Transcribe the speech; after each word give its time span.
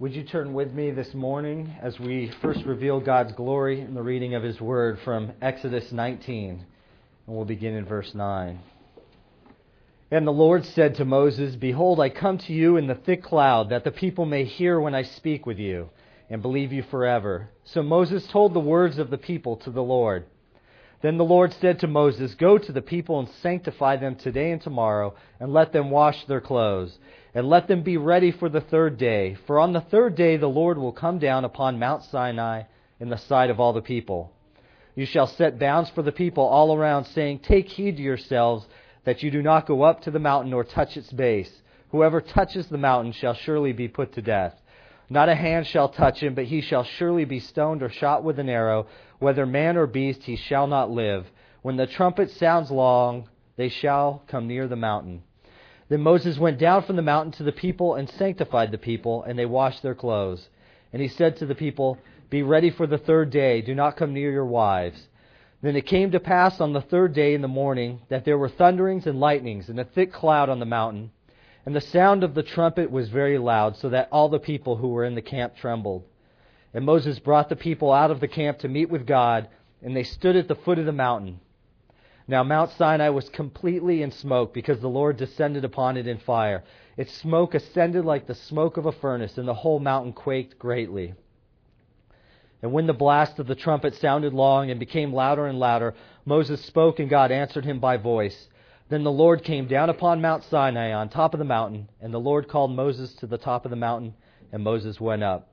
Would 0.00 0.14
you 0.14 0.22
turn 0.22 0.54
with 0.54 0.72
me 0.72 0.92
this 0.92 1.12
morning 1.12 1.74
as 1.82 1.98
we 1.98 2.30
first 2.40 2.64
reveal 2.64 3.00
God's 3.00 3.32
glory 3.32 3.80
in 3.80 3.94
the 3.94 4.02
reading 4.02 4.36
of 4.36 4.44
His 4.44 4.60
Word 4.60 5.00
from 5.04 5.32
Exodus 5.42 5.90
19? 5.90 6.50
And 6.50 7.36
we'll 7.36 7.44
begin 7.44 7.74
in 7.74 7.84
verse 7.84 8.14
9. 8.14 8.60
And 10.12 10.24
the 10.24 10.30
Lord 10.30 10.64
said 10.64 10.94
to 10.94 11.04
Moses, 11.04 11.56
Behold, 11.56 11.98
I 11.98 12.10
come 12.10 12.38
to 12.38 12.52
you 12.52 12.76
in 12.76 12.86
the 12.86 12.94
thick 12.94 13.24
cloud, 13.24 13.70
that 13.70 13.82
the 13.82 13.90
people 13.90 14.24
may 14.24 14.44
hear 14.44 14.78
when 14.78 14.94
I 14.94 15.02
speak 15.02 15.46
with 15.46 15.58
you, 15.58 15.90
and 16.30 16.42
believe 16.42 16.72
you 16.72 16.84
forever. 16.84 17.48
So 17.64 17.82
Moses 17.82 18.24
told 18.28 18.54
the 18.54 18.60
words 18.60 18.98
of 18.98 19.10
the 19.10 19.18
people 19.18 19.56
to 19.56 19.70
the 19.70 19.82
Lord. 19.82 20.26
Then 21.00 21.16
the 21.16 21.24
Lord 21.24 21.52
said 21.52 21.78
to 21.80 21.86
Moses, 21.86 22.34
Go 22.34 22.58
to 22.58 22.72
the 22.72 22.82
people 22.82 23.20
and 23.20 23.28
sanctify 23.28 23.96
them 23.96 24.16
today 24.16 24.50
and 24.50 24.60
tomorrow, 24.60 25.14
and 25.38 25.52
let 25.52 25.72
them 25.72 25.90
wash 25.90 26.24
their 26.24 26.40
clothes 26.40 26.98
and 27.34 27.48
let 27.48 27.68
them 27.68 27.82
be 27.82 27.96
ready 27.96 28.32
for 28.32 28.48
the 28.48 28.60
third 28.60 28.98
day. 28.98 29.36
For 29.46 29.60
on 29.60 29.72
the 29.72 29.80
third 29.80 30.16
day 30.16 30.36
the 30.36 30.48
Lord 30.48 30.78
will 30.78 30.92
come 30.92 31.18
down 31.18 31.44
upon 31.44 31.78
Mount 31.78 32.02
Sinai 32.04 32.62
in 32.98 33.10
the 33.10 33.16
sight 33.16 33.50
of 33.50 33.60
all 33.60 33.72
the 33.72 33.80
people. 33.80 34.32
You 34.96 35.06
shall 35.06 35.28
set 35.28 35.58
bounds 35.58 35.90
for 35.90 36.02
the 36.02 36.10
people 36.10 36.44
all 36.44 36.74
around, 36.74 37.04
saying, 37.04 37.40
Take 37.40 37.68
heed 37.68 37.98
to 37.98 38.02
yourselves 38.02 38.66
that 39.04 39.22
you 39.22 39.30
do 39.30 39.42
not 39.42 39.66
go 39.66 39.82
up 39.82 40.02
to 40.02 40.10
the 40.10 40.18
mountain 40.18 40.50
nor 40.50 40.64
touch 40.64 40.96
its 40.96 41.12
base. 41.12 41.62
Whoever 41.90 42.20
touches 42.20 42.66
the 42.66 42.78
mountain 42.78 43.12
shall 43.12 43.34
surely 43.34 43.72
be 43.72 43.86
put 43.86 44.14
to 44.14 44.22
death. 44.22 44.54
Not 45.10 45.28
a 45.28 45.34
hand 45.34 45.66
shall 45.66 45.88
touch 45.88 46.20
him, 46.20 46.34
but 46.34 46.44
he 46.46 46.60
shall 46.60 46.84
surely 46.84 47.24
be 47.24 47.40
stoned 47.40 47.82
or 47.82 47.88
shot 47.88 48.24
with 48.24 48.38
an 48.38 48.48
arrow. 48.48 48.86
Whether 49.18 49.46
man 49.46 49.76
or 49.76 49.86
beast, 49.86 50.24
he 50.24 50.36
shall 50.36 50.66
not 50.66 50.90
live. 50.90 51.26
When 51.62 51.76
the 51.76 51.86
trumpet 51.86 52.30
sounds 52.30 52.70
long, 52.70 53.28
they 53.56 53.68
shall 53.68 54.22
come 54.28 54.46
near 54.46 54.68
the 54.68 54.76
mountain. 54.76 55.22
Then 55.88 56.02
Moses 56.02 56.38
went 56.38 56.58
down 56.58 56.82
from 56.82 56.96
the 56.96 57.02
mountain 57.02 57.32
to 57.32 57.42
the 57.42 57.52
people 57.52 57.94
and 57.94 58.08
sanctified 58.08 58.70
the 58.70 58.78
people, 58.78 59.22
and 59.22 59.38
they 59.38 59.46
washed 59.46 59.82
their 59.82 59.94
clothes. 59.94 60.48
And 60.92 61.02
he 61.02 61.08
said 61.08 61.36
to 61.36 61.46
the 61.46 61.54
people, 61.54 61.98
Be 62.30 62.42
ready 62.42 62.70
for 62.70 62.86
the 62.86 62.98
third 62.98 63.30
day, 63.30 63.62
do 63.62 63.74
not 63.74 63.96
come 63.96 64.12
near 64.12 64.30
your 64.30 64.46
wives. 64.46 65.08
Then 65.62 65.74
it 65.74 65.86
came 65.86 66.12
to 66.12 66.20
pass 66.20 66.60
on 66.60 66.72
the 66.72 66.80
third 66.80 67.14
day 67.14 67.34
in 67.34 67.42
the 67.42 67.48
morning 67.48 68.02
that 68.08 68.24
there 68.24 68.38
were 68.38 68.48
thunderings 68.48 69.06
and 69.06 69.18
lightnings 69.18 69.68
and 69.68 69.80
a 69.80 69.84
thick 69.84 70.12
cloud 70.12 70.48
on 70.48 70.60
the 70.60 70.66
mountain, 70.66 71.10
and 71.66 71.74
the 71.74 71.80
sound 71.80 72.22
of 72.22 72.34
the 72.34 72.44
trumpet 72.44 72.90
was 72.90 73.08
very 73.08 73.38
loud, 73.38 73.76
so 73.76 73.88
that 73.88 74.08
all 74.12 74.28
the 74.28 74.38
people 74.38 74.76
who 74.76 74.88
were 74.88 75.04
in 75.04 75.16
the 75.16 75.22
camp 75.22 75.56
trembled. 75.56 76.04
And 76.74 76.84
Moses 76.84 77.18
brought 77.18 77.48
the 77.48 77.56
people 77.56 77.92
out 77.92 78.10
of 78.10 78.20
the 78.20 78.28
camp 78.28 78.58
to 78.58 78.68
meet 78.68 78.90
with 78.90 79.06
God, 79.06 79.48
and 79.82 79.96
they 79.96 80.04
stood 80.04 80.36
at 80.36 80.48
the 80.48 80.54
foot 80.54 80.78
of 80.78 80.86
the 80.86 80.92
mountain. 80.92 81.40
Now 82.26 82.42
Mount 82.42 82.70
Sinai 82.72 83.08
was 83.08 83.30
completely 83.30 84.02
in 84.02 84.10
smoke 84.10 84.52
because 84.52 84.80
the 84.80 84.88
Lord 84.88 85.16
descended 85.16 85.64
upon 85.64 85.96
it 85.96 86.06
in 86.06 86.18
fire. 86.18 86.62
Its 86.96 87.14
smoke 87.14 87.54
ascended 87.54 88.04
like 88.04 88.26
the 88.26 88.34
smoke 88.34 88.76
of 88.76 88.84
a 88.84 88.92
furnace, 88.92 89.38
and 89.38 89.48
the 89.48 89.54
whole 89.54 89.78
mountain 89.78 90.12
quaked 90.12 90.58
greatly. 90.58 91.14
And 92.60 92.72
when 92.72 92.86
the 92.86 92.92
blast 92.92 93.38
of 93.38 93.46
the 93.46 93.54
trumpet 93.54 93.94
sounded 93.94 94.34
long 94.34 94.70
and 94.70 94.78
became 94.78 95.12
louder 95.12 95.46
and 95.46 95.58
louder, 95.58 95.94
Moses 96.26 96.62
spoke, 96.62 96.98
and 96.98 97.08
God 97.08 97.30
answered 97.30 97.64
him 97.64 97.78
by 97.78 97.96
voice. 97.96 98.48
Then 98.90 99.04
the 99.04 99.12
Lord 99.12 99.42
came 99.44 99.66
down 99.66 99.88
upon 99.88 100.20
Mount 100.20 100.44
Sinai 100.44 100.92
on 100.92 101.08
top 101.08 101.32
of 101.34 101.38
the 101.38 101.44
mountain, 101.44 101.88
and 102.00 102.12
the 102.12 102.20
Lord 102.20 102.48
called 102.48 102.72
Moses 102.72 103.14
to 103.14 103.26
the 103.26 103.38
top 103.38 103.64
of 103.64 103.70
the 103.70 103.76
mountain, 103.76 104.14
and 104.52 104.62
Moses 104.62 105.00
went 105.00 105.22
up. 105.22 105.48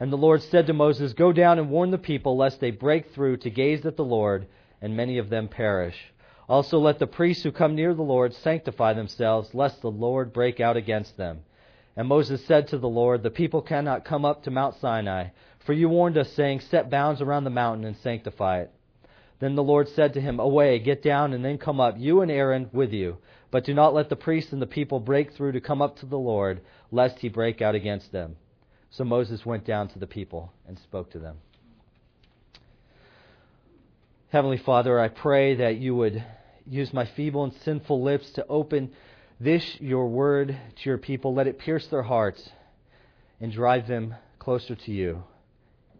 And 0.00 0.12
the 0.12 0.16
Lord 0.16 0.42
said 0.42 0.66
to 0.66 0.72
Moses, 0.72 1.12
Go 1.12 1.32
down 1.32 1.58
and 1.58 1.70
warn 1.70 1.90
the 1.90 1.98
people, 1.98 2.36
lest 2.36 2.60
they 2.60 2.72
break 2.72 3.12
through 3.12 3.36
to 3.38 3.50
gaze 3.50 3.86
at 3.86 3.96
the 3.96 4.04
Lord, 4.04 4.46
and 4.82 4.96
many 4.96 5.18
of 5.18 5.30
them 5.30 5.48
perish. 5.48 6.12
Also 6.48 6.78
let 6.78 6.98
the 6.98 7.06
priests 7.06 7.42
who 7.42 7.52
come 7.52 7.74
near 7.74 7.94
the 7.94 8.02
Lord 8.02 8.34
sanctify 8.34 8.92
themselves, 8.92 9.54
lest 9.54 9.80
the 9.80 9.90
Lord 9.90 10.32
break 10.32 10.60
out 10.60 10.76
against 10.76 11.16
them. 11.16 11.40
And 11.96 12.08
Moses 12.08 12.44
said 12.44 12.68
to 12.68 12.78
the 12.78 12.88
Lord, 12.88 13.22
The 13.22 13.30
people 13.30 13.62
cannot 13.62 14.04
come 14.04 14.24
up 14.24 14.42
to 14.42 14.50
Mount 14.50 14.74
Sinai, 14.80 15.28
for 15.60 15.72
you 15.72 15.88
warned 15.88 16.18
us, 16.18 16.32
saying, 16.32 16.60
Set 16.60 16.90
bounds 16.90 17.22
around 17.22 17.44
the 17.44 17.50
mountain 17.50 17.84
and 17.84 17.96
sanctify 17.96 18.60
it. 18.60 18.72
Then 19.38 19.54
the 19.54 19.62
Lord 19.62 19.88
said 19.88 20.12
to 20.14 20.20
him, 20.20 20.40
Away, 20.40 20.80
get 20.80 21.02
down, 21.02 21.32
and 21.32 21.44
then 21.44 21.56
come 21.56 21.80
up, 21.80 21.94
you 21.98 22.20
and 22.20 22.30
Aaron 22.30 22.68
with 22.72 22.92
you. 22.92 23.18
But 23.50 23.64
do 23.64 23.72
not 23.72 23.94
let 23.94 24.08
the 24.08 24.16
priests 24.16 24.52
and 24.52 24.60
the 24.60 24.66
people 24.66 24.98
break 24.98 25.32
through 25.32 25.52
to 25.52 25.60
come 25.60 25.80
up 25.80 25.96
to 25.98 26.06
the 26.06 26.18
Lord, 26.18 26.60
lest 26.90 27.20
he 27.20 27.28
break 27.28 27.62
out 27.62 27.76
against 27.76 28.10
them. 28.10 28.36
So 28.96 29.02
Moses 29.04 29.44
went 29.44 29.64
down 29.64 29.88
to 29.88 29.98
the 29.98 30.06
people 30.06 30.52
and 30.68 30.78
spoke 30.78 31.10
to 31.12 31.18
them. 31.18 31.38
Heavenly 34.30 34.58
Father, 34.58 35.00
I 35.00 35.08
pray 35.08 35.56
that 35.56 35.78
you 35.78 35.96
would 35.96 36.24
use 36.66 36.92
my 36.92 37.04
feeble 37.04 37.44
and 37.44 37.52
sinful 37.64 38.02
lips 38.02 38.30
to 38.32 38.46
open 38.46 38.92
this, 39.40 39.64
your 39.80 40.08
word, 40.08 40.56
to 40.76 40.88
your 40.88 40.98
people. 40.98 41.34
Let 41.34 41.48
it 41.48 41.58
pierce 41.58 41.86
their 41.88 42.02
hearts 42.04 42.48
and 43.40 43.52
drive 43.52 43.88
them 43.88 44.14
closer 44.38 44.76
to 44.76 44.92
you. 44.92 45.24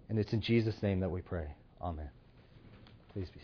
And 0.08 0.18
it's 0.18 0.32
in 0.32 0.40
Jesus' 0.40 0.80
name 0.80 1.00
that 1.00 1.10
we 1.10 1.20
pray. 1.20 1.48
Amen. 1.82 2.10
Please 3.12 3.28
be 3.30 3.43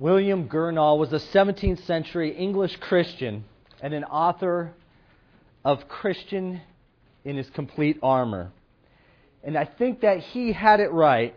William 0.00 0.48
Gurnall 0.48 0.96
was 0.96 1.12
a 1.12 1.18
17th 1.18 1.84
century 1.84 2.34
English 2.34 2.74
Christian 2.76 3.44
and 3.82 3.92
an 3.92 4.04
author 4.04 4.72
of 5.62 5.88
Christian 5.88 6.62
in 7.22 7.36
his 7.36 7.50
complete 7.50 7.98
armor. 8.02 8.50
And 9.44 9.58
I 9.58 9.66
think 9.66 10.00
that 10.00 10.20
he 10.20 10.52
had 10.52 10.80
it 10.80 10.90
right 10.90 11.34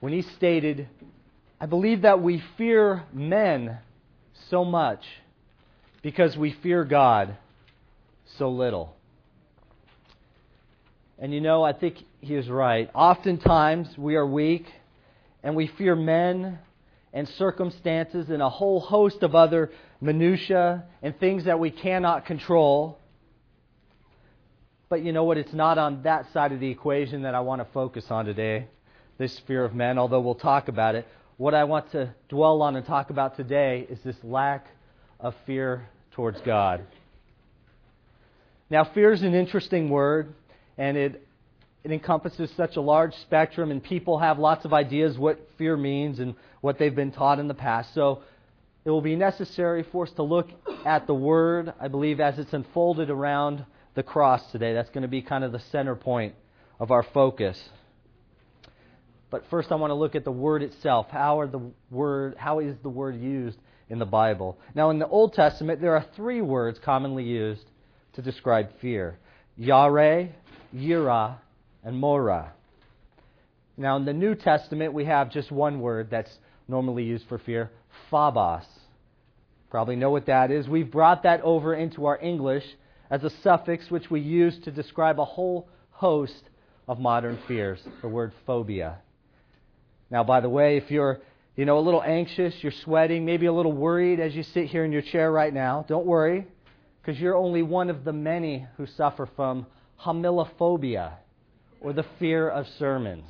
when 0.00 0.12
he 0.12 0.20
stated, 0.20 0.86
I 1.58 1.64
believe 1.64 2.02
that 2.02 2.20
we 2.20 2.42
fear 2.58 3.04
men 3.10 3.78
so 4.50 4.62
much 4.62 5.02
because 6.02 6.36
we 6.36 6.52
fear 6.62 6.84
God 6.84 7.38
so 8.36 8.50
little. 8.50 8.94
And 11.18 11.32
you 11.32 11.40
know, 11.40 11.62
I 11.62 11.72
think 11.72 12.04
he 12.20 12.34
is 12.34 12.50
right. 12.50 12.90
Oftentimes 12.94 13.96
we 13.96 14.16
are 14.16 14.26
weak 14.26 14.66
and 15.42 15.56
we 15.56 15.68
fear 15.68 15.96
men 15.96 16.58
and 17.12 17.28
circumstances 17.28 18.30
and 18.30 18.40
a 18.40 18.48
whole 18.48 18.80
host 18.80 19.22
of 19.22 19.34
other 19.34 19.70
minutiae 20.00 20.84
and 21.02 21.18
things 21.18 21.44
that 21.44 21.58
we 21.58 21.70
cannot 21.70 22.26
control. 22.26 22.98
But 24.88 25.02
you 25.02 25.12
know 25.12 25.24
what? 25.24 25.38
It's 25.38 25.52
not 25.52 25.78
on 25.78 26.02
that 26.02 26.32
side 26.32 26.52
of 26.52 26.60
the 26.60 26.68
equation 26.68 27.22
that 27.22 27.34
I 27.34 27.40
want 27.40 27.60
to 27.60 27.72
focus 27.72 28.04
on 28.10 28.24
today, 28.24 28.66
this 29.18 29.38
fear 29.40 29.64
of 29.64 29.74
men, 29.74 29.98
although 29.98 30.20
we'll 30.20 30.34
talk 30.34 30.68
about 30.68 30.94
it. 30.94 31.06
What 31.36 31.54
I 31.54 31.64
want 31.64 31.90
to 31.92 32.14
dwell 32.28 32.62
on 32.62 32.76
and 32.76 32.84
talk 32.84 33.10
about 33.10 33.36
today 33.36 33.86
is 33.88 33.98
this 34.04 34.16
lack 34.22 34.66
of 35.18 35.34
fear 35.46 35.88
towards 36.12 36.40
God. 36.42 36.84
Now, 38.68 38.84
fear 38.84 39.12
is 39.12 39.22
an 39.22 39.34
interesting 39.34 39.90
word, 39.90 40.34
and 40.78 40.96
it 40.96 41.26
it 41.82 41.90
encompasses 41.90 42.50
such 42.56 42.76
a 42.76 42.80
large 42.80 43.14
spectrum, 43.16 43.70
and 43.70 43.82
people 43.82 44.18
have 44.18 44.38
lots 44.38 44.64
of 44.64 44.72
ideas 44.72 45.18
what 45.18 45.38
fear 45.56 45.76
means 45.76 46.18
and 46.20 46.34
what 46.60 46.78
they've 46.78 46.94
been 46.94 47.12
taught 47.12 47.38
in 47.38 47.48
the 47.48 47.54
past. 47.54 47.94
So 47.94 48.22
it 48.84 48.90
will 48.90 49.00
be 49.00 49.16
necessary 49.16 49.84
for 49.90 50.06
us 50.06 50.12
to 50.12 50.22
look 50.22 50.48
at 50.84 51.06
the 51.06 51.14
Word, 51.14 51.72
I 51.80 51.88
believe, 51.88 52.20
as 52.20 52.38
it's 52.38 52.52
unfolded 52.52 53.08
around 53.10 53.64
the 53.94 54.02
cross 54.02 54.42
today. 54.52 54.74
That's 54.74 54.90
going 54.90 55.02
to 55.02 55.08
be 55.08 55.22
kind 55.22 55.42
of 55.42 55.52
the 55.52 55.62
center 55.70 55.94
point 55.94 56.34
of 56.78 56.90
our 56.90 57.02
focus. 57.02 57.58
But 59.30 59.44
first, 59.48 59.70
I 59.70 59.76
want 59.76 59.90
to 59.90 59.94
look 59.94 60.14
at 60.14 60.24
the 60.24 60.32
Word 60.32 60.62
itself. 60.62 61.06
How 61.10 61.40
are 61.40 61.46
the 61.46 61.70
word? 61.90 62.36
How 62.36 62.58
is 62.58 62.76
the 62.82 62.88
Word 62.88 63.20
used 63.20 63.58
in 63.88 63.98
the 63.98 64.06
Bible? 64.06 64.58
Now, 64.74 64.90
in 64.90 64.98
the 64.98 65.06
Old 65.06 65.34
Testament, 65.34 65.80
there 65.80 65.94
are 65.94 66.04
three 66.16 66.40
words 66.40 66.78
commonly 66.84 67.24
used 67.24 67.64
to 68.14 68.22
describe 68.22 68.70
fear: 68.80 69.18
Yare, 69.56 70.30
Yirah, 70.74 71.36
and 71.84 71.98
Mora. 71.98 72.52
Now, 73.76 73.96
in 73.96 74.04
the 74.04 74.12
New 74.12 74.34
Testament, 74.34 74.92
we 74.92 75.06
have 75.06 75.30
just 75.30 75.50
one 75.50 75.80
word 75.80 76.08
that's 76.10 76.30
normally 76.68 77.04
used 77.04 77.26
for 77.28 77.38
fear 77.38 77.70
phobos. 78.10 78.64
Probably 79.70 79.96
know 79.96 80.10
what 80.10 80.26
that 80.26 80.50
is. 80.50 80.68
We've 80.68 80.90
brought 80.90 81.22
that 81.22 81.40
over 81.42 81.74
into 81.74 82.06
our 82.06 82.18
English 82.18 82.64
as 83.10 83.24
a 83.24 83.30
suffix 83.42 83.90
which 83.90 84.10
we 84.10 84.20
use 84.20 84.58
to 84.64 84.70
describe 84.70 85.18
a 85.18 85.24
whole 85.24 85.68
host 85.90 86.42
of 86.88 86.98
modern 86.98 87.38
fears, 87.46 87.80
the 88.02 88.08
word 88.08 88.32
phobia. 88.46 88.98
Now, 90.10 90.24
by 90.24 90.40
the 90.40 90.48
way, 90.48 90.76
if 90.76 90.90
you're 90.90 91.20
you 91.56 91.64
know, 91.64 91.78
a 91.78 91.80
little 91.80 92.02
anxious, 92.02 92.54
you're 92.62 92.72
sweating, 92.84 93.24
maybe 93.24 93.46
a 93.46 93.52
little 93.52 93.72
worried 93.72 94.20
as 94.20 94.34
you 94.34 94.42
sit 94.42 94.66
here 94.66 94.84
in 94.84 94.92
your 94.92 95.02
chair 95.02 95.30
right 95.30 95.52
now, 95.52 95.84
don't 95.88 96.06
worry, 96.06 96.46
because 97.02 97.20
you're 97.20 97.36
only 97.36 97.62
one 97.62 97.90
of 97.90 98.04
the 98.04 98.12
many 98.12 98.66
who 98.76 98.86
suffer 98.86 99.28
from 99.36 99.66
homilophobia 100.00 101.12
or 101.80 101.92
the 101.92 102.04
fear 102.18 102.48
of 102.48 102.66
sermons. 102.78 103.24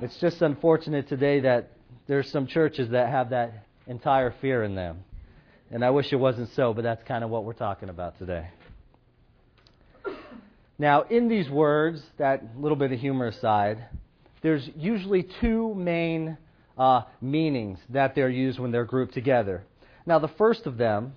it's 0.00 0.18
just 0.20 0.40
unfortunate 0.42 1.08
today 1.08 1.40
that 1.40 1.70
there's 2.06 2.30
some 2.30 2.46
churches 2.46 2.90
that 2.90 3.08
have 3.08 3.30
that 3.30 3.66
entire 3.86 4.34
fear 4.40 4.64
in 4.64 4.74
them. 4.74 5.04
And 5.70 5.84
I 5.84 5.90
wish 5.90 6.12
it 6.12 6.16
wasn't 6.16 6.50
so, 6.56 6.74
but 6.74 6.82
that's 6.82 7.02
kind 7.04 7.22
of 7.22 7.30
what 7.30 7.44
we're 7.44 7.52
talking 7.52 7.88
about 7.88 8.18
today. 8.18 8.48
Now, 10.78 11.02
in 11.02 11.28
these 11.28 11.48
words, 11.50 12.02
that 12.18 12.58
little 12.58 12.76
bit 12.76 12.90
of 12.90 12.98
humor 12.98 13.26
aside, 13.26 13.84
there's 14.42 14.68
usually 14.74 15.28
two 15.40 15.74
main 15.74 16.38
uh, 16.78 17.02
meanings 17.20 17.78
that 17.90 18.14
they're 18.14 18.30
used 18.30 18.58
when 18.58 18.72
they're 18.72 18.86
grouped 18.86 19.12
together. 19.12 19.62
Now, 20.06 20.18
the 20.18 20.28
first 20.38 20.66
of 20.66 20.78
them, 20.78 21.12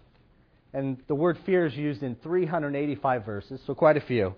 and 0.74 0.98
the 1.08 1.16
word 1.16 1.38
fear 1.46 1.66
is 1.66 1.76
used 1.76 2.04
in 2.04 2.16
385 2.16 3.26
verses, 3.26 3.62
so 3.66 3.74
quite 3.74 3.96
a 3.96 4.02
few. 4.02 4.36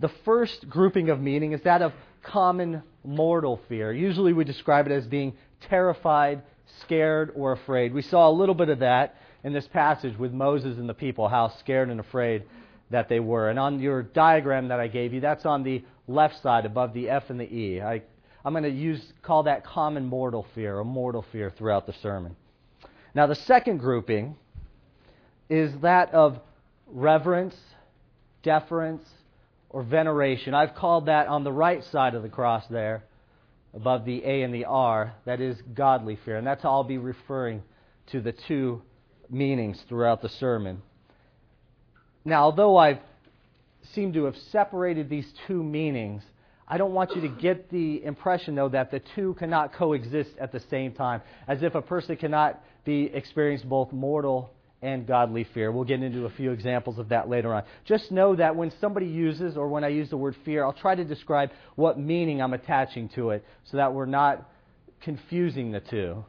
The 0.00 0.10
first 0.24 0.68
grouping 0.68 1.08
of 1.08 1.20
meaning 1.20 1.52
is 1.52 1.62
that 1.62 1.82
of 1.82 1.92
common 2.22 2.82
mortal 3.04 3.60
fear. 3.68 3.92
Usually 3.92 4.32
we 4.32 4.44
describe 4.44 4.86
it 4.86 4.92
as 4.92 5.06
being 5.06 5.34
terrified, 5.62 6.42
scared, 6.82 7.32
or 7.34 7.52
afraid. 7.52 7.94
We 7.94 8.02
saw 8.02 8.28
a 8.28 8.32
little 8.32 8.54
bit 8.54 8.68
of 8.68 8.80
that 8.80 9.16
in 9.42 9.52
this 9.52 9.66
passage 9.68 10.18
with 10.18 10.32
Moses 10.32 10.76
and 10.76 10.88
the 10.88 10.94
people, 10.94 11.28
how 11.28 11.48
scared 11.48 11.88
and 11.88 12.00
afraid 12.00 12.44
that 12.90 13.08
they 13.08 13.20
were. 13.20 13.48
And 13.48 13.58
on 13.58 13.80
your 13.80 14.02
diagram 14.02 14.68
that 14.68 14.80
I 14.80 14.88
gave 14.88 15.14
you, 15.14 15.20
that's 15.20 15.46
on 15.46 15.62
the 15.62 15.84
left 16.08 16.42
side 16.42 16.66
above 16.66 16.92
the 16.92 17.08
F 17.08 17.30
and 17.30 17.40
the 17.40 17.52
E. 17.52 17.80
I, 17.80 18.02
I'm 18.44 18.52
going 18.52 18.64
to 18.64 18.70
use 18.70 19.12
call 19.22 19.44
that 19.44 19.64
common 19.64 20.04
mortal 20.04 20.46
fear, 20.54 20.78
or 20.78 20.84
mortal 20.84 21.24
fear 21.32 21.50
throughout 21.50 21.86
the 21.86 21.94
sermon. 21.94 22.36
Now 23.14 23.26
the 23.26 23.34
second 23.34 23.78
grouping 23.78 24.36
is 25.48 25.72
that 25.78 26.12
of 26.12 26.38
reverence, 26.86 27.56
deference, 28.42 29.08
or 29.70 29.82
veneration. 29.82 30.54
I've 30.54 30.74
called 30.74 31.06
that 31.06 31.28
on 31.28 31.44
the 31.44 31.52
right 31.52 31.82
side 31.84 32.14
of 32.14 32.22
the 32.22 32.28
cross 32.28 32.64
there, 32.68 33.04
above 33.74 34.04
the 34.04 34.24
A 34.24 34.42
and 34.42 34.54
the 34.54 34.64
R, 34.64 35.14
that 35.24 35.40
is 35.40 35.60
godly 35.74 36.18
fear. 36.24 36.36
And 36.36 36.46
that's 36.46 36.62
how 36.62 36.70
I'll 36.70 36.84
be 36.84 36.98
referring 36.98 37.62
to 38.08 38.20
the 38.20 38.32
two 38.32 38.82
meanings 39.28 39.78
throughout 39.88 40.22
the 40.22 40.28
sermon. 40.28 40.82
Now, 42.24 42.44
although 42.44 42.76
I've 42.76 42.98
seemed 43.94 44.14
to 44.14 44.24
have 44.24 44.36
separated 44.50 45.08
these 45.08 45.26
two 45.46 45.62
meanings, 45.62 46.22
I 46.68 46.78
don't 46.78 46.92
want 46.92 47.14
you 47.14 47.20
to 47.22 47.28
get 47.28 47.70
the 47.70 48.02
impression, 48.02 48.56
though, 48.56 48.68
that 48.70 48.90
the 48.90 49.00
two 49.14 49.34
cannot 49.34 49.74
coexist 49.74 50.30
at 50.40 50.50
the 50.50 50.60
same 50.68 50.92
time, 50.92 51.22
as 51.46 51.62
if 51.62 51.74
a 51.74 51.82
person 51.82 52.16
cannot 52.16 52.60
be 52.84 53.04
experienced 53.04 53.68
both 53.68 53.92
mortal 53.92 54.50
and 54.86 55.04
godly 55.04 55.42
fear. 55.52 55.72
We'll 55.72 55.84
get 55.84 56.00
into 56.00 56.26
a 56.26 56.30
few 56.30 56.52
examples 56.52 56.98
of 56.98 57.08
that 57.08 57.28
later 57.28 57.52
on. 57.52 57.64
Just 57.84 58.12
know 58.12 58.36
that 58.36 58.54
when 58.54 58.72
somebody 58.80 59.06
uses, 59.06 59.56
or 59.56 59.66
when 59.66 59.82
I 59.82 59.88
use 59.88 60.10
the 60.10 60.16
word 60.16 60.36
fear, 60.44 60.64
I'll 60.64 60.72
try 60.72 60.94
to 60.94 61.04
describe 61.04 61.50
what 61.74 61.98
meaning 61.98 62.40
I'm 62.40 62.52
attaching 62.52 63.08
to 63.16 63.30
it 63.30 63.44
so 63.64 63.78
that 63.78 63.92
we're 63.92 64.06
not 64.06 64.48
confusing 65.00 65.72
the 65.72 65.80
two. 65.80 66.24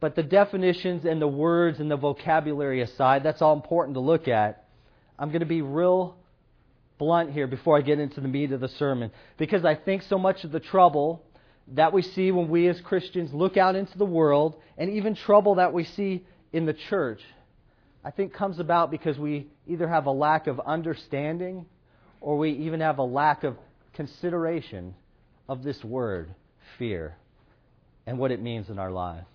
But 0.00 0.16
the 0.16 0.24
definitions 0.24 1.04
and 1.04 1.22
the 1.22 1.28
words 1.28 1.78
and 1.78 1.88
the 1.88 1.96
vocabulary 1.96 2.82
aside, 2.82 3.22
that's 3.22 3.40
all 3.40 3.54
important 3.54 3.94
to 3.94 4.00
look 4.00 4.26
at. 4.26 4.64
I'm 5.20 5.28
going 5.28 5.40
to 5.40 5.46
be 5.46 5.62
real 5.62 6.16
blunt 6.98 7.30
here 7.30 7.46
before 7.46 7.78
I 7.78 7.80
get 7.80 8.00
into 8.00 8.20
the 8.20 8.28
meat 8.28 8.50
of 8.50 8.60
the 8.60 8.68
sermon 8.68 9.12
because 9.38 9.64
I 9.64 9.76
think 9.76 10.02
so 10.02 10.18
much 10.18 10.42
of 10.42 10.50
the 10.50 10.60
trouble 10.60 11.23
that 11.68 11.92
we 11.92 12.02
see 12.02 12.30
when 12.30 12.48
we 12.48 12.68
as 12.68 12.80
Christians 12.80 13.32
look 13.32 13.56
out 13.56 13.74
into 13.74 13.96
the 13.96 14.04
world, 14.04 14.56
and 14.76 14.90
even 14.90 15.14
trouble 15.14 15.56
that 15.56 15.72
we 15.72 15.84
see 15.84 16.24
in 16.52 16.66
the 16.66 16.74
church, 16.74 17.20
I 18.04 18.10
think 18.10 18.34
comes 18.34 18.58
about 18.58 18.90
because 18.90 19.18
we 19.18 19.48
either 19.66 19.88
have 19.88 20.06
a 20.06 20.10
lack 20.10 20.46
of 20.46 20.60
understanding 20.60 21.64
or 22.20 22.36
we 22.36 22.50
even 22.52 22.80
have 22.80 22.98
a 22.98 23.02
lack 23.02 23.44
of 23.44 23.56
consideration 23.94 24.94
of 25.48 25.62
this 25.62 25.82
word, 25.82 26.34
fear, 26.78 27.16
and 28.06 28.18
what 28.18 28.30
it 28.30 28.42
means 28.42 28.68
in 28.68 28.78
our 28.78 28.90
lives. 28.90 29.26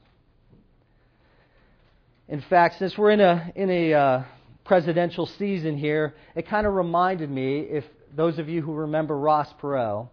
In 2.28 2.42
fact, 2.42 2.78
since 2.78 2.96
we're 2.96 3.12
in 3.12 3.22
a, 3.22 3.52
in 3.56 3.70
a 3.72 3.94
uh, 3.94 4.24
presidential 4.66 5.26
season 5.26 5.78
here, 5.78 6.14
it 6.36 6.48
kind 6.48 6.68
of 6.68 6.74
reminded 6.74 7.30
me, 7.30 7.62
if 7.62 7.84
those 8.16 8.38
of 8.38 8.48
you 8.48 8.62
who 8.62 8.74
remember 8.74 9.18
Ross 9.18 9.52
Perot, 9.60 10.10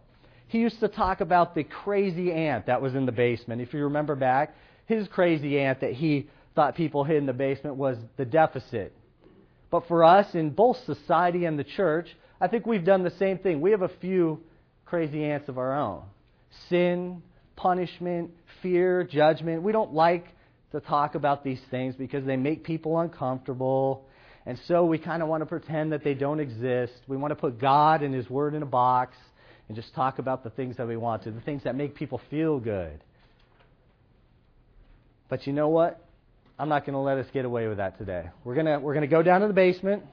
he 0.49 0.59
used 0.59 0.81
to 0.81 0.89
talk 0.89 1.21
about 1.21 1.55
the 1.55 1.65
crazy 1.65 2.33
aunt 2.33 2.67
that 2.67 2.81
was 2.81 2.95
in 2.95 3.07
the 3.07 3.13
basement. 3.13 3.61
If 3.61 3.75
you 3.75 3.85
remember 3.85 4.15
back, 4.15 4.55
his 4.87 5.09
crazy 5.09 5.59
aunt 5.59 5.81
that 5.81 5.93
he 5.93 6.29
thought 6.55 6.77
people 6.77 7.05
hid 7.05 7.17
in 7.17 7.27
the 7.27 7.33
basement 7.33 7.77
was 7.77 7.97
the 8.17 8.25
deficit. 8.25 8.93
But 9.71 9.89
for 9.89 10.05
us, 10.05 10.35
in 10.35 10.51
both 10.51 10.79
society 10.87 11.45
and 11.45 11.59
the 11.59 11.65
church, 11.65 12.09
I 12.41 12.49
think 12.49 12.67
we've 12.67 12.85
done 12.85 13.03
the 13.03 13.13
same 13.19 13.39
thing. 13.39 13.61
We 13.61 13.73
have 13.73 13.83
a 13.83 13.91
few 14.01 14.41
crazy 14.85 15.25
aunts 15.25 15.49
of 15.49 15.59
our 15.59 15.77
own 15.77 16.03
sin, 16.69 17.23
punishment, 17.57 18.31
fear, 18.63 19.05
judgment. 19.05 19.63
We 19.63 19.73
don't 19.73 19.93
like 19.93 20.27
to 20.73 20.81
talk 20.81 21.15
about 21.15 21.45
these 21.45 21.61
things 21.71 21.95
because 21.97 22.25
they 22.25 22.37
make 22.37 22.65
people 22.65 22.99
uncomfortable. 22.99 24.07
And 24.47 24.59
so 24.67 24.85
we 24.85 24.99
kind 24.99 25.23
of 25.23 25.29
want 25.29 25.43
to 25.43 25.47
pretend 25.47 25.93
that 25.93 26.05
they 26.05 26.15
don't 26.15 26.41
exist. 26.41 26.93
We 27.09 27.17
want 27.17 27.33
to 27.33 27.37
put 27.37 27.59
God 27.59 28.03
and 28.03 28.15
His 28.15 28.31
Word 28.31 28.55
in 28.55 28.63
a 28.63 28.67
box 28.67 29.17
and 29.69 29.77
just 29.77 29.95
talk 29.95 30.19
about 30.19 30.45
the 30.45 30.51
things 30.51 30.77
that 30.77 30.87
we 30.87 30.97
want 30.97 31.25
to, 31.25 31.31
the 31.31 31.41
things 31.41 31.65
that 31.65 31.75
make 31.75 31.95
people 31.95 32.21
feel 32.31 32.61
good. 32.61 33.03
But 35.29 35.47
you 35.47 35.53
know 35.53 35.69
what? 35.69 36.03
I'm 36.59 36.69
not 36.69 36.87
going 36.87 36.95
to 36.95 37.01
let 37.01 37.19
us 37.19 37.27
get 37.33 37.45
away 37.45 37.67
with 37.67 37.79
that 37.79 37.99
today. 37.99 38.31
We're 38.45 38.55
going 38.55 38.67
to, 38.67 38.79
we're 38.79 38.95
going 38.95 39.03
to 39.03 39.09
go 39.09 39.23
down 39.23 39.41
to 39.43 39.49
the 39.49 39.53
basement. 39.53 40.05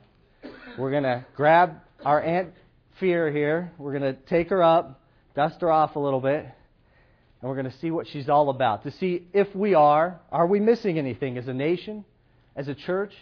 We're 0.78 0.92
going 0.92 1.04
to 1.04 1.26
grab 1.36 1.76
our 2.04 2.22
Aunt 2.22 2.50
Fear 3.00 3.32
here. 3.32 3.72
We're 3.78 3.98
going 3.98 4.14
to 4.14 4.20
take 4.28 4.50
her 4.50 4.62
up, 4.62 5.02
dust 5.36 5.62
her 5.62 5.72
off 5.72 5.96
a 5.96 6.00
little 6.00 6.20
bit, 6.20 6.46
and 6.46 7.50
we're 7.50 7.56
going 7.56 7.72
to 7.72 7.78
see 7.80 7.92
what 7.92 8.08
she's 8.08 8.28
all 8.28 8.50
about. 8.50 8.84
To 8.84 8.92
see 8.92 9.28
if 9.34 9.54
we 9.56 9.74
are, 9.74 10.20
are 10.32 10.48
we 10.48 10.60
missing 10.60 10.98
anything 10.98 11.38
as 11.38 11.48
a 11.48 11.54
nation, 11.54 12.06
as 12.56 12.68
a 12.68 12.76
church, 12.76 13.14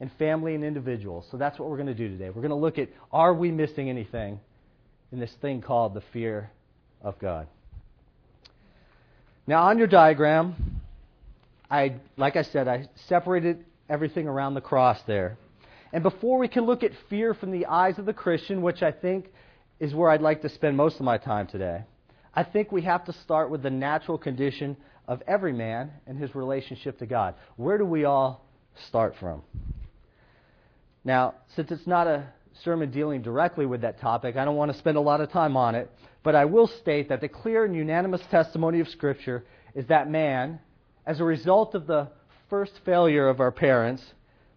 and 0.00 0.10
family 0.18 0.54
and 0.54 0.64
individuals? 0.64 1.26
So 1.30 1.36
that's 1.36 1.58
what 1.58 1.68
we're 1.68 1.76
going 1.76 1.88
to 1.88 1.94
do 1.94 2.08
today. 2.08 2.28
We're 2.28 2.42
going 2.42 2.50
to 2.50 2.54
look 2.54 2.78
at 2.78 2.88
are 3.12 3.32
we 3.32 3.50
missing 3.50 3.88
anything 3.88 4.40
in 5.12 5.20
this 5.20 5.32
thing 5.40 5.60
called 5.60 5.94
the 5.94 6.02
fear 6.12 6.50
of 7.02 7.18
God. 7.18 7.46
Now, 9.46 9.64
on 9.64 9.78
your 9.78 9.86
diagram, 9.86 10.80
I, 11.70 11.96
like 12.16 12.36
I 12.36 12.42
said, 12.42 12.68
I 12.68 12.88
separated 13.08 13.64
everything 13.88 14.26
around 14.26 14.54
the 14.54 14.60
cross 14.60 15.00
there. 15.06 15.36
And 15.92 16.02
before 16.02 16.38
we 16.38 16.48
can 16.48 16.64
look 16.64 16.82
at 16.82 16.92
fear 17.10 17.34
from 17.34 17.50
the 17.50 17.66
eyes 17.66 17.98
of 17.98 18.06
the 18.06 18.14
Christian, 18.14 18.62
which 18.62 18.82
I 18.82 18.92
think 18.92 19.26
is 19.78 19.94
where 19.94 20.10
I'd 20.10 20.22
like 20.22 20.42
to 20.42 20.48
spend 20.48 20.76
most 20.76 20.96
of 20.96 21.02
my 21.02 21.18
time 21.18 21.46
today, 21.46 21.82
I 22.34 22.44
think 22.44 22.72
we 22.72 22.82
have 22.82 23.04
to 23.04 23.12
start 23.12 23.50
with 23.50 23.62
the 23.62 23.70
natural 23.70 24.16
condition 24.16 24.76
of 25.06 25.22
every 25.26 25.52
man 25.52 25.90
and 26.06 26.16
his 26.16 26.34
relationship 26.34 26.98
to 27.00 27.06
God. 27.06 27.34
Where 27.56 27.76
do 27.76 27.84
we 27.84 28.04
all 28.04 28.46
start 28.88 29.14
from? 29.20 29.42
Now, 31.04 31.34
since 31.56 31.70
it's 31.70 31.86
not 31.86 32.06
a 32.06 32.26
sermon 32.64 32.90
dealing 32.90 33.22
directly 33.22 33.66
with 33.66 33.80
that 33.82 34.00
topic. 34.00 34.36
I 34.36 34.44
don't 34.44 34.56
want 34.56 34.72
to 34.72 34.78
spend 34.78 34.96
a 34.96 35.00
lot 35.00 35.20
of 35.20 35.30
time 35.30 35.56
on 35.56 35.74
it, 35.74 35.90
but 36.22 36.34
I 36.34 36.44
will 36.44 36.66
state 36.66 37.08
that 37.08 37.20
the 37.20 37.28
clear 37.28 37.64
and 37.64 37.74
unanimous 37.74 38.22
testimony 38.30 38.80
of 38.80 38.88
Scripture 38.88 39.44
is 39.74 39.86
that 39.86 40.10
man, 40.10 40.60
as 41.06 41.20
a 41.20 41.24
result 41.24 41.74
of 41.74 41.86
the 41.86 42.08
first 42.50 42.72
failure 42.84 43.28
of 43.28 43.40
our 43.40 43.50
parents, 43.50 44.04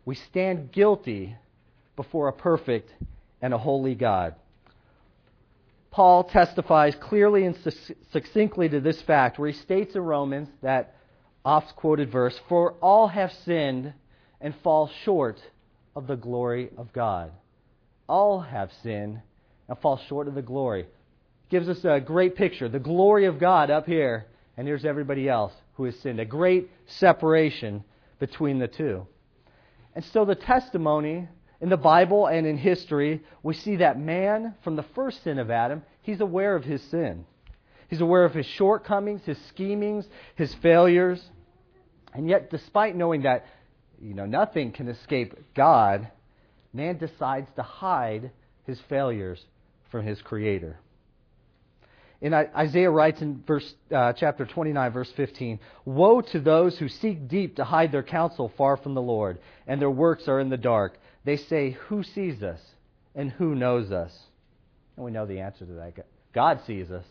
we 0.03 0.15
stand 0.15 0.72
guilty 0.72 1.36
before 1.96 2.27
a 2.27 2.34
perfect 2.34 2.91
and 3.41 3.53
a 3.53 3.58
holy 3.58 3.96
God. 3.96 4.36
Paul 5.91 6.25
testifies 6.25 6.93
clearly 6.96 7.46
and 7.46 7.58
succinctly 8.12 8.67
to 8.69 8.81
this 8.81 9.01
fact, 9.03 9.39
where 9.39 9.50
he 9.50 9.58
states 9.58 9.96
in 9.96 10.01
Romans 10.01 10.50
that 10.62 10.96
oft 11.46 11.75
quoted 11.77 12.12
verse, 12.12 12.38
For 12.50 12.74
all 12.81 13.08
have 13.08 13.31
sinned 13.46 13.93
and 14.41 14.53
fall 14.62 14.89
short 15.05 15.41
of 15.96 16.08
the 16.08 16.17
glory 16.17 16.69
of 16.77 16.91
God 16.91 17.31
all 18.07 18.41
have 18.41 18.71
sinned 18.83 19.21
and 19.67 19.77
fall 19.79 20.00
short 20.07 20.27
of 20.27 20.35
the 20.35 20.41
glory. 20.41 20.88
Gives 21.50 21.69
us 21.69 21.83
a 21.83 22.00
great 22.00 22.35
picture. 22.35 22.69
The 22.69 22.79
glory 22.79 23.25
of 23.25 23.39
God 23.39 23.69
up 23.69 23.85
here, 23.85 24.25
and 24.57 24.67
here's 24.67 24.85
everybody 24.85 25.29
else 25.29 25.53
who 25.74 25.85
has 25.85 25.97
sinned. 26.00 26.19
A 26.19 26.25
great 26.25 26.69
separation 26.88 27.83
between 28.19 28.59
the 28.59 28.67
two. 28.67 29.07
And 29.93 30.03
so 30.05 30.25
the 30.25 30.35
testimony 30.35 31.27
in 31.62 31.69
the 31.69 31.77
Bible 31.77 32.27
and 32.27 32.45
in 32.45 32.57
history, 32.57 33.24
we 33.43 33.53
see 33.53 33.77
that 33.77 34.00
man, 34.00 34.55
from 34.63 34.75
the 34.75 34.85
first 34.93 35.24
sin 35.24 35.39
of 35.39 35.50
Adam, 35.50 35.83
he's 36.01 36.21
aware 36.21 36.55
of 36.55 36.63
his 36.63 36.81
sin. 36.83 37.25
He's 37.88 38.01
aware 38.01 38.25
of 38.25 38.33
his 38.33 38.45
shortcomings, 38.45 39.21
his 39.24 39.38
schemings, 39.50 40.05
his 40.35 40.53
failures. 40.55 41.24
And 42.13 42.27
yet, 42.27 42.50
despite 42.50 42.95
knowing 42.95 43.24
that 43.24 43.45
you 44.01 44.13
know 44.13 44.25
nothing 44.25 44.71
can 44.71 44.88
escape 44.88 45.35
God, 45.55 46.09
man 46.75 46.98
decides 46.98 47.48
to 47.55 47.63
hide 47.63 48.32
his 48.65 48.79
failures 48.89 49.44
from 49.91 50.05
his 50.05 50.22
Creator. 50.22 50.77
And 52.22 52.34
Isaiah 52.34 52.89
writes 52.89 53.22
in 53.22 53.44
verse, 53.46 53.74
uh, 53.94 54.13
chapter 54.13 54.46
29, 54.46 54.91
verse 54.91 55.12
15 55.15 55.60
Woe 55.86 56.22
to 56.22 56.39
those 56.39 56.77
who 56.77 56.88
seek 56.88 57.27
deep 57.27 57.58
to 57.58 57.63
hide 57.63 57.91
their 57.91 58.03
counsel 58.03 58.51
far 58.58 58.77
from 58.77 58.94
the 58.94 59.01
Lord, 59.01 59.39
and 59.67 59.82
their 59.82 59.91
works 59.91 60.27
are 60.27 60.39
in 60.39 60.50
the 60.50 60.58
dark. 60.58 60.98
They 61.24 61.38
say, 61.38 61.77
Who 61.88 62.03
sees 62.03 62.41
us, 62.41 62.60
and 63.13 63.32
who 63.32 63.53
knows 63.53 63.91
us? 63.91 64.12
And 64.96 65.05
we 65.05 65.12
know 65.12 65.25
the 65.25 65.39
answer 65.39 65.65
to 65.65 65.74
that. 65.74 66.05
God 66.34 66.62
sees 66.65 66.89
us, 66.89 67.05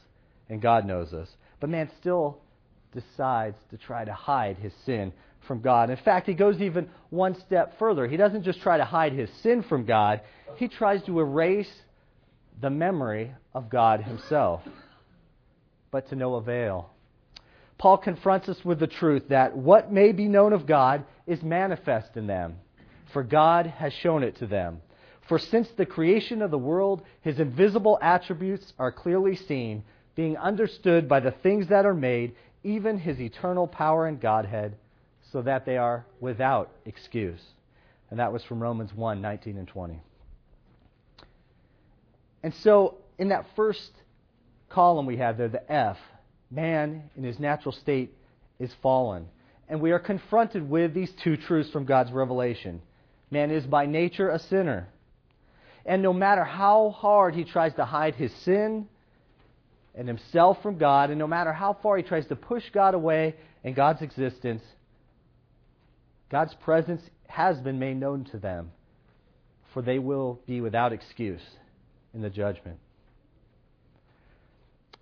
and 0.48 0.60
God 0.60 0.86
knows 0.86 1.12
us. 1.12 1.28
But 1.60 1.70
man 1.70 1.90
still 2.00 2.38
decides 2.92 3.56
to 3.70 3.76
try 3.76 4.04
to 4.04 4.12
hide 4.12 4.56
his 4.56 4.72
sin 4.84 5.12
from 5.46 5.60
God. 5.60 5.90
In 5.90 5.96
fact, 5.96 6.26
he 6.26 6.34
goes 6.34 6.60
even 6.60 6.88
one 7.10 7.38
step 7.40 7.78
further. 7.78 8.06
He 8.06 8.16
doesn't 8.16 8.42
just 8.42 8.60
try 8.60 8.76
to 8.76 8.84
hide 8.84 9.12
his 9.12 9.30
sin 9.42 9.62
from 9.62 9.84
God, 9.84 10.20
he 10.56 10.68
tries 10.68 11.02
to 11.04 11.20
erase 11.20 11.70
the 12.60 12.70
memory 12.70 13.34
of 13.52 13.68
God 13.68 14.00
himself, 14.00 14.62
but 15.90 16.08
to 16.08 16.16
no 16.16 16.34
avail. 16.34 16.90
Paul 17.78 17.98
confronts 17.98 18.48
us 18.48 18.64
with 18.64 18.78
the 18.78 18.86
truth 18.86 19.24
that 19.28 19.56
what 19.56 19.92
may 19.92 20.12
be 20.12 20.28
known 20.28 20.52
of 20.52 20.66
God 20.66 21.04
is 21.26 21.42
manifest 21.42 22.16
in 22.16 22.26
them, 22.26 22.56
for 23.12 23.22
God 23.22 23.66
has 23.66 23.92
shown 23.92 24.22
it 24.22 24.36
to 24.36 24.46
them. 24.46 24.80
For 25.28 25.38
since 25.38 25.68
the 25.70 25.86
creation 25.86 26.42
of 26.42 26.50
the 26.50 26.58
world, 26.58 27.02
his 27.22 27.40
invisible 27.40 27.98
attributes 28.00 28.72
are 28.78 28.92
clearly 28.92 29.36
seen, 29.36 29.82
being 30.14 30.36
understood 30.36 31.08
by 31.08 31.20
the 31.20 31.30
things 31.30 31.68
that 31.68 31.86
are 31.86 31.94
made, 31.94 32.34
even 32.62 32.98
his 32.98 33.20
eternal 33.20 33.66
power 33.66 34.06
and 34.06 34.20
Godhead, 34.20 34.76
so 35.34 35.42
that 35.42 35.66
they 35.66 35.76
are 35.76 36.06
without 36.20 36.70
excuse. 36.86 37.42
And 38.08 38.20
that 38.20 38.32
was 38.32 38.44
from 38.44 38.62
Romans 38.62 38.94
1 38.94 39.20
19 39.20 39.58
and 39.58 39.66
20. 39.66 40.00
And 42.44 42.54
so, 42.54 42.98
in 43.18 43.30
that 43.30 43.44
first 43.56 43.90
column 44.68 45.06
we 45.06 45.16
have 45.16 45.36
there, 45.36 45.48
the 45.48 45.70
F, 45.70 45.98
man 46.52 47.10
in 47.16 47.24
his 47.24 47.40
natural 47.40 47.72
state 47.72 48.14
is 48.60 48.72
fallen. 48.80 49.26
And 49.68 49.80
we 49.80 49.90
are 49.90 49.98
confronted 49.98 50.70
with 50.70 50.94
these 50.94 51.10
two 51.24 51.36
truths 51.36 51.70
from 51.70 51.84
God's 51.84 52.12
revelation. 52.12 52.80
Man 53.32 53.50
is 53.50 53.66
by 53.66 53.86
nature 53.86 54.30
a 54.30 54.38
sinner. 54.38 54.86
And 55.84 56.00
no 56.00 56.12
matter 56.12 56.44
how 56.44 56.90
hard 56.90 57.34
he 57.34 57.42
tries 57.42 57.74
to 57.74 57.84
hide 57.84 58.14
his 58.14 58.32
sin 58.44 58.86
and 59.96 60.06
himself 60.06 60.62
from 60.62 60.78
God, 60.78 61.10
and 61.10 61.18
no 61.18 61.26
matter 61.26 61.52
how 61.52 61.76
far 61.82 61.96
he 61.96 62.04
tries 62.04 62.26
to 62.28 62.36
push 62.36 62.62
God 62.70 62.94
away 62.94 63.34
and 63.64 63.74
God's 63.74 64.00
existence, 64.00 64.62
God's 66.30 66.54
presence 66.54 67.02
has 67.26 67.58
been 67.60 67.78
made 67.78 67.98
known 67.98 68.24
to 68.26 68.38
them, 68.38 68.70
for 69.72 69.82
they 69.82 69.98
will 69.98 70.40
be 70.46 70.60
without 70.60 70.92
excuse 70.92 71.42
in 72.12 72.22
the 72.22 72.30
judgment. 72.30 72.78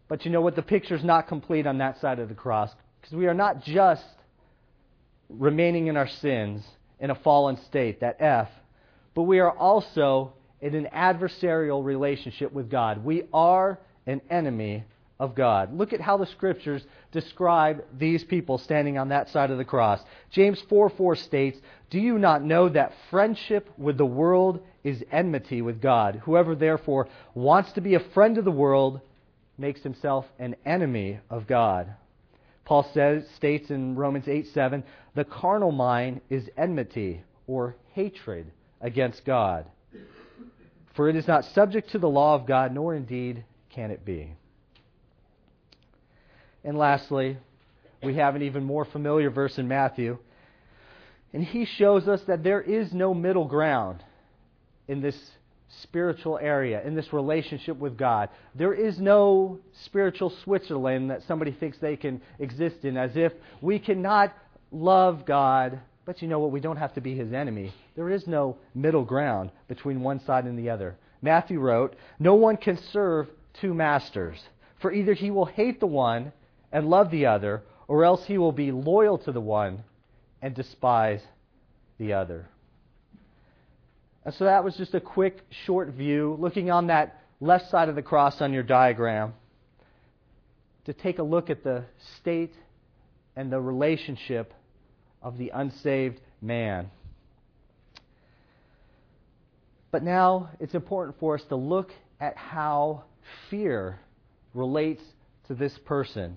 But 0.08 0.24
you 0.24 0.30
know 0.30 0.40
what? 0.40 0.56
The 0.56 0.62
picture's 0.62 1.04
not 1.04 1.28
complete 1.28 1.66
on 1.66 1.78
that 1.78 2.00
side 2.00 2.18
of 2.18 2.28
the 2.28 2.34
cross 2.34 2.70
because 3.00 3.16
we 3.16 3.26
are 3.26 3.34
not 3.34 3.62
just 3.62 4.04
remaining 5.28 5.86
in 5.86 5.96
our 5.96 6.08
sins 6.08 6.62
in 7.00 7.10
a 7.10 7.14
fallen 7.14 7.58
state, 7.68 8.00
that 8.00 8.16
F, 8.20 8.48
but 9.14 9.22
we 9.22 9.40
are 9.40 9.50
also 9.50 10.34
in 10.60 10.74
an 10.74 10.88
adversarial 10.94 11.84
relationship 11.84 12.52
with 12.52 12.70
God. 12.70 13.04
We 13.04 13.24
are 13.32 13.78
an 14.06 14.20
enemy 14.30 14.84
of 15.18 15.34
God. 15.34 15.72
Look 15.76 15.92
at 15.92 16.00
how 16.00 16.16
the 16.16 16.26
scriptures 16.26 16.84
describe 17.12 17.84
these 17.96 18.24
people 18.24 18.58
standing 18.58 18.98
on 18.98 19.08
that 19.10 19.28
side 19.30 19.50
of 19.50 19.58
the 19.58 19.64
cross. 19.64 20.00
James 20.30 20.60
4 20.68 20.90
4 20.90 21.16
states, 21.16 21.58
Do 21.90 22.00
you 22.00 22.18
not 22.18 22.42
know 22.42 22.68
that 22.68 22.94
friendship 23.10 23.70
with 23.76 23.98
the 23.98 24.06
world 24.06 24.60
is 24.82 25.04
enmity 25.12 25.62
with 25.62 25.80
God? 25.80 26.22
Whoever 26.24 26.54
therefore 26.54 27.08
wants 27.34 27.72
to 27.72 27.80
be 27.80 27.94
a 27.94 28.00
friend 28.00 28.38
of 28.38 28.44
the 28.44 28.50
world 28.50 29.00
makes 29.58 29.82
himself 29.82 30.26
an 30.38 30.56
enemy 30.64 31.20
of 31.30 31.46
God. 31.46 31.94
Paul 32.64 32.88
says, 32.94 33.28
states 33.36 33.70
in 33.70 33.96
Romans 33.96 34.28
8 34.28 34.48
7, 34.48 34.84
the 35.14 35.24
carnal 35.24 35.72
mind 35.72 36.20
is 36.30 36.48
enmity 36.56 37.22
or 37.46 37.76
hatred 37.92 38.50
against 38.80 39.24
God. 39.24 39.66
For 40.94 41.08
it 41.08 41.16
is 41.16 41.26
not 41.26 41.44
subject 41.46 41.90
to 41.90 41.98
the 41.98 42.08
law 42.08 42.34
of 42.34 42.46
God, 42.46 42.72
nor 42.72 42.94
indeed 42.94 43.44
can 43.70 43.90
it 43.90 44.04
be. 44.04 44.34
And 46.64 46.78
lastly, 46.78 47.38
we 48.02 48.14
have 48.14 48.34
an 48.36 48.42
even 48.42 48.64
more 48.64 48.84
familiar 48.84 49.30
verse 49.30 49.58
in 49.58 49.68
Matthew. 49.68 50.18
And 51.32 51.42
he 51.42 51.64
shows 51.64 52.08
us 52.08 52.22
that 52.22 52.42
there 52.42 52.60
is 52.60 52.92
no 52.92 53.14
middle 53.14 53.46
ground 53.46 54.02
in 54.86 55.00
this 55.00 55.16
spiritual 55.80 56.38
area, 56.38 56.82
in 56.84 56.94
this 56.94 57.12
relationship 57.12 57.76
with 57.78 57.96
God. 57.96 58.28
There 58.54 58.74
is 58.74 58.98
no 58.98 59.58
spiritual 59.84 60.30
Switzerland 60.44 61.10
that 61.10 61.22
somebody 61.22 61.52
thinks 61.52 61.78
they 61.78 61.96
can 61.96 62.20
exist 62.38 62.84
in, 62.84 62.96
as 62.96 63.16
if 63.16 63.32
we 63.62 63.78
cannot 63.78 64.34
love 64.70 65.24
God, 65.24 65.80
but 66.04 66.20
you 66.20 66.28
know 66.28 66.40
what? 66.40 66.50
We 66.50 66.60
don't 66.60 66.76
have 66.76 66.94
to 66.94 67.00
be 67.00 67.16
his 67.16 67.32
enemy. 67.32 67.72
There 67.96 68.10
is 68.10 68.26
no 68.26 68.58
middle 68.74 69.04
ground 69.04 69.50
between 69.68 70.02
one 70.02 70.20
side 70.20 70.44
and 70.44 70.58
the 70.58 70.70
other. 70.70 70.96
Matthew 71.22 71.60
wrote, 71.60 71.94
No 72.18 72.34
one 72.34 72.56
can 72.56 72.76
serve 72.92 73.28
two 73.60 73.72
masters, 73.72 74.38
for 74.80 74.92
either 74.92 75.14
he 75.14 75.30
will 75.30 75.46
hate 75.46 75.80
the 75.80 75.86
one 75.86 76.32
and 76.72 76.88
love 76.88 77.10
the 77.10 77.26
other, 77.26 77.62
or 77.86 78.04
else 78.04 78.24
he 78.26 78.38
will 78.38 78.52
be 78.52 78.72
loyal 78.72 79.18
to 79.18 79.32
the 79.32 79.40
one 79.40 79.84
and 80.40 80.54
despise 80.54 81.20
the 81.98 82.14
other. 82.14 82.48
And 84.24 84.34
so 84.34 84.44
that 84.44 84.64
was 84.64 84.76
just 84.76 84.94
a 84.94 85.00
quick, 85.00 85.38
short 85.66 85.90
view, 85.90 86.36
looking 86.40 86.70
on 86.70 86.86
that 86.86 87.20
left 87.40 87.70
side 87.70 87.88
of 87.88 87.96
the 87.96 88.02
cross 88.02 88.40
on 88.40 88.52
your 88.52 88.62
diagram, 88.62 89.34
to 90.86 90.92
take 90.92 91.18
a 91.18 91.22
look 91.22 91.50
at 91.50 91.62
the 91.62 91.84
state 92.20 92.52
and 93.36 93.52
the 93.52 93.60
relationship 93.60 94.52
of 95.22 95.38
the 95.38 95.50
unsaved 95.54 96.20
man. 96.40 96.90
But 99.90 100.02
now 100.02 100.50
it's 100.58 100.74
important 100.74 101.18
for 101.20 101.34
us 101.34 101.42
to 101.48 101.56
look 101.56 101.90
at 102.20 102.36
how 102.36 103.04
fear 103.50 103.98
relates 104.54 105.02
to 105.48 105.54
this 105.54 105.76
person. 105.84 106.36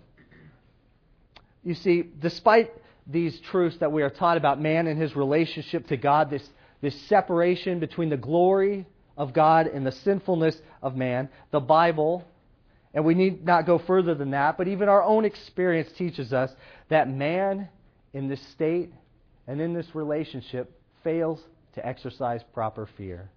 You 1.66 1.74
see, 1.74 2.04
despite 2.04 2.72
these 3.06 3.38
truths 3.42 3.78
that 3.80 3.92
we 3.92 4.04
are 4.04 4.10
taught 4.10 4.38
about 4.38 4.62
man 4.62 4.88
and 4.88 5.02
his 5.02 5.16
relationship 5.16 5.88
to 5.88 5.98
God, 5.98 6.30
this 6.30 6.48
this 6.82 7.00
separation 7.08 7.80
between 7.80 8.10
the 8.10 8.18
glory 8.18 8.86
of 9.18 9.34
God 9.34 9.68
and 9.68 9.86
the 9.86 9.92
sinfulness 9.92 10.56
of 10.84 10.96
man. 10.96 11.30
The 11.52 11.60
Bible, 11.60 12.24
and 12.94 13.04
we 13.04 13.16
need 13.16 13.44
not 13.44 13.66
go 13.66 13.80
further 13.80 14.14
than 14.14 14.32
that, 14.32 14.58
but 14.58 14.68
even 14.68 14.88
our 14.88 15.02
own 15.02 15.26
experience 15.26 15.92
teaches 15.98 16.32
us 16.32 16.52
that 16.90 17.10
man 17.10 17.70
in 18.14 18.28
this 18.28 18.42
state 18.50 18.92
and 19.48 19.60
in 19.60 19.74
this 19.74 19.96
relationship 19.96 20.80
fails 21.04 21.42
to 21.74 21.86
exercise 21.86 22.42
proper 22.54 22.88
fear. 22.98 23.30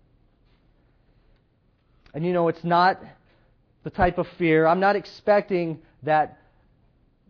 And 2.12 2.26
you 2.26 2.32
know, 2.32 2.48
it's 2.48 2.64
not 2.64 3.00
the 3.84 3.90
type 3.90 4.18
of 4.18 4.26
fear, 4.36 4.66
I'm 4.66 4.80
not 4.80 4.96
expecting 4.96 5.80
that 6.02 6.38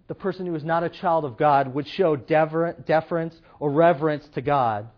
the 0.08 0.14
person 0.14 0.46
who 0.46 0.54
is 0.54 0.64
not 0.64 0.82
a 0.82 0.88
child 0.88 1.24
of 1.24 1.36
God 1.36 1.72
would 1.74 1.86
show 1.86 2.16
deference 2.16 3.34
or 3.60 3.70
reverence 3.70 4.26
to 4.34 4.40
God. 4.40 4.88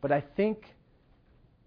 But 0.00 0.12
I 0.12 0.22
think 0.36 0.62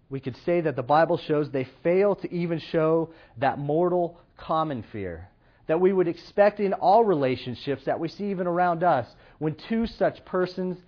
we 0.08 0.20
could 0.20 0.36
say 0.46 0.60
that 0.62 0.76
the 0.76 0.82
Bible 0.82 1.18
shows 1.18 1.50
they 1.50 1.68
fail 1.82 2.14
to 2.16 2.32
even 2.32 2.60
show 2.70 3.10
that 3.38 3.58
mortal 3.58 4.18
common 4.36 4.84
fear 4.92 5.28
that 5.68 5.80
we 5.80 5.92
would 5.92 6.08
expect 6.08 6.60
in 6.60 6.72
all 6.72 7.04
relationships 7.04 7.84
that 7.84 8.00
we 8.00 8.08
see 8.08 8.30
even 8.30 8.46
around 8.46 8.82
us 8.82 9.06
when 9.38 9.54
two 9.68 9.86
such 9.86 10.24
persons 10.24 10.78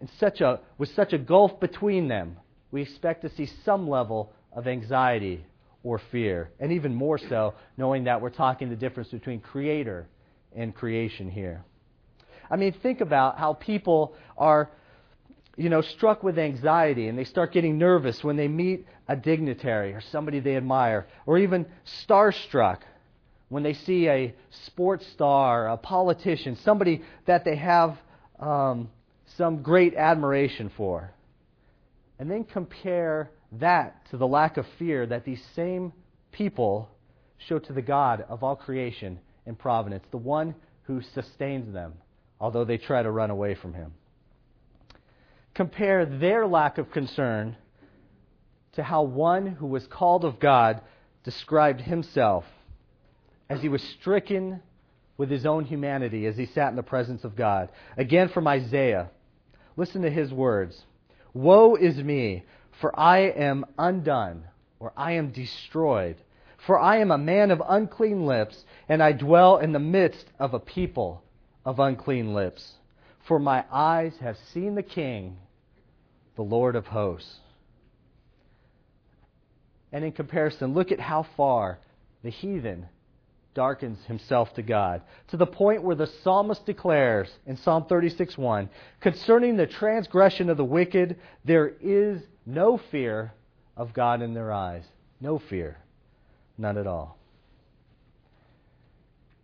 in 0.00 0.08
such 0.18 0.40
a, 0.40 0.58
with 0.78 0.88
such 0.94 1.12
a 1.12 1.18
gulf 1.18 1.60
between 1.60 2.08
them 2.08 2.36
we 2.70 2.82
expect 2.82 3.22
to 3.22 3.34
see 3.34 3.48
some 3.64 3.88
level 3.88 4.32
of 4.52 4.66
anxiety 4.66 5.44
or 5.82 6.00
fear 6.10 6.50
and 6.58 6.72
even 6.72 6.94
more 6.94 7.18
so 7.18 7.54
knowing 7.76 8.04
that 8.04 8.20
we're 8.20 8.30
talking 8.30 8.70
the 8.70 8.76
difference 8.76 9.10
between 9.10 9.38
creator 9.38 10.06
and 10.56 10.74
creation 10.74 11.30
here 11.30 11.64
i 12.50 12.56
mean 12.56 12.72
think 12.82 13.00
about 13.00 13.38
how 13.38 13.52
people 13.52 14.14
are 14.36 14.70
you 15.56 15.68
know, 15.68 15.82
struck 15.82 16.22
with 16.22 16.38
anxiety 16.38 17.08
and 17.08 17.18
they 17.18 17.24
start 17.24 17.52
getting 17.52 17.78
nervous 17.78 18.22
when 18.24 18.36
they 18.36 18.48
meet 18.48 18.86
a 19.08 19.16
dignitary 19.16 19.92
or 19.92 20.00
somebody 20.10 20.40
they 20.40 20.56
admire, 20.56 21.06
or 21.26 21.38
even 21.38 21.66
starstruck 22.06 22.78
when 23.48 23.62
they 23.62 23.74
see 23.74 24.08
a 24.08 24.34
sports 24.66 25.06
star, 25.08 25.68
a 25.68 25.76
politician, 25.76 26.56
somebody 26.64 27.02
that 27.26 27.44
they 27.44 27.56
have 27.56 27.98
um, 28.40 28.88
some 29.36 29.62
great 29.62 29.94
admiration 29.94 30.70
for. 30.76 31.12
And 32.18 32.30
then 32.30 32.44
compare 32.44 33.30
that 33.52 34.06
to 34.10 34.16
the 34.16 34.26
lack 34.26 34.56
of 34.56 34.64
fear 34.78 35.06
that 35.06 35.24
these 35.24 35.42
same 35.54 35.92
people 36.30 36.88
show 37.36 37.58
to 37.58 37.72
the 37.74 37.82
God 37.82 38.24
of 38.28 38.42
all 38.42 38.56
creation 38.56 39.18
and 39.46 39.58
providence, 39.58 40.04
the 40.10 40.16
one 40.16 40.54
who 40.84 41.00
sustains 41.00 41.72
them, 41.72 41.94
although 42.40 42.64
they 42.64 42.78
try 42.78 43.02
to 43.02 43.10
run 43.10 43.30
away 43.30 43.54
from 43.54 43.74
him 43.74 43.92
compare 45.54 46.06
their 46.06 46.46
lack 46.46 46.78
of 46.78 46.90
concern 46.90 47.56
to 48.72 48.82
how 48.82 49.02
one 49.02 49.46
who 49.46 49.66
was 49.66 49.86
called 49.86 50.24
of 50.24 50.38
God 50.40 50.80
described 51.24 51.80
himself 51.80 52.44
as 53.48 53.60
he 53.60 53.68
was 53.68 53.82
stricken 53.82 54.62
with 55.18 55.30
his 55.30 55.44
own 55.44 55.64
humanity 55.64 56.26
as 56.26 56.36
he 56.36 56.46
sat 56.46 56.70
in 56.70 56.76
the 56.76 56.82
presence 56.82 57.22
of 57.22 57.36
God. 57.36 57.68
Again 57.96 58.28
from 58.30 58.48
Isaiah. 58.48 59.10
Listen 59.76 60.02
to 60.02 60.10
his 60.10 60.32
words 60.32 60.82
Woe 61.34 61.76
is 61.76 61.96
me, 61.96 62.44
for 62.80 62.98
I 62.98 63.18
am 63.18 63.64
undone, 63.78 64.44
or 64.80 64.92
I 64.96 65.12
am 65.12 65.30
destroyed. 65.32 66.16
For 66.66 66.78
I 66.78 66.98
am 66.98 67.10
a 67.10 67.18
man 67.18 67.50
of 67.50 67.62
unclean 67.66 68.26
lips, 68.26 68.64
and 68.88 69.02
I 69.02 69.12
dwell 69.12 69.58
in 69.58 69.72
the 69.72 69.78
midst 69.78 70.26
of 70.38 70.54
a 70.54 70.60
people 70.60 71.22
of 71.64 71.80
unclean 71.80 72.34
lips. 72.34 72.74
for 73.22 73.38
my 73.38 73.64
eyes 73.70 74.16
have 74.20 74.36
seen 74.52 74.74
the 74.74 74.82
King, 74.82 75.36
the 76.34 76.42
Lord 76.42 76.74
of 76.74 76.86
hosts. 76.86 77.38
And 79.92 80.04
in 80.04 80.12
comparison, 80.12 80.74
look 80.74 80.90
at 80.90 80.98
how 80.98 81.22
far 81.36 81.78
the 82.22 82.30
heathen 82.30 82.88
darkens 83.54 84.02
himself 84.06 84.52
to 84.54 84.62
God, 84.62 85.02
to 85.28 85.36
the 85.36 85.46
point 85.46 85.82
where 85.82 85.94
the 85.94 86.06
psalmist 86.06 86.64
declares 86.64 87.30
in 87.46 87.56
Psalm 87.56 87.84
36:1, 87.84 88.68
concerning 89.00 89.56
the 89.56 89.66
transgression 89.66 90.48
of 90.48 90.56
the 90.56 90.64
wicked, 90.64 91.18
there 91.44 91.68
is 91.80 92.22
no 92.46 92.78
fear 92.78 93.32
of 93.76 93.92
God 93.92 94.22
in 94.22 94.32
their 94.32 94.50
eyes. 94.50 94.84
No 95.20 95.38
fear. 95.38 95.76
None 96.58 96.78
at 96.78 96.86
all. 96.86 97.18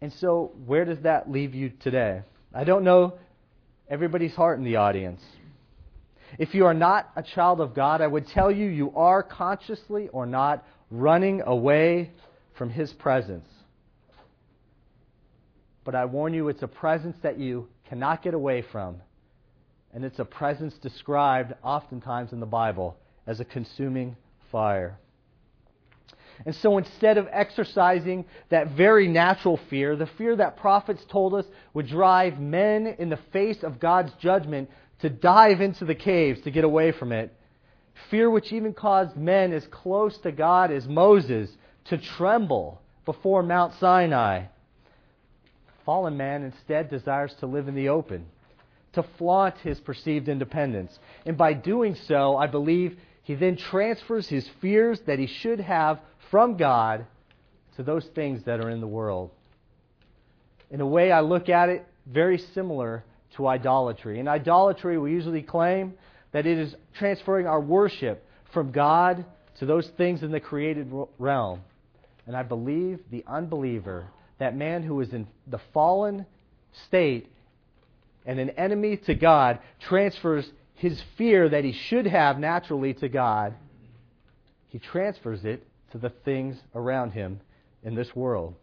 And 0.00 0.12
so, 0.14 0.52
where 0.66 0.84
does 0.84 1.00
that 1.00 1.30
leave 1.30 1.54
you 1.54 1.70
today? 1.80 2.22
I 2.54 2.64
don't 2.64 2.84
know 2.84 3.14
everybody's 3.88 4.34
heart 4.34 4.58
in 4.58 4.64
the 4.64 4.76
audience. 4.76 5.20
If 6.38 6.54
you 6.54 6.66
are 6.66 6.74
not 6.74 7.10
a 7.16 7.22
child 7.22 7.60
of 7.60 7.74
God, 7.74 8.00
I 8.00 8.06
would 8.06 8.28
tell 8.28 8.50
you 8.50 8.66
you 8.66 8.94
are 8.94 9.22
consciously 9.22 10.08
or 10.08 10.26
not 10.26 10.64
running 10.90 11.42
away 11.42 12.10
from 12.56 12.70
His 12.70 12.92
presence. 12.92 13.48
But 15.84 15.94
I 15.94 16.04
warn 16.04 16.34
you, 16.34 16.48
it's 16.48 16.62
a 16.62 16.68
presence 16.68 17.16
that 17.22 17.38
you 17.38 17.68
cannot 17.88 18.22
get 18.22 18.34
away 18.34 18.62
from. 18.70 18.96
And 19.94 20.04
it's 20.04 20.18
a 20.18 20.24
presence 20.24 20.74
described 20.74 21.54
oftentimes 21.62 22.32
in 22.32 22.40
the 22.40 22.46
Bible 22.46 22.98
as 23.26 23.40
a 23.40 23.44
consuming 23.44 24.16
fire. 24.52 24.98
And 26.46 26.54
so 26.54 26.78
instead 26.78 27.18
of 27.18 27.28
exercising 27.32 28.24
that 28.48 28.72
very 28.72 29.08
natural 29.08 29.58
fear, 29.68 29.96
the 29.96 30.06
fear 30.06 30.36
that 30.36 30.56
prophets 30.56 31.04
told 31.08 31.34
us 31.34 31.46
would 31.74 31.88
drive 31.88 32.38
men 32.38 32.86
in 32.98 33.08
the 33.08 33.18
face 33.32 33.62
of 33.62 33.80
God's 33.80 34.12
judgment 34.14 34.70
to 35.00 35.10
dive 35.10 35.60
into 35.60 35.84
the 35.84 35.94
caves 35.94 36.40
to 36.42 36.50
get 36.50 36.64
away 36.64 36.92
from 36.92 37.12
it, 37.12 37.34
fear 38.10 38.30
which 38.30 38.52
even 38.52 38.72
caused 38.72 39.16
men 39.16 39.52
as 39.52 39.66
close 39.66 40.16
to 40.18 40.32
God 40.32 40.70
as 40.70 40.86
Moses 40.86 41.50
to 41.86 41.98
tremble 41.98 42.80
before 43.04 43.42
Mount 43.42 43.74
Sinai, 43.74 44.44
fallen 45.84 46.16
man 46.16 46.42
instead 46.42 46.90
desires 46.90 47.34
to 47.40 47.46
live 47.46 47.68
in 47.68 47.74
the 47.74 47.88
open, 47.88 48.26
to 48.92 49.02
flaunt 49.16 49.56
his 49.58 49.80
perceived 49.80 50.28
independence. 50.28 50.98
And 51.24 51.36
by 51.36 51.52
doing 51.54 51.94
so, 51.94 52.36
I 52.36 52.46
believe 52.46 52.98
he 53.22 53.34
then 53.34 53.56
transfers 53.56 54.28
his 54.28 54.48
fears 54.60 55.00
that 55.06 55.18
he 55.18 55.26
should 55.26 55.60
have 55.60 56.00
from 56.30 56.56
God 56.56 57.06
to 57.76 57.82
those 57.82 58.04
things 58.14 58.42
that 58.44 58.60
are 58.60 58.70
in 58.70 58.80
the 58.80 58.86
world. 58.86 59.30
In 60.70 60.80
a 60.80 60.86
way, 60.86 61.12
I 61.12 61.20
look 61.20 61.48
at 61.48 61.68
it 61.68 61.86
very 62.06 62.38
similar 62.38 63.04
to 63.36 63.46
idolatry. 63.46 64.18
In 64.18 64.28
idolatry, 64.28 64.98
we 64.98 65.12
usually 65.12 65.42
claim 65.42 65.94
that 66.32 66.46
it 66.46 66.58
is 66.58 66.74
transferring 66.98 67.46
our 67.46 67.60
worship 67.60 68.24
from 68.52 68.72
God 68.72 69.24
to 69.58 69.66
those 69.66 69.88
things 69.96 70.22
in 70.22 70.30
the 70.30 70.40
created 70.40 70.92
realm. 71.18 71.60
And 72.26 72.36
I 72.36 72.42
believe 72.42 73.00
the 73.10 73.24
unbeliever 73.26 74.08
that 74.38 74.56
man 74.56 74.82
who 74.82 75.00
is 75.00 75.12
in 75.12 75.26
the 75.46 75.60
fallen 75.72 76.26
state 76.86 77.30
and 78.24 78.38
an 78.38 78.50
enemy 78.50 78.96
to 78.96 79.14
God 79.14 79.58
transfers 79.80 80.48
his 80.74 81.02
fear 81.16 81.48
that 81.48 81.64
he 81.64 81.72
should 81.72 82.06
have 82.06 82.38
naturally 82.38 82.94
to 82.94 83.08
God, 83.08 83.54
he 84.68 84.78
transfers 84.78 85.44
it 85.44 85.66
to 85.92 85.98
the 85.98 86.10
things 86.24 86.56
around 86.74 87.12
him 87.12 87.40
in 87.82 87.94
this 87.94 88.14
world. 88.14 88.54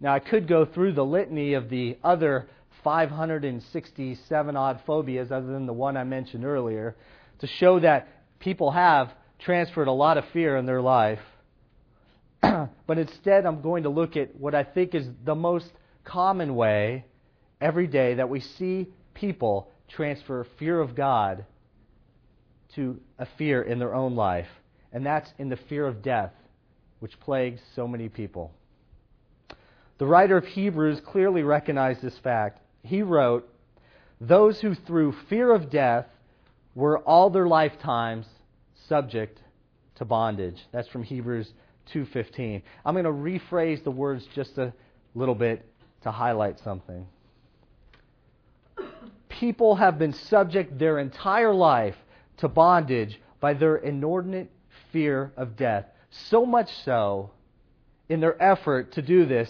Now, 0.00 0.14
I 0.14 0.20
could 0.20 0.46
go 0.46 0.64
through 0.64 0.92
the 0.92 1.04
litany 1.04 1.54
of 1.54 1.68
the 1.68 1.98
other 2.04 2.48
567 2.84 4.56
odd 4.56 4.80
phobias, 4.86 5.32
other 5.32 5.46
than 5.46 5.66
the 5.66 5.72
one 5.72 5.96
I 5.96 6.04
mentioned 6.04 6.44
earlier, 6.44 6.96
to 7.40 7.46
show 7.46 7.80
that 7.80 8.08
people 8.38 8.70
have 8.70 9.10
transferred 9.40 9.88
a 9.88 9.92
lot 9.92 10.18
of 10.18 10.24
fear 10.32 10.56
in 10.56 10.66
their 10.66 10.80
life. 10.80 11.20
but 12.40 12.98
instead, 12.98 13.44
I'm 13.44 13.60
going 13.60 13.82
to 13.82 13.88
look 13.88 14.16
at 14.16 14.36
what 14.36 14.54
I 14.54 14.62
think 14.62 14.94
is 14.94 15.06
the 15.24 15.34
most 15.34 15.66
common 16.04 16.54
way 16.54 17.04
every 17.60 17.86
day 17.86 18.14
that 18.14 18.28
we 18.28 18.40
see 18.40 18.88
people 19.14 19.70
transfer 19.88 20.46
fear 20.58 20.80
of 20.80 20.94
God 20.94 21.44
to 22.76 23.00
a 23.18 23.26
fear 23.36 23.62
in 23.62 23.78
their 23.78 23.94
own 23.94 24.14
life. 24.14 24.46
And 24.92 25.04
that's 25.04 25.32
in 25.38 25.48
the 25.48 25.56
fear 25.56 25.86
of 25.86 26.02
death, 26.02 26.32
which 27.00 27.18
plagues 27.20 27.60
so 27.74 27.86
many 27.86 28.08
people. 28.08 28.52
The 29.98 30.06
writer 30.06 30.36
of 30.36 30.46
Hebrews 30.46 31.00
clearly 31.00 31.42
recognized 31.42 32.02
this 32.02 32.18
fact. 32.18 32.60
He 32.82 33.02
wrote, 33.02 33.48
Those 34.20 34.60
who 34.60 34.74
through 34.74 35.12
fear 35.28 35.52
of 35.52 35.70
death 35.70 36.06
were 36.74 36.98
all 36.98 37.30
their 37.30 37.48
lifetimes 37.48 38.26
subject 38.86 39.42
to 39.96 40.04
bondage. 40.04 40.64
That's 40.72 40.88
from 40.88 41.02
Hebrews 41.02 41.52
2:15. 41.92 42.62
I'm 42.84 42.94
going 42.94 43.04
to 43.04 43.10
rephrase 43.10 43.82
the 43.82 43.90
words 43.90 44.26
just 44.34 44.58
a 44.58 44.72
little 45.14 45.34
bit 45.34 45.64
to 46.02 46.10
highlight 46.10 46.58
something. 46.60 47.06
People 49.28 49.74
have 49.76 49.98
been 49.98 50.12
subject 50.12 50.78
their 50.78 50.98
entire 50.98 51.52
life 51.52 51.96
to 52.38 52.48
bondage 52.48 53.20
by 53.40 53.54
their 53.54 53.76
inordinate 53.76 54.50
fear 54.98 55.32
of 55.36 55.56
death. 55.56 55.84
So 56.10 56.44
much 56.44 56.68
so 56.84 57.30
in 58.08 58.18
their 58.18 58.42
effort 58.42 58.90
to 58.94 59.02
do 59.02 59.26
this 59.26 59.48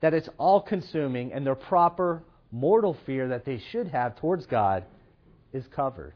that 0.00 0.14
it's 0.14 0.28
all 0.36 0.60
consuming 0.60 1.32
and 1.32 1.46
their 1.46 1.54
proper 1.54 2.24
mortal 2.50 2.96
fear 3.06 3.28
that 3.28 3.44
they 3.44 3.62
should 3.70 3.86
have 3.86 4.16
towards 4.16 4.46
God 4.46 4.82
is 5.52 5.64
covered. 5.68 6.12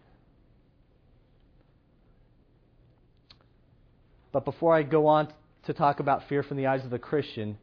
But 4.32 4.44
before 4.44 4.74
I 4.74 4.82
go 4.82 5.06
on 5.06 5.32
to 5.66 5.72
talk 5.72 6.00
about 6.00 6.28
fear 6.28 6.42
from 6.42 6.56
the 6.56 6.66
eyes 6.66 6.84
of 6.84 6.90
the 6.90 6.98
Christian, 6.98 7.56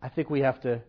I 0.00 0.08
think 0.08 0.30
we 0.30 0.40
have 0.40 0.62
to 0.62 0.80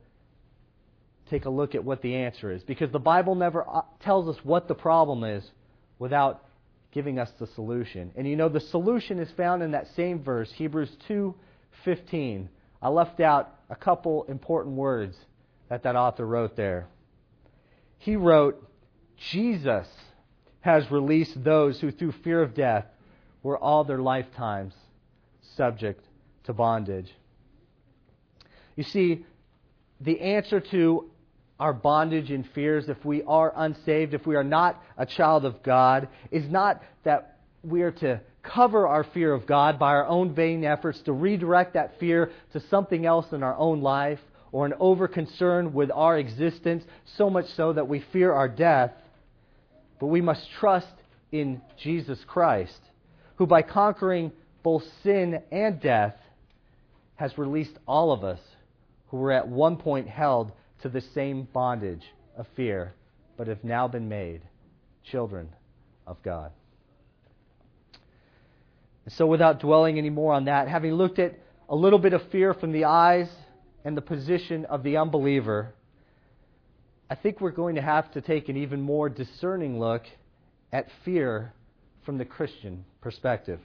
take 1.30 1.44
a 1.44 1.50
look 1.50 1.76
at 1.76 1.84
what 1.84 2.02
the 2.02 2.16
answer 2.16 2.54
is. 2.54 2.64
Because 2.64 2.90
the 2.92 3.00
Bible 3.00 3.36
never 3.36 3.68
uh, 3.68 3.82
tells 4.00 4.30
us 4.30 4.42
what 4.46 4.70
the 4.70 4.76
problem 4.76 5.26
is 5.26 5.44
without 6.00 6.46
giving 6.92 7.20
us 7.20 7.32
the 7.40 7.48
solution. 7.48 8.12
And 8.16 8.28
you 8.28 8.36
know 8.36 8.50
the 8.50 8.60
solution 8.60 9.20
is 9.20 9.30
found 9.32 9.62
in 9.64 9.72
that 9.72 9.88
same 9.96 10.24
verse, 10.24 10.52
Hebrews 10.54 10.96
2:15. 11.08 12.50
I 12.82 12.90
left 12.90 13.20
out 13.20 13.56
a 13.70 13.76
couple 13.76 14.24
important 14.26 14.76
words 14.76 15.18
that 15.70 15.84
that 15.84 15.96
author 15.96 16.26
wrote 16.26 16.56
there. 16.56 16.88
He 17.98 18.16
wrote, 18.16 18.64
"Jesus 19.18 19.88
has 20.62 20.90
released 20.92 21.44
those 21.44 21.80
who 21.80 21.92
through 21.92 22.12
fear 22.12 22.42
of 22.42 22.54
death 22.54 22.86
were 23.44 23.58
all 23.58 23.84
their 23.84 24.00
lifetimes 24.00 24.76
subject 25.42 26.04
to 26.44 26.54
bondage. 26.54 27.14
You 28.76 28.84
see, 28.84 29.26
the 30.02 30.20
answer 30.20 30.60
to 30.60 31.10
our 31.60 31.74
bondage 31.74 32.30
and 32.30 32.48
fears, 32.54 32.88
if 32.88 33.04
we 33.04 33.24
are 33.24 33.52
unsaved, 33.56 34.14
if 34.14 34.26
we 34.28 34.36
are 34.36 34.44
not 34.44 34.82
a 34.98 35.06
child 35.06 35.46
of 35.46 35.64
God, 35.64 36.08
is 36.32 36.50
not 36.50 36.82
that 37.04 37.38
we 37.64 37.82
are 37.82 37.92
to 37.92 38.22
cover 38.44 38.88
our 38.88 39.04
fear 39.04 39.34
of 39.34 39.46
God 39.46 39.80
by 39.80 39.90
our 39.90 40.06
own 40.06 40.34
vain 40.34 40.64
efforts 40.64 41.02
to 41.02 41.12
redirect 41.12 41.74
that 41.74 42.00
fear 42.00 42.32
to 42.54 42.62
something 42.70 43.06
else 43.06 43.26
in 43.32 43.44
our 43.44 43.56
own 43.58 43.82
life 43.82 44.20
or 44.52 44.66
an 44.66 44.74
over 44.80 45.08
concern 45.08 45.74
with 45.74 45.92
our 45.92 46.18
existence, 46.18 46.84
so 47.18 47.30
much 47.30 47.46
so 47.56 47.74
that 47.74 47.88
we 47.88 48.04
fear 48.14 48.32
our 48.32 48.48
death. 48.48 48.92
But 50.00 50.08
we 50.08 50.22
must 50.22 50.50
trust 50.60 50.88
in 51.32 51.62
Jesus 51.84 52.20
Christ, 52.28 52.80
who 53.36 53.46
by 53.46 53.62
conquering 53.62 54.32
both 54.64 54.84
sin 55.04 55.42
and 55.52 55.82
death 55.82 56.16
has 57.16 57.38
released 57.38 57.78
all 57.88 58.12
of 58.12 58.24
us 58.24 58.40
who 59.10 59.18
were 59.18 59.32
at 59.32 59.48
one 59.48 59.78
point 59.78 60.08
held 60.08 60.52
to 60.82 60.90
the 60.90 61.02
same 61.02 61.48
bondage 61.54 62.06
of 62.38 62.48
fear, 62.56 62.94
but 63.36 63.48
have 63.48 63.64
now 63.64 63.88
been 63.88 64.08
made 64.08 64.42
children 65.04 65.50
of 66.06 66.22
God. 66.24 66.52
And 69.06 69.14
so, 69.14 69.26
without 69.26 69.60
dwelling 69.60 69.98
any 69.98 70.10
more 70.10 70.34
on 70.34 70.46
that, 70.46 70.68
having 70.68 70.94
looked 70.94 71.20
at 71.20 71.40
a 71.70 71.76
little 71.76 72.00
bit 72.00 72.14
of 72.14 72.22
fear 72.30 72.54
from 72.54 72.72
the 72.72 72.86
eyes 72.86 73.30
and 73.86 73.96
the 73.96 74.02
position 74.02 74.66
of 74.66 74.84
the 74.84 74.98
unbeliever, 74.98 75.74
I 77.10 77.16
think 77.16 77.40
we're 77.40 77.52
going 77.52 77.76
to 77.76 77.82
have 77.82 78.12
to 78.12 78.22
take 78.22 78.50
an 78.50 78.58
even 78.58 78.82
more 78.82 79.08
discerning 79.08 79.80
look 79.80 80.04
at 80.74 80.90
fear 81.06 81.54
from 82.06 82.18
the 82.18 82.26
Christian 82.26 82.84
perspective. 83.02 83.60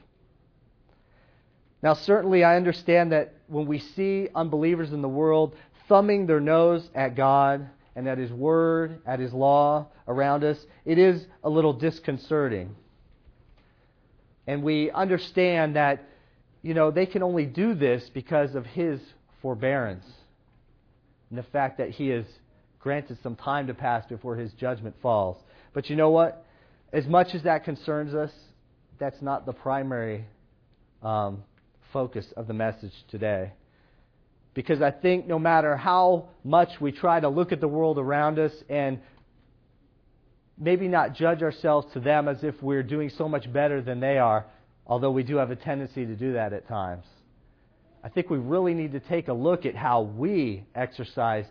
Now, 1.83 1.95
certainly, 1.95 2.45
I 2.45 2.57
understand 2.57 3.11
that 3.11 3.35
when 3.49 3.67
we 3.67 3.81
see 3.81 4.29
unbelievers 4.35 4.93
in 4.93 5.03
the 5.03 5.09
world 5.09 5.57
thumbing 5.89 6.27
their 6.27 6.41
nose 6.41 6.89
at 6.95 7.15
God 7.17 7.69
and 7.95 8.09
at 8.09 8.19
His 8.19 8.33
Word, 8.33 9.01
at 9.07 9.19
His 9.19 9.33
law 9.33 9.89
around 10.09 10.45
us, 10.45 10.59
it 10.85 10.99
is 10.99 11.25
a 11.45 11.51
little 11.51 11.73
disconcerting. 11.73 12.75
And 14.47 14.63
we 14.63 14.91
understand 14.91 15.77
that, 15.77 16.09
you 16.63 16.75
know, 16.75 16.91
they 16.91 17.07
can 17.07 17.23
only 17.23 17.47
do 17.47 17.75
this 17.75 18.09
because 18.13 18.55
of 18.55 18.67
His 18.67 19.01
forbearance 19.41 20.07
and 21.31 21.39
the 21.39 21.45
fact 21.45 21.79
that 21.79 21.91
He 21.91 22.11
is 22.11 22.27
granted 22.83 23.17
some 23.23 23.37
time 23.37 23.69
to 23.69 23.75
pass 23.75 24.05
before 24.07 24.37
his 24.37 24.53
judgment 24.55 24.95
falls. 25.01 25.37
But 25.73 25.89
you 25.89 25.97
know 25.97 26.11
what? 26.11 26.45
As 26.93 27.07
much 27.07 27.35
as 27.35 27.45
that 27.45 27.65
concerns 27.65 28.13
us, 28.13 28.33
that's 28.99 29.23
not 29.23 29.47
the 29.47 29.53
primary 29.53 30.27
um, 31.03 31.45
focus 31.93 32.27
of 32.37 32.47
the 32.49 32.55
message 32.55 32.93
today. 33.09 33.53
Because 34.55 34.83
I 34.83 34.91
think 34.91 35.27
no 35.27 35.39
matter 35.39 35.77
how 35.77 36.29
much 36.45 36.69
we 36.81 36.93
try 36.93 37.21
to 37.21 37.29
look 37.29 37.53
at 37.53 37.61
the 37.61 37.69
world 37.69 37.99
around 37.99 38.39
us 38.39 38.53
and 38.69 39.01
maybe 40.59 40.89
not 40.89 41.15
judge 41.15 41.43
ourselves 41.43 41.93
to 41.95 42.01
them 42.01 42.29
as 42.29 42.45
if 42.45 42.63
we're 42.63 42.83
doing 42.83 43.11
so 43.11 43.29
much 43.29 43.51
better 43.53 43.81
than 43.81 44.01
they 44.01 44.19
are, 44.19 44.45
although 44.87 45.11
we 45.11 45.23
do 45.23 45.37
have 45.37 45.51
a 45.51 45.57
tendency 45.57 46.05
to 46.05 46.15
do 46.15 46.35
that 46.35 46.53
at 46.53 46.69
times. 46.69 47.05
I 48.05 48.09
think 48.09 48.31
we 48.31 48.39
really 48.39 48.75
need 48.75 48.93
to 48.93 49.01
take 49.01 49.29
a 49.29 49.33
look 49.33 49.65
at 49.65 49.75
how 49.75 50.03
we 50.03 50.65
exercise 50.75 51.47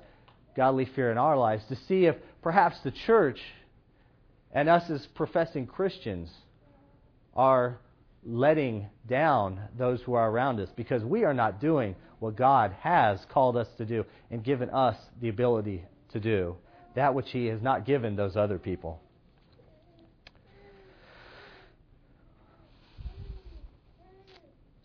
godly 0.55 0.85
fear 0.85 1.11
in 1.11 1.17
our 1.17 1.37
lives 1.37 1.63
to 1.69 1.75
see 1.87 2.05
if 2.05 2.15
perhaps 2.41 2.77
the 2.83 2.91
church 2.91 3.39
and 4.51 4.67
us 4.67 4.89
as 4.89 5.05
professing 5.15 5.65
Christians 5.65 6.29
are 7.35 7.79
letting 8.23 8.87
down 9.07 9.61
those 9.77 10.01
who 10.01 10.13
are 10.13 10.29
around 10.29 10.59
us 10.59 10.69
because 10.75 11.03
we 11.03 11.23
are 11.23 11.33
not 11.33 11.61
doing 11.61 11.95
what 12.21 12.35
God 12.35 12.75
has 12.81 13.25
called 13.29 13.57
us 13.57 13.67
to 13.79 13.85
do 13.85 14.05
and 14.29 14.43
given 14.43 14.69
us 14.69 14.95
the 15.19 15.27
ability 15.27 15.83
to 16.13 16.19
do, 16.19 16.55
that 16.93 17.15
which 17.15 17.31
He 17.31 17.47
has 17.47 17.63
not 17.63 17.83
given 17.83 18.15
those 18.15 18.37
other 18.37 18.59
people. 18.59 19.01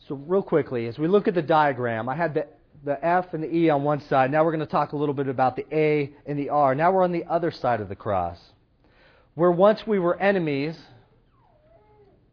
So, 0.09 0.15
real 0.15 0.41
quickly, 0.41 0.87
as 0.87 0.99
we 0.99 1.09
look 1.09 1.29
at 1.29 1.35
the 1.35 1.43
diagram, 1.43 2.09
I 2.09 2.15
had 2.15 2.33
the, 2.33 2.47
the 2.85 3.05
F 3.05 3.35
and 3.35 3.45
the 3.45 3.55
E 3.55 3.69
on 3.69 3.83
one 3.83 4.01
side. 4.01 4.31
Now 4.31 4.43
we're 4.43 4.53
going 4.53 4.61
to 4.61 4.67
talk 4.67 4.93
a 4.93 4.97
little 4.97 5.15
bit 5.15 5.29
about 5.29 5.57
the 5.57 5.67
A 5.77 6.15
and 6.25 6.39
the 6.39 6.49
R. 6.49 6.75
Now 6.75 6.91
we're 6.91 7.05
on 7.05 7.13
the 7.13 7.25
other 7.27 7.51
side 7.51 7.83
of 7.83 7.91
the 7.91 7.97
cross. 7.97 8.39
Where 9.35 9.51
once 9.51 9.87
we 9.87 9.99
were 9.99 10.19
enemies, 10.19 10.79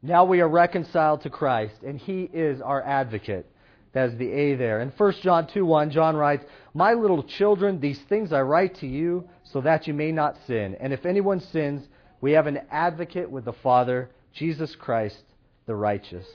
now 0.02 0.24
we 0.24 0.40
are 0.40 0.48
reconciled 0.48 1.24
to 1.24 1.30
Christ, 1.30 1.76
and 1.86 2.00
He 2.00 2.30
is 2.32 2.62
our 2.62 2.82
advocate. 2.82 3.50
That's 3.94 4.16
the 4.16 4.32
A 4.32 4.56
there. 4.56 4.82
In 4.82 4.90
1 4.90 5.14
John 5.22 5.48
2 5.48 5.66
1, 5.66 5.92
John 5.92 6.16
writes, 6.16 6.44
My 6.74 6.94
little 6.94 7.24
children, 7.24 7.80
these 7.80 8.00
things 8.10 8.34
I 8.34 8.42
write 8.42 8.76
to 8.80 8.88
you 8.88 9.30
so 9.44 9.62
that 9.62 9.88
you 9.88 9.94
may 9.94 10.12
not 10.12 10.38
sin. 10.48 10.76
And 10.80 10.92
if 10.92 11.06
anyone 11.06 11.40
sins, 11.40 11.88
we 12.20 12.32
have 12.32 12.48
an 12.48 12.62
advocate 12.72 13.30
with 13.30 13.46
the 13.46 13.54
Father, 13.54 14.10
Jesus 14.34 14.76
Christ, 14.76 15.22
the 15.68 15.76
righteous. 15.76 16.26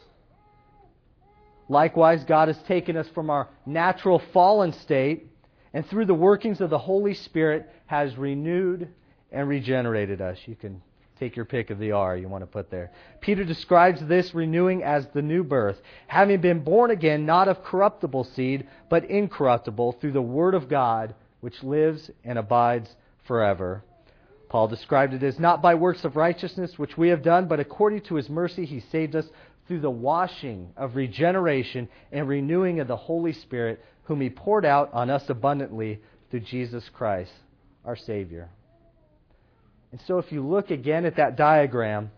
Likewise, 1.69 2.25
God 2.25 2.49
has 2.49 2.63
taken 2.63 2.97
us 2.97 3.09
from 3.09 3.29
our 3.29 3.49
natural 3.67 4.23
fallen 4.33 4.73
state 4.73 5.27
and 5.75 5.87
through 5.87 6.07
the 6.07 6.15
workings 6.15 6.61
of 6.61 6.71
the 6.71 6.79
Holy 6.79 7.15
Spirit 7.15 7.69
has 7.87 8.17
renewed 8.17 8.89
and 9.31 9.49
regenerated 9.49 10.21
us. 10.21 10.39
You 10.47 10.57
can 10.57 10.81
take 11.19 11.37
your 11.37 11.45
pick 11.45 11.71
of 11.71 11.79
the 11.79 11.93
R 11.93 12.17
you 12.17 12.29
want 12.29 12.43
to 12.43 12.47
put 12.47 12.71
there. 12.71 12.91
Peter 13.21 13.45
describes 13.45 14.01
this 14.07 14.35
renewing 14.35 14.83
as 14.83 15.07
the 15.09 15.23
new 15.23 15.43
birth, 15.43 15.81
having 16.07 16.41
been 16.41 16.65
born 16.65 16.91
again 16.91 17.27
not 17.27 17.49
of 17.49 17.65
corruptible 17.65 18.25
seed, 18.25 18.67
but 18.89 19.05
incorruptible 19.05 19.93
through 19.93 20.13
the 20.13 20.23
Word 20.23 20.55
of 20.55 20.69
God, 20.69 21.15
which 21.41 21.63
lives 21.63 22.11
and 22.25 22.39
abides 22.39 22.95
forever. 23.27 23.83
Paul 24.49 24.69
described 24.69 25.13
it 25.13 25.23
as 25.23 25.39
not 25.39 25.61
by 25.61 25.75
works 25.75 26.05
of 26.05 26.17
righteousness 26.17 26.79
which 26.79 26.97
we 26.97 27.09
have 27.09 27.23
done, 27.23 27.49
but 27.49 27.61
according 27.61 28.01
to 28.03 28.15
his 28.15 28.31
mercy 28.31 28.65
he 28.65 28.81
saved 28.81 29.15
us 29.15 29.27
through 29.69 29.81
the 29.81 29.91
washing 29.91 30.73
of 30.77 30.97
regeneration 30.97 31.89
and 32.11 32.27
renewing 32.27 32.81
of 32.81 32.89
the 32.89 32.97
Holy 32.97 33.35
Spirit, 33.35 33.85
whom 34.05 34.21
He 34.21 34.31
poured 34.31 34.65
out 34.65 34.93
on 34.95 35.11
us 35.11 35.29
abundantly 35.29 36.01
through 36.31 36.41
Jesus 36.41 36.89
Christ, 36.89 37.33
our 37.85 37.95
Savior. 37.95 38.49
And 39.93 40.01
so, 40.07 40.19
if 40.19 40.31
you 40.33 40.47
look 40.47 40.71
again 40.71 41.05
at 41.07 41.17
that 41.17 41.37
diagram, 41.37 42.11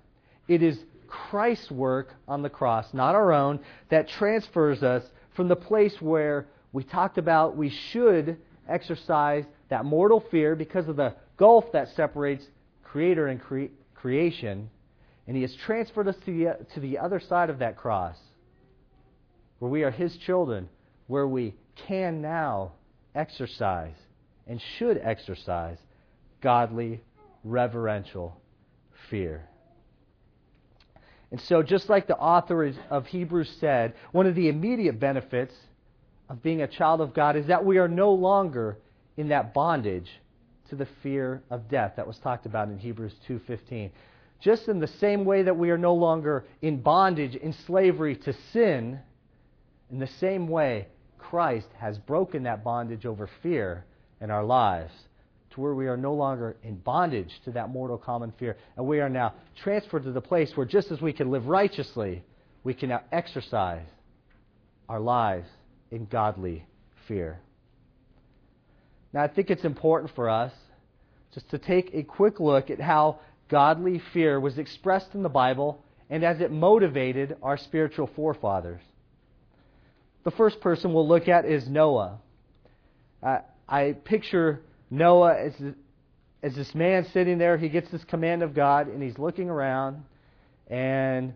it 0.48 0.62
is 0.62 0.78
Christ's 1.06 1.70
work 1.70 2.14
on 2.26 2.42
the 2.42 2.50
cross, 2.50 2.86
not 2.92 3.14
our 3.14 3.32
own, 3.32 3.60
that 3.90 4.08
transfers 4.08 4.82
us 4.82 5.04
from 5.34 5.48
the 5.48 5.56
place 5.56 6.00
where 6.00 6.46
we 6.72 6.84
talked 6.84 7.18
about 7.18 7.56
we 7.56 7.68
should 7.68 8.36
exercise 8.68 9.44
that 9.68 9.84
mortal 9.84 10.20
fear 10.30 10.54
because 10.54 10.88
of 10.88 10.96
the 10.96 11.14
gulf 11.36 11.64
that 11.72 11.88
separates 11.94 12.44
Creator 12.82 13.28
and 13.28 13.40
cre- 13.40 13.72
creation. 13.94 14.68
And 15.26 15.36
He 15.36 15.42
has 15.42 15.54
transferred 15.54 16.08
us 16.08 16.16
to 16.24 16.26
the, 16.26 16.66
to 16.74 16.80
the 16.80 16.98
other 16.98 17.20
side 17.20 17.50
of 17.50 17.60
that 17.60 17.76
cross, 17.76 18.16
where 19.58 19.70
we 19.70 19.84
are 19.84 19.90
His 19.90 20.16
children, 20.16 20.68
where 21.06 21.28
we 21.28 21.54
can 21.86 22.20
now 22.20 22.72
exercise 23.14 23.94
and 24.46 24.60
should 24.78 25.00
exercise 25.02 25.78
godly, 26.40 27.00
reverential 27.44 28.40
fear. 29.08 29.48
And 31.30 31.40
so, 31.40 31.62
just 31.62 31.88
like 31.88 32.06
the 32.06 32.16
author 32.16 32.72
of 32.90 33.06
Hebrews 33.06 33.56
said, 33.60 33.94
one 34.12 34.26
of 34.26 34.34
the 34.34 34.48
immediate 34.48 34.98
benefits 34.98 35.54
of 36.28 36.42
being 36.42 36.62
a 36.62 36.66
child 36.66 37.00
of 37.00 37.14
God 37.14 37.36
is 37.36 37.46
that 37.46 37.64
we 37.64 37.78
are 37.78 37.88
no 37.88 38.12
longer 38.12 38.78
in 39.16 39.28
that 39.28 39.54
bondage 39.54 40.10
to 40.70 40.76
the 40.76 40.88
fear 41.02 41.42
of 41.50 41.68
death 41.68 41.94
that 41.96 42.06
was 42.06 42.18
talked 42.18 42.46
about 42.46 42.68
in 42.68 42.78
Hebrews 42.78 43.14
2:15 43.28 43.90
just 44.40 44.68
in 44.68 44.80
the 44.80 44.86
same 44.86 45.24
way 45.24 45.42
that 45.42 45.56
we 45.56 45.70
are 45.70 45.78
no 45.78 45.94
longer 45.94 46.44
in 46.62 46.80
bondage, 46.80 47.36
in 47.36 47.52
slavery 47.52 48.16
to 48.16 48.32
sin, 48.52 48.98
in 49.90 49.98
the 49.98 50.06
same 50.06 50.48
way, 50.48 50.88
Christ 51.18 51.68
has 51.78 51.98
broken 51.98 52.44
that 52.44 52.64
bondage 52.64 53.04
over 53.04 53.28
fear 53.42 53.84
in 54.20 54.30
our 54.30 54.44
lives 54.44 54.92
to 55.54 55.60
where 55.60 55.74
we 55.74 55.88
are 55.88 55.96
no 55.96 56.14
longer 56.14 56.56
in 56.62 56.76
bondage 56.76 57.32
to 57.44 57.50
that 57.52 57.70
mortal 57.70 57.98
common 57.98 58.32
fear. 58.38 58.56
And 58.76 58.86
we 58.86 59.00
are 59.00 59.08
now 59.08 59.34
transferred 59.62 60.04
to 60.04 60.12
the 60.12 60.20
place 60.20 60.52
where 60.54 60.66
just 60.66 60.90
as 60.90 61.00
we 61.00 61.12
can 61.12 61.30
live 61.30 61.46
righteously, 61.46 62.22
we 62.62 62.74
can 62.74 62.90
now 62.90 63.02
exercise 63.10 63.86
our 64.88 65.00
lives 65.00 65.48
in 65.90 66.06
godly 66.06 66.64
fear. 67.08 67.40
Now, 69.12 69.22
I 69.22 69.28
think 69.28 69.50
it's 69.50 69.64
important 69.64 70.14
for 70.14 70.28
us 70.28 70.52
just 71.34 71.48
to 71.50 71.58
take 71.58 71.90
a 71.94 72.02
quick 72.02 72.38
look 72.38 72.70
at 72.70 72.80
how 72.80 73.20
godly 73.48 74.00
fear 74.12 74.38
was 74.38 74.58
expressed 74.58 75.14
in 75.14 75.22
the 75.22 75.28
Bible 75.28 75.82
and 76.08 76.24
as 76.24 76.40
it 76.40 76.50
motivated 76.50 77.36
our 77.42 77.56
spiritual 77.56 78.08
forefathers. 78.14 78.82
The 80.24 80.30
first 80.32 80.60
person 80.60 80.92
we'll 80.92 81.08
look 81.08 81.28
at 81.28 81.44
is 81.44 81.68
Noah. 81.68 82.18
Uh, 83.22 83.38
I 83.68 83.92
picture 83.92 84.60
Noah 84.90 85.36
as, 85.36 85.52
as 86.42 86.54
this 86.54 86.74
man 86.74 87.06
sitting 87.12 87.38
there. 87.38 87.56
He 87.56 87.68
gets 87.68 87.90
this 87.90 88.04
command 88.04 88.42
of 88.42 88.54
God 88.54 88.88
and 88.88 89.02
he's 89.02 89.18
looking 89.18 89.48
around 89.48 90.02
and 90.68 91.34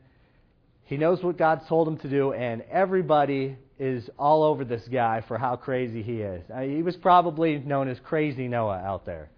he 0.84 0.96
knows 0.96 1.22
what 1.22 1.38
God's 1.38 1.66
told 1.66 1.88
him 1.88 1.96
to 1.98 2.10
do, 2.10 2.34
and 2.34 2.62
everybody 2.70 3.56
is 3.78 4.08
all 4.18 4.42
over 4.42 4.66
this 4.66 4.86
guy 4.92 5.24
for 5.26 5.38
how 5.38 5.56
crazy 5.56 6.02
he 6.02 6.20
is. 6.20 6.42
Uh, 6.54 6.60
he 6.60 6.82
was 6.82 6.94
probably 6.94 7.58
known 7.58 7.88
as 7.88 7.98
Crazy 8.00 8.48
Noah 8.48 8.76
out 8.76 9.06
there. 9.06 9.30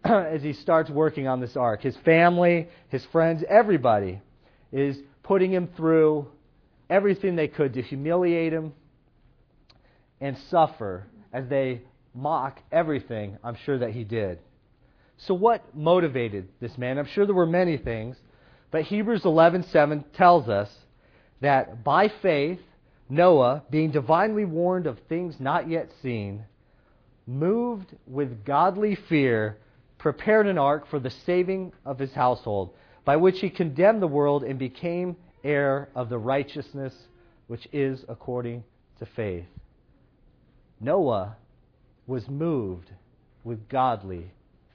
as 0.04 0.42
he 0.42 0.52
starts 0.52 0.90
working 0.90 1.26
on 1.26 1.40
this 1.40 1.56
ark. 1.56 1.82
His 1.82 1.96
family, 2.04 2.68
his 2.88 3.04
friends, 3.06 3.42
everybody 3.48 4.20
is 4.72 4.96
putting 5.22 5.52
him 5.52 5.68
through 5.76 6.26
everything 6.88 7.36
they 7.36 7.48
could 7.48 7.74
to 7.74 7.82
humiliate 7.82 8.52
him 8.52 8.72
and 10.20 10.36
suffer 10.50 11.06
as 11.32 11.48
they 11.48 11.82
mock 12.18 12.60
everything 12.72 13.38
I'm 13.42 13.56
sure 13.64 13.78
that 13.78 13.92
he 13.92 14.04
did. 14.04 14.38
So 15.18 15.34
what 15.34 15.74
motivated 15.74 16.48
this 16.60 16.76
man? 16.76 16.98
I'm 16.98 17.06
sure 17.06 17.26
there 17.26 17.34
were 17.34 17.46
many 17.46 17.76
things, 17.76 18.16
but 18.70 18.82
Hebrews 18.82 19.22
11:7 19.22 20.04
tells 20.12 20.48
us 20.48 20.70
that 21.40 21.82
by 21.84 22.08
faith 22.08 22.60
Noah, 23.08 23.64
being 23.70 23.90
divinely 23.90 24.44
warned 24.44 24.86
of 24.86 24.98
things 25.08 25.40
not 25.40 25.68
yet 25.68 25.90
seen, 26.02 26.44
moved 27.26 27.94
with 28.06 28.44
godly 28.44 28.94
fear, 28.94 29.56
prepared 29.96 30.46
an 30.46 30.58
ark 30.58 30.86
for 30.88 30.98
the 30.98 31.10
saving 31.10 31.72
of 31.86 31.98
his 31.98 32.12
household, 32.12 32.74
by 33.04 33.16
which 33.16 33.40
he 33.40 33.48
condemned 33.48 34.02
the 34.02 34.06
world 34.06 34.44
and 34.44 34.58
became 34.58 35.16
heir 35.42 35.88
of 35.94 36.08
the 36.10 36.18
righteousness 36.18 36.94
which 37.46 37.66
is 37.72 38.04
according 38.08 38.62
to 38.98 39.06
faith. 39.06 39.46
Noah 40.80 41.36
was 42.08 42.28
moved 42.28 42.90
with 43.44 43.68
godly 43.68 44.32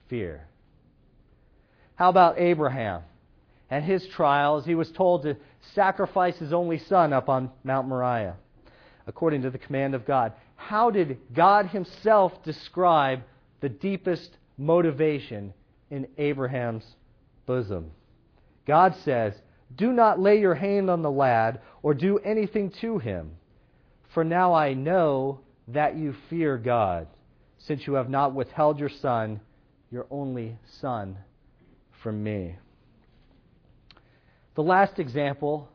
fear. 0.07 0.47
How 1.95 2.09
about 2.09 2.39
Abraham 2.39 3.01
and 3.69 3.83
his 3.83 4.07
trials? 4.07 4.65
He 4.65 4.75
was 4.75 4.89
told 4.91 5.23
to 5.23 5.35
sacrifice 5.75 6.37
his 6.37 6.53
only 6.53 6.77
son 6.79 7.11
up 7.11 7.27
on 7.27 7.51
Mount 7.65 7.89
Moriah, 7.89 8.37
according 9.05 9.41
to 9.41 9.49
the 9.49 9.57
command 9.57 9.95
of 9.95 10.05
God. 10.05 10.31
How 10.55 10.89
did 10.89 11.17
God 11.33 11.67
himself 11.67 12.41
describe 12.43 13.23
the 13.63 13.69
deepest 13.69 14.37
motivation 14.57 15.53
in 15.89 16.07
Abraham's 16.17 16.83
bosom. 17.45 17.91
God 18.67 18.95
says, 19.03 19.33
Do 19.75 19.91
not 19.93 20.19
lay 20.19 20.39
your 20.39 20.55
hand 20.55 20.89
on 20.89 21.01
the 21.01 21.11
lad 21.11 21.61
or 21.81 21.93
do 21.93 22.17
anything 22.19 22.71
to 22.81 22.97
him, 22.97 23.31
for 24.13 24.23
now 24.23 24.53
I 24.53 24.73
know 24.73 25.39
that 25.69 25.95
you 25.95 26.13
fear 26.29 26.57
God, 26.57 27.07
since 27.67 27.87
you 27.87 27.93
have 27.93 28.09
not 28.09 28.33
withheld 28.33 28.79
your 28.79 28.89
son, 28.89 29.39
your 29.89 30.05
only 30.11 30.57
son 30.81 31.17
from 32.01 32.21
me. 32.21 32.55
The 34.55 34.63
last 34.63 34.99
example 34.99 35.69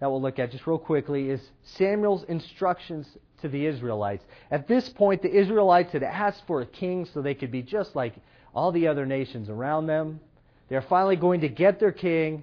that 0.00 0.10
we'll 0.10 0.20
look 0.20 0.38
at 0.38 0.50
just 0.50 0.66
real 0.66 0.78
quickly 0.78 1.30
is 1.30 1.40
Samuel's 1.62 2.24
instructions 2.24 3.06
to 3.40 3.48
the 3.48 3.66
Israelites. 3.66 4.24
At 4.50 4.66
this 4.66 4.88
point, 4.88 5.22
the 5.22 5.32
Israelites 5.32 5.92
had 5.92 6.02
asked 6.02 6.42
for 6.46 6.60
a 6.60 6.66
king 6.66 7.06
so 7.06 7.22
they 7.22 7.34
could 7.34 7.52
be 7.52 7.62
just 7.62 7.94
like 7.94 8.14
all 8.54 8.72
the 8.72 8.88
other 8.88 9.06
nations 9.06 9.48
around 9.48 9.86
them. 9.86 10.20
They're 10.68 10.82
finally 10.82 11.16
going 11.16 11.42
to 11.42 11.48
get 11.48 11.78
their 11.78 11.92
king, 11.92 12.42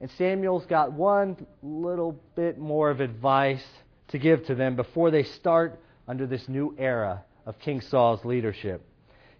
and 0.00 0.10
Samuel's 0.12 0.66
got 0.66 0.92
one 0.92 1.46
little 1.62 2.20
bit 2.36 2.58
more 2.58 2.90
of 2.90 3.00
advice 3.00 3.64
to 4.08 4.18
give 4.18 4.46
to 4.46 4.54
them 4.54 4.76
before 4.76 5.10
they 5.10 5.24
start 5.24 5.80
under 6.06 6.26
this 6.26 6.48
new 6.48 6.74
era 6.78 7.24
of 7.46 7.58
King 7.58 7.80
Saul's 7.80 8.24
leadership. 8.24 8.84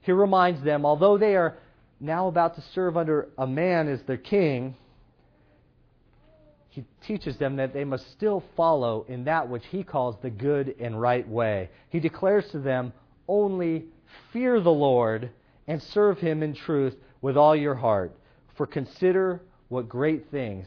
He 0.02 0.12
reminds 0.12 0.62
them, 0.62 0.86
although 0.86 1.18
they 1.18 1.36
are 1.36 1.56
now 2.00 2.28
about 2.28 2.54
to 2.56 2.62
serve 2.74 2.96
under 2.96 3.28
a 3.36 3.46
man 3.46 3.88
as 3.88 4.02
their 4.02 4.16
king, 4.16 4.74
he 6.70 6.84
teaches 7.06 7.36
them 7.36 7.56
that 7.56 7.74
they 7.74 7.84
must 7.84 8.10
still 8.12 8.42
follow 8.56 9.04
in 9.08 9.24
that 9.24 9.48
which 9.48 9.64
he 9.66 9.82
calls 9.82 10.16
the 10.22 10.30
good 10.30 10.74
and 10.80 11.00
right 11.00 11.28
way. 11.28 11.68
He 11.90 12.00
declares 12.00 12.48
to 12.52 12.60
them, 12.60 12.92
only 13.28 13.84
fear 14.32 14.60
the 14.60 14.70
Lord 14.70 15.30
and 15.66 15.82
serve 15.82 16.18
him 16.18 16.42
in 16.42 16.54
truth 16.54 16.94
with 17.20 17.36
all 17.36 17.54
your 17.54 17.74
heart, 17.74 18.16
for 18.56 18.66
consider 18.66 19.42
what 19.68 19.88
great 19.88 20.30
things 20.30 20.66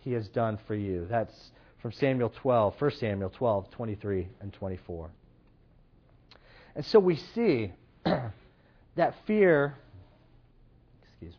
he 0.00 0.12
has 0.12 0.28
done 0.28 0.58
for 0.66 0.74
you. 0.74 1.06
That's 1.10 1.34
from 1.80 1.92
Samuel 1.92 2.32
12, 2.40 2.80
1 2.80 2.90
Samuel 2.92 3.30
12, 3.30 3.70
23 3.70 4.28
and 4.40 4.52
24. 4.52 5.10
And 6.78 6.86
so 6.86 7.00
we 7.00 7.16
see 7.34 7.72
that 8.04 9.14
fear, 9.26 9.74
excuse 11.02 11.34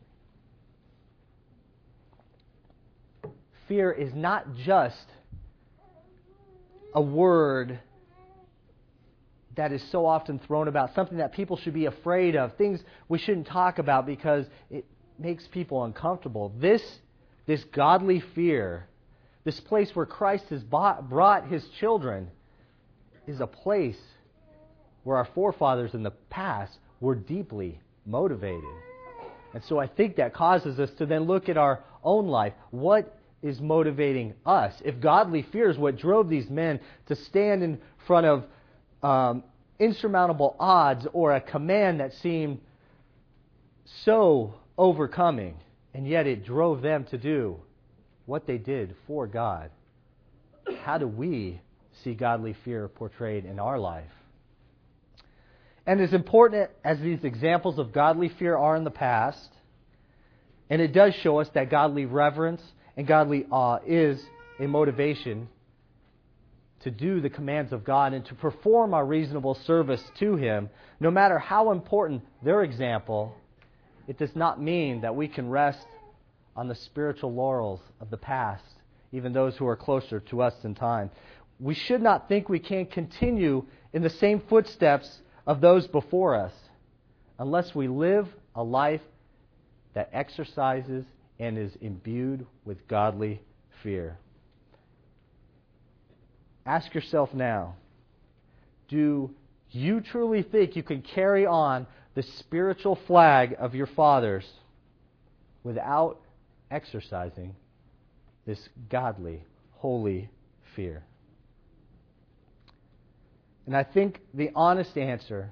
me, 3.24 3.32
fear 3.70 3.90
is 3.90 4.14
not 4.14 4.54
just 4.54 5.06
a 6.94 7.02
word 7.02 7.80
that 9.56 9.72
is 9.72 9.82
so 9.92 10.06
often 10.06 10.40
thrown 10.40 10.68
about, 10.68 10.94
something 10.94 11.20
that 11.20 11.32
people 11.32 11.56
should 11.56 11.74
be 11.74 11.86
afraid 11.86 12.36
of, 12.36 12.58
things 12.58 12.84
we 13.08 13.18
shouldn't 13.18 13.48
talk 13.48 13.80
about 13.80 14.06
because 14.06 14.46
it 14.70 14.84
makes 15.18 15.48
people 15.48 15.86
uncomfortable. 15.86 16.52
This, 16.60 16.84
this 17.46 17.64
godly 17.64 18.20
fear, 18.36 18.88
this 19.46 19.62
place 19.62 19.96
where 19.96 20.06
Christ 20.06 20.50
has 20.50 20.66
bought, 20.66 21.10
brought 21.10 21.48
his 21.48 21.66
children, 21.80 22.28
is 23.26 23.40
a 23.40 23.48
place 23.48 23.96
where 25.04 25.18
our 25.18 25.28
forefathers 25.34 25.94
in 25.94 26.04
the 26.04 26.12
past 26.30 26.78
were 27.00 27.16
deeply 27.16 27.80
motivated. 28.06 28.64
And 29.54 29.64
so 29.64 29.80
I 29.80 29.88
think 29.88 30.18
that 30.18 30.34
causes 30.34 30.80
us 30.80 30.92
to 30.98 31.06
then 31.06 31.24
look 31.24 31.50
at 31.50 31.58
our 31.58 31.84
own 32.04 32.28
life. 32.28 32.54
What 32.72 33.18
is 33.42 33.60
motivating 33.60 34.34
us? 34.46 34.74
If 34.84 35.00
godly 35.00 35.42
fear 35.42 35.70
is 35.70 35.78
what 35.78 35.98
drove 35.98 36.30
these 36.30 36.50
men 36.50 36.80
to 37.08 37.16
stand 37.16 37.64
in 37.64 37.80
front 38.06 38.28
of 38.28 38.46
um, 39.02 39.44
insurmountable 39.80 40.56
odds 40.60 41.08
or 41.14 41.36
a 41.36 41.42
command 41.42 42.00
that 42.02 42.14
seemed 42.14 42.60
so 44.04 44.54
overcoming, 44.78 45.58
and 45.94 46.08
yet 46.08 46.28
it 46.28 46.46
drove 46.46 46.82
them 46.82 47.06
to 47.06 47.18
do 47.18 47.58
what 48.26 48.46
they 48.46 48.58
did 48.58 48.96
for 49.08 49.26
God. 49.26 49.72
How 50.84 50.98
do 50.98 51.08
we 51.08 51.60
see 52.04 52.14
godly 52.14 52.56
fear 52.64 52.88
portrayed 52.88 53.46
in 53.46 53.58
our 53.60 53.80
life? 53.80 54.12
And 55.90 56.02
as 56.02 56.14
important 56.14 56.70
as 56.84 57.00
these 57.00 57.24
examples 57.24 57.80
of 57.80 57.92
godly 57.92 58.30
fear 58.30 58.56
are 58.56 58.76
in 58.76 58.84
the 58.84 58.92
past, 58.92 59.50
and 60.70 60.84
it 60.84 60.94
does 60.94 61.16
show 61.16 61.40
us 61.40 61.50
that 61.56 61.72
godly 61.72 62.06
reverence 62.06 62.62
and 62.96 63.08
godly 63.08 63.48
awe 63.50 63.80
is 63.84 64.24
a 64.60 64.68
motivation 64.68 65.50
to 66.82 66.92
do 66.92 67.22
the 67.22 67.30
commands 67.32 67.74
of 67.74 67.84
God 67.84 68.14
and 68.14 68.24
to 68.26 68.36
perform 68.36 68.94
our 68.94 69.04
reasonable 69.04 69.56
service 69.56 70.04
to 70.20 70.36
Him, 70.36 70.70
no 71.00 71.10
matter 71.10 71.40
how 71.40 71.72
important 71.72 72.22
their 72.44 72.62
example, 72.62 73.36
it 74.08 74.20
does 74.20 74.36
not 74.36 74.62
mean 74.62 75.02
that 75.02 75.16
we 75.16 75.28
can 75.28 75.50
rest 75.50 75.88
on 76.56 76.68
the 76.68 76.76
spiritual 76.76 77.34
laurels 77.34 77.82
of 78.00 78.12
the 78.12 78.18
past, 78.18 78.76
even 79.12 79.34
those 79.34 79.58
who 79.58 79.66
are 79.66 79.76
closer 79.76 80.20
to 80.20 80.44
us 80.44 80.54
in 80.64 80.76
time. 80.76 81.10
We 81.60 81.74
should 81.74 82.04
not 82.04 82.30
think 82.30 82.48
we 82.48 82.60
can 82.60 82.86
continue 82.86 83.66
in 83.92 84.04
the 84.04 84.12
same 84.12 84.40
footsteps 84.48 85.22
of 85.50 85.62
those 85.62 85.88
before 85.88 86.36
us 86.36 86.54
unless 87.40 87.74
we 87.74 87.88
live 87.88 88.28
a 88.54 88.64
life 88.64 89.02
that 89.96 90.08
exercises 90.14 91.04
and 91.40 91.58
is 91.58 91.72
imbued 91.82 92.46
with 92.66 92.88
godly 92.88 93.42
fear. 93.82 94.16
Ask 96.68 96.94
yourself 96.94 97.34
now 97.34 97.76
do 98.90 99.32
you 99.72 100.02
truly 100.02 100.44
think 100.44 100.76
you 100.76 100.84
can 100.84 101.02
carry 101.02 101.48
on 101.48 101.88
the 102.14 102.22
spiritual 102.22 103.00
flag 103.08 103.56
of 103.58 103.74
your 103.74 103.88
fathers 103.88 104.46
without 105.64 106.20
exercising 106.70 107.56
this 108.46 108.70
godly, 108.88 109.44
holy 109.78 110.30
fear? 110.76 111.04
And 113.70 113.78
I 113.78 113.84
think 113.84 114.20
the 114.34 114.50
honest 114.56 114.98
answer 114.98 115.52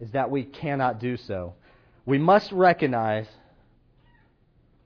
is 0.00 0.10
that 0.10 0.28
we 0.28 0.42
cannot 0.42 0.98
do 0.98 1.16
so. 1.16 1.54
We 2.04 2.18
must 2.18 2.50
recognize, 2.50 3.28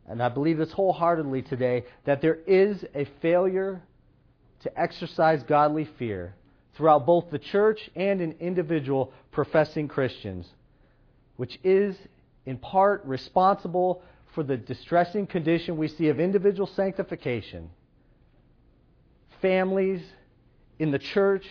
and 0.07 0.23
I 0.23 0.29
believe 0.29 0.59
this 0.59 0.71
wholeheartedly 0.71 1.41
today, 1.41 1.85
that 2.05 2.21
there 2.21 2.35
is 2.47 2.85
a 2.95 3.07
failure 3.23 3.81
to 4.65 4.79
exercise 4.79 5.43
godly 5.45 5.89
fear 5.99 6.35
throughout 6.75 7.07
both 7.07 7.31
the 7.31 7.39
church 7.39 7.89
and 7.97 8.21
in 8.21 8.33
individual 8.33 9.15
professing 9.33 9.89
Christians, 9.89 10.47
which 11.37 11.59
is 11.65 11.97
in 12.45 12.59
part 12.59 13.03
responsible 13.07 14.03
for 14.35 14.43
the 14.43 14.59
distressing 14.59 15.27
condition 15.27 15.79
we 15.79 15.89
see 15.89 16.09
of 16.09 16.21
individual 16.21 16.67
sanctification, 16.77 17.71
families, 19.41 20.03
in 20.79 20.91
the 20.91 20.99
church, 20.99 21.47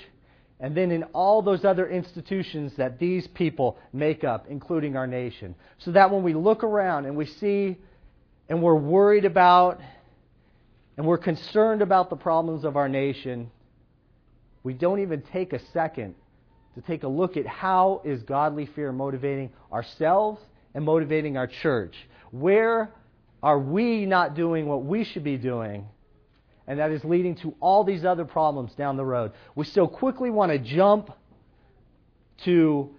and 0.60 0.76
then 0.76 0.92
in 0.92 1.04
all 1.14 1.42
those 1.42 1.64
other 1.64 1.88
institutions 1.88 2.74
that 2.78 3.00
these 3.00 3.26
people 3.28 3.78
make 3.94 4.24
up, 4.24 4.48
including 4.50 4.98
our 4.98 5.08
nation. 5.08 5.56
So 5.80 5.92
that 5.92 6.12
when 6.12 6.24
we 6.24 6.34
look 6.34 6.64
around 6.64 7.06
and 7.06 7.16
we 7.16 7.26
see 7.26 7.78
and 8.50 8.62
we're 8.62 8.76
worried 8.76 9.26
about 9.26 9.80
and 10.98 11.06
we're 11.06 11.18
concerned 11.18 11.82
about 11.82 12.10
the 12.10 12.18
problems 12.18 12.66
of 12.66 12.76
our 12.76 12.90
nation, 12.90 13.50
we 14.64 14.74
don't 14.74 15.00
even 15.00 15.22
take 15.32 15.54
a 15.54 15.60
second 15.72 16.16
to 16.76 16.82
take 16.82 17.04
a 17.04 17.08
look 17.08 17.38
at 17.38 17.48
how 17.48 18.02
is 18.04 18.22
godly 18.24 18.66
fear 18.66 18.92
motivating 18.92 19.52
ourselves 19.72 20.42
and 20.74 20.84
motivating 20.84 21.38
our 21.38 21.48
church. 21.48 21.96
Where 22.32 22.94
are 23.42 23.60
we 23.60 24.06
not 24.06 24.36
doing 24.36 24.68
what 24.68 24.84
we 24.84 25.06
should 25.06 25.24
be 25.24 25.38
doing? 25.38 25.88
And 26.70 26.80
that 26.80 26.92
is 26.92 27.04
leading 27.04 27.36
to 27.38 27.56
all 27.60 27.84
these 27.84 28.06
other 28.06 28.26
problems 28.26 28.74
down 28.76 28.96
the 28.96 29.04
road. 29.04 29.32
We 29.56 29.66
so 29.66 29.88
quickly 29.88 30.30
want 30.30 30.52
to 30.52 30.60
jump 30.60 31.12
to 32.46 32.92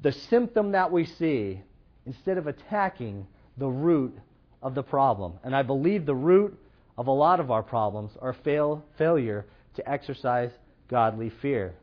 the 0.00 0.12
symptom 0.12 0.72
that 0.72 0.92
we 0.92 1.04
see 1.04 1.60
instead 2.06 2.38
of 2.38 2.46
attacking 2.46 3.26
the 3.58 3.66
root 3.66 4.16
of 4.62 4.76
the 4.76 4.82
problem. 4.84 5.34
And 5.42 5.56
I 5.56 5.62
believe 5.62 6.06
the 6.06 6.14
root 6.14 6.56
of 6.96 7.08
a 7.08 7.10
lot 7.10 7.40
of 7.40 7.50
our 7.50 7.64
problems 7.64 8.12
are 8.22 8.32
fail, 8.32 8.84
failure 8.96 9.44
to 9.74 9.90
exercise 9.90 10.50
godly 10.88 11.30
fear. 11.42 11.74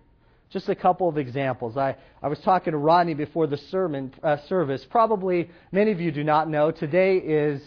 Just 0.50 0.70
a 0.70 0.76
couple 0.76 1.10
of 1.10 1.18
examples. 1.18 1.76
I, 1.76 1.98
I 2.24 2.30
was 2.30 2.40
talking 2.40 2.72
to 2.72 2.78
Rodney 2.78 3.16
before 3.16 3.48
the 3.48 3.58
sermon 3.58 4.14
uh, 4.24 4.38
service. 4.48 4.86
Probably 4.90 5.50
many 5.74 5.92
of 5.92 6.00
you 6.00 6.14
do 6.14 6.24
not 6.24 6.50
know 6.50 6.72
today 6.72 7.18
is 7.18 7.62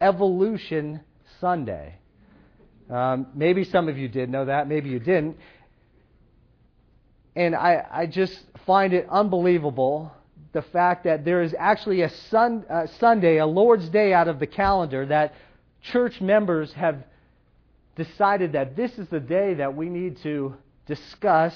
Evolution 0.00 1.00
Sunday. 1.40 1.94
Um, 2.90 3.26
maybe 3.34 3.64
some 3.64 3.88
of 3.88 3.98
you 3.98 4.08
did 4.08 4.30
know 4.30 4.46
that, 4.46 4.68
maybe 4.68 4.88
you 4.88 4.98
didn't. 4.98 5.36
And 7.36 7.54
I, 7.54 7.84
I 7.90 8.06
just 8.06 8.38
find 8.66 8.92
it 8.92 9.06
unbelievable 9.10 10.12
the 10.52 10.62
fact 10.62 11.04
that 11.04 11.24
there 11.24 11.42
is 11.42 11.54
actually 11.58 12.02
a 12.02 12.08
sun, 12.08 12.64
uh, 12.68 12.86
Sunday, 12.98 13.38
a 13.38 13.46
Lord's 13.46 13.88
Day 13.90 14.12
out 14.12 14.28
of 14.28 14.38
the 14.38 14.46
calendar 14.46 15.06
that 15.06 15.34
church 15.82 16.20
members 16.20 16.72
have 16.72 17.04
decided 17.96 18.52
that 18.52 18.76
this 18.76 18.98
is 18.98 19.08
the 19.08 19.20
day 19.20 19.54
that 19.54 19.76
we 19.76 19.88
need 19.88 20.20
to 20.22 20.54
discuss 20.86 21.54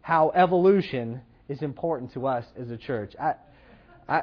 how 0.00 0.32
evolution 0.34 1.20
is 1.48 1.62
important 1.62 2.12
to 2.14 2.26
us 2.26 2.44
as 2.58 2.70
a 2.70 2.76
church. 2.76 3.14
I, 3.20 3.34
I, 4.08 4.22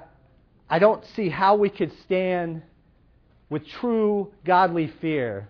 I 0.69 0.79
don't 0.79 1.05
see 1.15 1.29
how 1.29 1.55
we 1.55 1.69
could 1.69 1.91
stand 2.01 2.63
with 3.49 3.65
true 3.67 4.33
godly 4.43 4.91
fear 4.99 5.47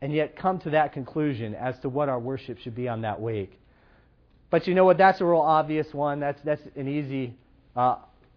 and 0.00 0.12
yet 0.12 0.36
come 0.36 0.58
to 0.60 0.70
that 0.70 0.92
conclusion 0.92 1.54
as 1.54 1.78
to 1.80 1.88
what 1.88 2.08
our 2.08 2.18
worship 2.18 2.58
should 2.58 2.74
be 2.74 2.88
on 2.88 3.02
that 3.02 3.20
week. 3.20 3.58
But 4.50 4.66
you 4.66 4.74
know 4.74 4.84
what? 4.84 4.98
That's 4.98 5.20
a 5.20 5.24
real 5.24 5.40
obvious 5.40 5.92
one. 5.92 6.20
That's, 6.20 6.40
that's 6.42 6.62
an 6.76 6.88
easy 6.88 7.34
uh, 7.76 7.96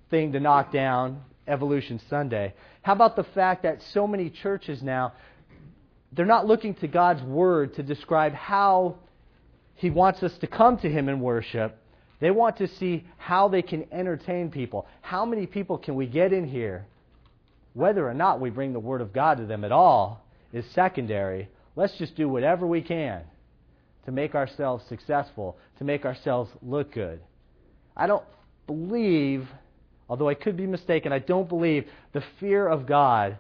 thing 0.10 0.34
to 0.34 0.40
knock 0.40 0.72
down 0.72 1.22
Evolution 1.48 2.02
Sunday. 2.10 2.54
How 2.82 2.94
about 2.94 3.16
the 3.16 3.24
fact 3.24 3.64
that 3.64 3.82
so 3.94 4.08
many 4.08 4.30
churches 4.30 4.82
now, 4.82 5.14
they're 6.12 6.26
not 6.26 6.48
looking 6.48 6.74
to 6.76 6.88
God's 6.88 7.24
Word 7.24 7.76
to 7.76 7.84
describe 7.84 8.34
how 8.34 8.96
He 9.76 9.90
wants 9.90 10.22
us 10.24 10.38
to 10.40 10.48
come 10.48 10.78
to 10.80 10.90
Him 10.90 11.08
in 11.08 11.22
worship. 11.22 11.78
They 12.20 12.32
want 12.32 12.58
to 12.58 12.68
see 12.68 13.06
how 13.18 13.48
they 13.48 13.62
can 13.62 13.86
entertain 13.92 14.52
people. 14.52 14.88
How 15.02 15.26
many 15.26 15.48
people 15.48 15.78
can 15.78 15.96
we 15.96 16.08
get 16.08 16.34
in 16.34 16.48
here? 16.48 16.86
Whether 17.74 18.08
or 18.08 18.14
not 18.14 18.42
we 18.42 18.50
bring 18.50 18.74
the 18.74 18.80
Word 18.80 19.02
of 19.02 19.14
God 19.14 19.38
to 19.38 19.46
them 19.46 19.64
at 19.64 19.72
all 19.72 20.22
is 20.54 20.66
secondary. 20.74 21.50
Let's 21.76 21.98
just 21.98 22.16
do 22.16 22.28
whatever 22.28 22.68
we 22.68 22.82
can 22.82 23.22
to 24.06 24.12
make 24.12 24.36
ourselves 24.36 24.84
successful, 24.90 25.58
to 25.78 25.84
make 25.84 26.06
ourselves 26.06 26.50
look 26.62 26.94
good. 26.94 27.20
I 27.96 28.08
don't 28.08 28.26
believe, 28.68 29.48
although 30.10 30.30
I 30.30 30.34
could 30.34 30.58
be 30.58 30.68
mistaken, 30.68 31.12
I 31.12 31.20
don't 31.20 31.48
believe 31.48 31.86
the 32.14 32.24
fear 32.40 32.68
of 32.68 32.88
God 32.88 33.38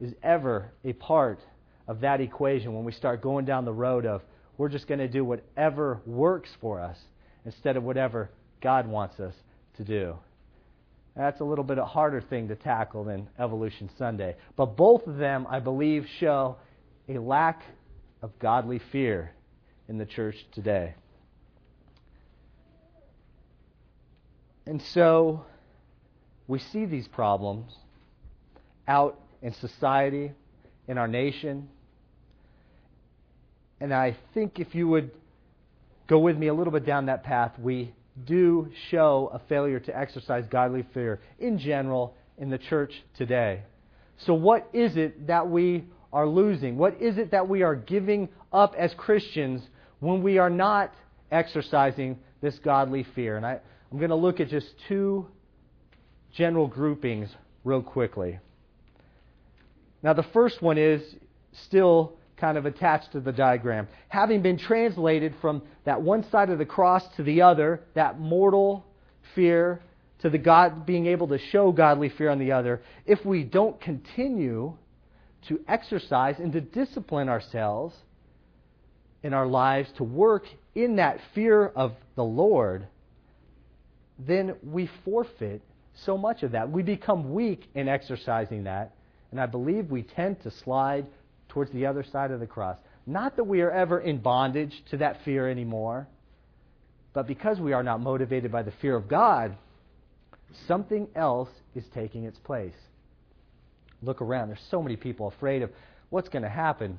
is 0.00 0.14
ever 0.22 0.70
a 0.84 0.92
part 0.92 1.40
of 1.88 2.00
that 2.00 2.20
equation 2.20 2.74
when 2.74 2.84
we 2.84 2.92
start 2.92 3.22
going 3.22 3.44
down 3.44 3.64
the 3.64 3.72
road 3.72 4.06
of 4.06 4.22
we're 4.58 4.68
just 4.68 4.86
going 4.86 4.98
to 4.98 5.08
do 5.08 5.24
whatever 5.24 6.00
works 6.06 6.50
for 6.60 6.80
us 6.80 6.96
instead 7.44 7.76
of 7.76 7.82
whatever 7.82 8.30
God 8.60 8.86
wants 8.86 9.18
us 9.18 9.34
to 9.76 9.84
do. 9.84 10.16
That's 11.16 11.40
a 11.40 11.44
little 11.44 11.64
bit 11.64 11.78
a 11.78 11.84
harder 11.84 12.20
thing 12.20 12.48
to 12.48 12.56
tackle 12.56 13.04
than 13.04 13.28
Evolution 13.38 13.90
Sunday. 13.98 14.36
But 14.56 14.76
both 14.76 15.06
of 15.06 15.16
them, 15.18 15.46
I 15.48 15.60
believe, 15.60 16.06
show 16.18 16.56
a 17.08 17.18
lack 17.18 17.62
of 18.22 18.38
godly 18.38 18.80
fear 18.90 19.32
in 19.88 19.98
the 19.98 20.06
church 20.06 20.36
today. 20.52 20.94
And 24.64 24.80
so 24.80 25.44
we 26.46 26.60
see 26.60 26.86
these 26.86 27.08
problems 27.08 27.72
out 28.88 29.20
in 29.42 29.52
society, 29.54 30.32
in 30.88 30.98
our 30.98 31.08
nation. 31.08 31.68
And 33.80 33.92
I 33.92 34.16
think 34.32 34.60
if 34.60 34.74
you 34.74 34.88
would 34.88 35.10
go 36.06 36.18
with 36.18 36.38
me 36.38 36.46
a 36.46 36.54
little 36.54 36.72
bit 36.72 36.86
down 36.86 37.06
that 37.06 37.24
path, 37.24 37.58
we 37.58 37.92
do 38.26 38.70
show 38.90 39.30
a 39.32 39.38
failure 39.48 39.80
to 39.80 39.96
exercise 39.96 40.44
godly 40.50 40.84
fear 40.94 41.20
in 41.38 41.58
general 41.58 42.14
in 42.38 42.50
the 42.50 42.58
church 42.58 42.92
today. 43.16 43.62
So, 44.18 44.34
what 44.34 44.68
is 44.72 44.96
it 44.96 45.26
that 45.26 45.48
we 45.48 45.84
are 46.12 46.26
losing? 46.26 46.76
What 46.76 47.00
is 47.00 47.18
it 47.18 47.30
that 47.30 47.48
we 47.48 47.62
are 47.62 47.74
giving 47.74 48.28
up 48.52 48.74
as 48.76 48.92
Christians 48.94 49.62
when 50.00 50.22
we 50.22 50.38
are 50.38 50.50
not 50.50 50.92
exercising 51.30 52.18
this 52.40 52.58
godly 52.58 53.06
fear? 53.14 53.36
And 53.36 53.46
I, 53.46 53.60
I'm 53.90 53.98
going 53.98 54.10
to 54.10 54.16
look 54.16 54.40
at 54.40 54.48
just 54.48 54.66
two 54.88 55.26
general 56.34 56.66
groupings 56.66 57.30
real 57.64 57.82
quickly. 57.82 58.38
Now, 60.02 60.12
the 60.12 60.24
first 60.24 60.60
one 60.60 60.78
is 60.78 61.02
still 61.52 62.14
kind 62.42 62.58
of 62.58 62.66
attached 62.66 63.12
to 63.12 63.20
the 63.20 63.30
diagram. 63.30 63.86
Having 64.08 64.42
been 64.42 64.58
translated 64.58 65.32
from 65.40 65.62
that 65.84 66.02
one 66.02 66.28
side 66.30 66.50
of 66.50 66.58
the 66.58 66.66
cross 66.66 67.04
to 67.14 67.22
the 67.22 67.40
other, 67.40 67.80
that 67.94 68.18
mortal 68.18 68.84
fear, 69.36 69.80
to 70.22 70.28
the 70.28 70.38
God 70.38 70.84
being 70.84 71.06
able 71.06 71.28
to 71.28 71.38
show 71.38 71.70
godly 71.70 72.08
fear 72.08 72.30
on 72.30 72.40
the 72.40 72.50
other, 72.50 72.82
if 73.06 73.24
we 73.24 73.44
don't 73.44 73.80
continue 73.80 74.76
to 75.46 75.60
exercise 75.68 76.34
and 76.40 76.52
to 76.52 76.60
discipline 76.60 77.28
ourselves 77.28 77.94
in 79.22 79.32
our 79.32 79.46
lives 79.46 79.88
to 79.98 80.02
work 80.02 80.44
in 80.74 80.96
that 80.96 81.20
fear 81.36 81.66
of 81.66 81.92
the 82.16 82.24
Lord, 82.24 82.88
then 84.18 84.56
we 84.64 84.90
forfeit 85.04 85.62
so 85.94 86.18
much 86.18 86.42
of 86.42 86.52
that. 86.52 86.72
We 86.72 86.82
become 86.82 87.32
weak 87.32 87.68
in 87.76 87.86
exercising 87.86 88.64
that, 88.64 88.96
and 89.30 89.40
I 89.40 89.46
believe 89.46 89.92
we 89.92 90.02
tend 90.02 90.42
to 90.42 90.50
slide 90.50 91.06
towards 91.52 91.70
the 91.72 91.86
other 91.86 92.02
side 92.02 92.30
of 92.30 92.40
the 92.40 92.46
cross. 92.46 92.76
Not 93.06 93.36
that 93.36 93.44
we 93.44 93.60
are 93.62 93.70
ever 93.70 93.98
in 93.98 94.18
bondage 94.18 94.72
to 94.90 94.98
that 94.98 95.24
fear 95.24 95.48
anymore, 95.48 96.08
but 97.12 97.26
because 97.26 97.60
we 97.60 97.72
are 97.72 97.82
not 97.82 98.00
motivated 98.00 98.50
by 98.50 98.62
the 98.62 98.72
fear 98.80 98.96
of 98.96 99.08
God, 99.08 99.56
something 100.66 101.08
else 101.14 101.50
is 101.74 101.84
taking 101.94 102.24
its 102.24 102.38
place. 102.38 102.74
Look 104.02 104.20
around. 104.20 104.48
There's 104.48 104.66
so 104.70 104.82
many 104.82 104.96
people 104.96 105.28
afraid 105.28 105.62
of 105.62 105.70
what's 106.10 106.28
going 106.28 106.42
to 106.42 106.48
happen 106.48 106.98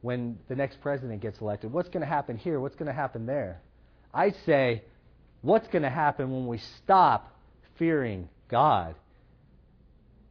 when 0.00 0.38
the 0.48 0.56
next 0.56 0.80
president 0.80 1.20
gets 1.20 1.40
elected. 1.40 1.72
What's 1.72 1.88
going 1.88 2.00
to 2.00 2.06
happen 2.06 2.36
here? 2.36 2.60
What's 2.60 2.76
going 2.76 2.88
to 2.88 2.92
happen 2.92 3.26
there? 3.26 3.60
I 4.12 4.32
say 4.44 4.82
What's 5.42 5.66
going 5.68 5.82
to 5.82 5.90
happen 5.90 6.30
when 6.30 6.46
we 6.46 6.58
stop 6.84 7.36
fearing 7.76 8.28
God? 8.48 8.94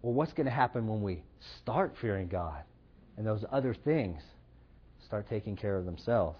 Well, 0.01 0.13
what's 0.13 0.33
going 0.33 0.45
to 0.45 0.51
happen 0.51 0.87
when 0.87 1.01
we 1.01 1.21
start 1.61 1.95
fearing 1.99 2.27
God 2.27 2.63
and 3.21 3.27
those 3.27 3.45
other 3.51 3.75
things 3.75 4.19
start 5.05 5.29
taking 5.29 5.55
care 5.55 5.77
of 5.77 5.85
themselves 5.85 6.39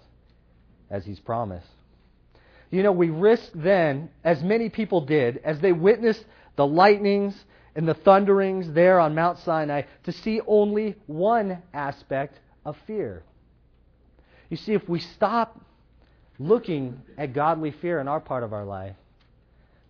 as 0.90 1.04
He's 1.04 1.20
promised? 1.20 1.68
You 2.72 2.82
know, 2.82 2.90
we 2.90 3.08
risk 3.08 3.52
then, 3.54 4.10
as 4.24 4.42
many 4.42 4.68
people 4.68 5.00
did, 5.00 5.36
as 5.44 5.60
they 5.60 5.70
witnessed 5.70 6.24
the 6.56 6.66
lightnings 6.66 7.36
and 7.76 7.86
the 7.86 7.94
thunderings 7.94 8.72
there 8.72 8.98
on 8.98 9.14
Mount 9.14 9.38
Sinai, 9.38 9.82
to 10.02 10.10
see 10.10 10.40
only 10.44 10.96
one 11.06 11.62
aspect 11.72 12.40
of 12.64 12.76
fear. 12.84 13.22
You 14.50 14.56
see, 14.56 14.72
if 14.72 14.88
we 14.88 14.98
stop 14.98 15.60
looking 16.40 17.00
at 17.16 17.32
godly 17.32 17.70
fear 17.70 18.00
in 18.00 18.08
our 18.08 18.18
part 18.18 18.42
of 18.42 18.52
our 18.52 18.64
life, 18.64 18.96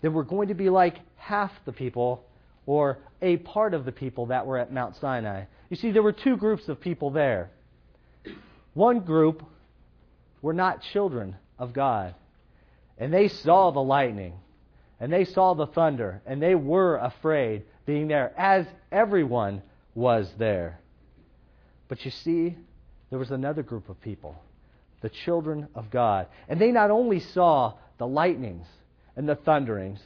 then 0.02 0.12
we're 0.12 0.24
going 0.24 0.48
to 0.48 0.54
be 0.54 0.68
like 0.68 0.98
half 1.16 1.52
the 1.64 1.72
people 1.72 2.22
or 2.66 2.98
a 3.22 3.38
part 3.38 3.72
of 3.72 3.86
the 3.86 3.92
people 3.92 4.26
that 4.26 4.46
were 4.46 4.58
at 4.58 4.70
Mount 4.70 4.94
Sinai. 4.96 5.44
You 5.72 5.76
see, 5.76 5.90
there 5.90 6.02
were 6.02 6.12
two 6.12 6.36
groups 6.36 6.68
of 6.68 6.82
people 6.82 7.12
there. 7.12 7.48
One 8.74 9.00
group 9.00 9.42
were 10.42 10.52
not 10.52 10.82
children 10.82 11.34
of 11.58 11.72
God, 11.72 12.14
and 12.98 13.10
they 13.10 13.28
saw 13.28 13.70
the 13.70 13.80
lightning, 13.80 14.34
and 15.00 15.10
they 15.10 15.24
saw 15.24 15.54
the 15.54 15.66
thunder, 15.66 16.20
and 16.26 16.42
they 16.42 16.54
were 16.54 16.98
afraid 16.98 17.62
being 17.86 18.06
there, 18.06 18.34
as 18.36 18.66
everyone 18.90 19.62
was 19.94 20.30
there. 20.36 20.78
But 21.88 22.04
you 22.04 22.10
see, 22.10 22.54
there 23.08 23.18
was 23.18 23.30
another 23.30 23.62
group 23.62 23.88
of 23.88 23.98
people 24.02 24.36
the 25.00 25.08
children 25.08 25.68
of 25.74 25.90
God. 25.90 26.26
And 26.50 26.60
they 26.60 26.70
not 26.70 26.90
only 26.90 27.18
saw 27.18 27.78
the 27.96 28.06
lightnings 28.06 28.66
and 29.16 29.26
the 29.26 29.36
thunderings, 29.36 30.00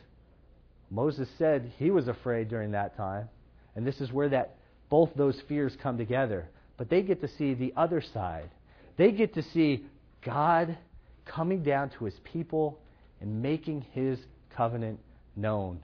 Moses 0.92 1.28
said 1.38 1.72
he 1.76 1.90
was 1.90 2.06
afraid 2.06 2.48
during 2.48 2.70
that 2.70 2.96
time. 2.96 3.28
And 3.74 3.84
this 3.84 4.00
is 4.00 4.12
where 4.12 4.28
that 4.28 4.55
both 4.88 5.10
those 5.14 5.40
fears 5.48 5.76
come 5.82 5.98
together. 5.98 6.48
But 6.76 6.90
they 6.90 7.02
get 7.02 7.20
to 7.22 7.28
see 7.28 7.54
the 7.54 7.72
other 7.76 8.00
side. 8.00 8.50
They 8.96 9.12
get 9.12 9.34
to 9.34 9.42
see 9.42 9.84
God 10.24 10.76
coming 11.24 11.62
down 11.62 11.90
to 11.90 12.04
his 12.04 12.14
people 12.24 12.78
and 13.20 13.42
making 13.42 13.84
his 13.92 14.18
covenant 14.54 15.00
known 15.34 15.80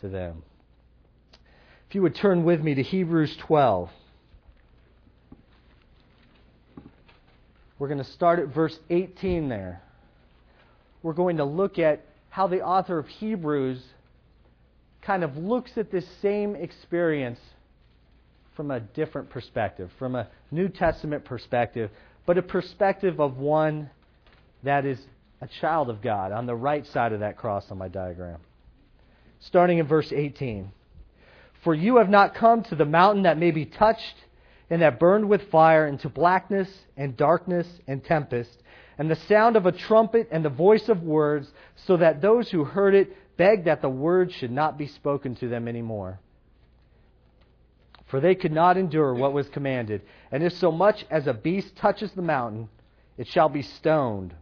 to 0.00 0.08
them. 0.08 0.42
If 1.88 1.94
you 1.94 2.02
would 2.02 2.14
turn 2.14 2.44
with 2.44 2.60
me 2.60 2.74
to 2.74 2.82
Hebrews 2.82 3.36
12. 3.38 3.90
We're 7.78 7.88
going 7.88 7.98
to 7.98 8.04
start 8.04 8.38
at 8.38 8.48
verse 8.48 8.78
18 8.90 9.48
there. 9.48 9.82
We're 11.02 11.14
going 11.14 11.38
to 11.38 11.44
look 11.44 11.78
at 11.78 12.04
how 12.28 12.46
the 12.46 12.62
author 12.62 12.98
of 12.98 13.08
Hebrews 13.08 13.82
kind 15.02 15.24
of 15.24 15.36
looks 15.36 15.72
at 15.76 15.90
this 15.90 16.04
same 16.20 16.54
experience 16.54 17.40
from 18.56 18.70
a 18.70 18.80
different 18.80 19.30
perspective, 19.30 19.90
from 19.98 20.14
a 20.14 20.28
New 20.50 20.68
Testament 20.68 21.24
perspective, 21.24 21.90
but 22.26 22.38
a 22.38 22.42
perspective 22.42 23.20
of 23.20 23.38
one 23.38 23.90
that 24.62 24.84
is 24.84 25.00
a 25.40 25.48
child 25.60 25.88
of 25.88 26.02
God 26.02 26.32
on 26.32 26.46
the 26.46 26.54
right 26.54 26.86
side 26.86 27.12
of 27.12 27.20
that 27.20 27.36
cross 27.36 27.70
on 27.70 27.78
my 27.78 27.88
diagram. 27.88 28.40
Starting 29.40 29.78
in 29.78 29.86
verse 29.86 30.12
18. 30.12 30.70
For 31.64 31.74
you 31.74 31.96
have 31.96 32.10
not 32.10 32.34
come 32.34 32.62
to 32.64 32.74
the 32.74 32.84
mountain 32.84 33.22
that 33.22 33.38
may 33.38 33.50
be 33.50 33.64
touched 33.64 34.14
and 34.68 34.82
that 34.82 35.00
burned 35.00 35.28
with 35.28 35.50
fire 35.50 35.86
into 35.86 36.08
blackness 36.08 36.68
and 36.96 37.16
darkness 37.16 37.66
and 37.88 38.04
tempest, 38.04 38.50
and 38.98 39.10
the 39.10 39.16
sound 39.16 39.56
of 39.56 39.66
a 39.66 39.72
trumpet 39.72 40.28
and 40.30 40.44
the 40.44 40.50
voice 40.50 40.88
of 40.88 41.02
words, 41.02 41.50
so 41.86 41.96
that 41.96 42.20
those 42.20 42.50
who 42.50 42.64
heard 42.64 42.94
it 42.94 43.16
begged 43.36 43.64
that 43.64 43.82
the 43.82 43.88
words 43.88 44.32
should 44.34 44.52
not 44.52 44.78
be 44.78 44.86
spoken 44.86 45.34
to 45.36 45.48
them 45.48 45.66
any 45.66 45.82
more. 45.82 46.20
For 48.10 48.20
they 48.20 48.34
could 48.34 48.52
not 48.52 48.76
endure 48.76 49.14
what 49.14 49.32
was 49.32 49.48
commanded. 49.48 50.02
And 50.32 50.42
if 50.42 50.52
so 50.54 50.72
much 50.72 51.06
as 51.10 51.26
a 51.26 51.32
beast 51.32 51.76
touches 51.76 52.10
the 52.12 52.22
mountain, 52.22 52.68
it 53.16 53.28
shall 53.28 53.48
be 53.48 53.62
stoned 53.62 54.34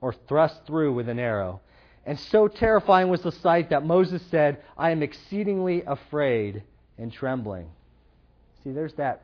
or 0.00 0.12
thrust 0.12 0.64
through 0.66 0.94
with 0.94 1.08
an 1.08 1.18
arrow. 1.18 1.60
And 2.06 2.18
so 2.18 2.48
terrifying 2.48 3.08
was 3.08 3.22
the 3.22 3.32
sight 3.32 3.70
that 3.70 3.84
Moses 3.84 4.22
said, 4.30 4.62
I 4.78 4.90
am 4.90 5.02
exceedingly 5.02 5.82
afraid 5.86 6.62
and 6.98 7.12
trembling. 7.12 7.68
See, 8.62 8.70
there's 8.70 8.94
that 8.94 9.22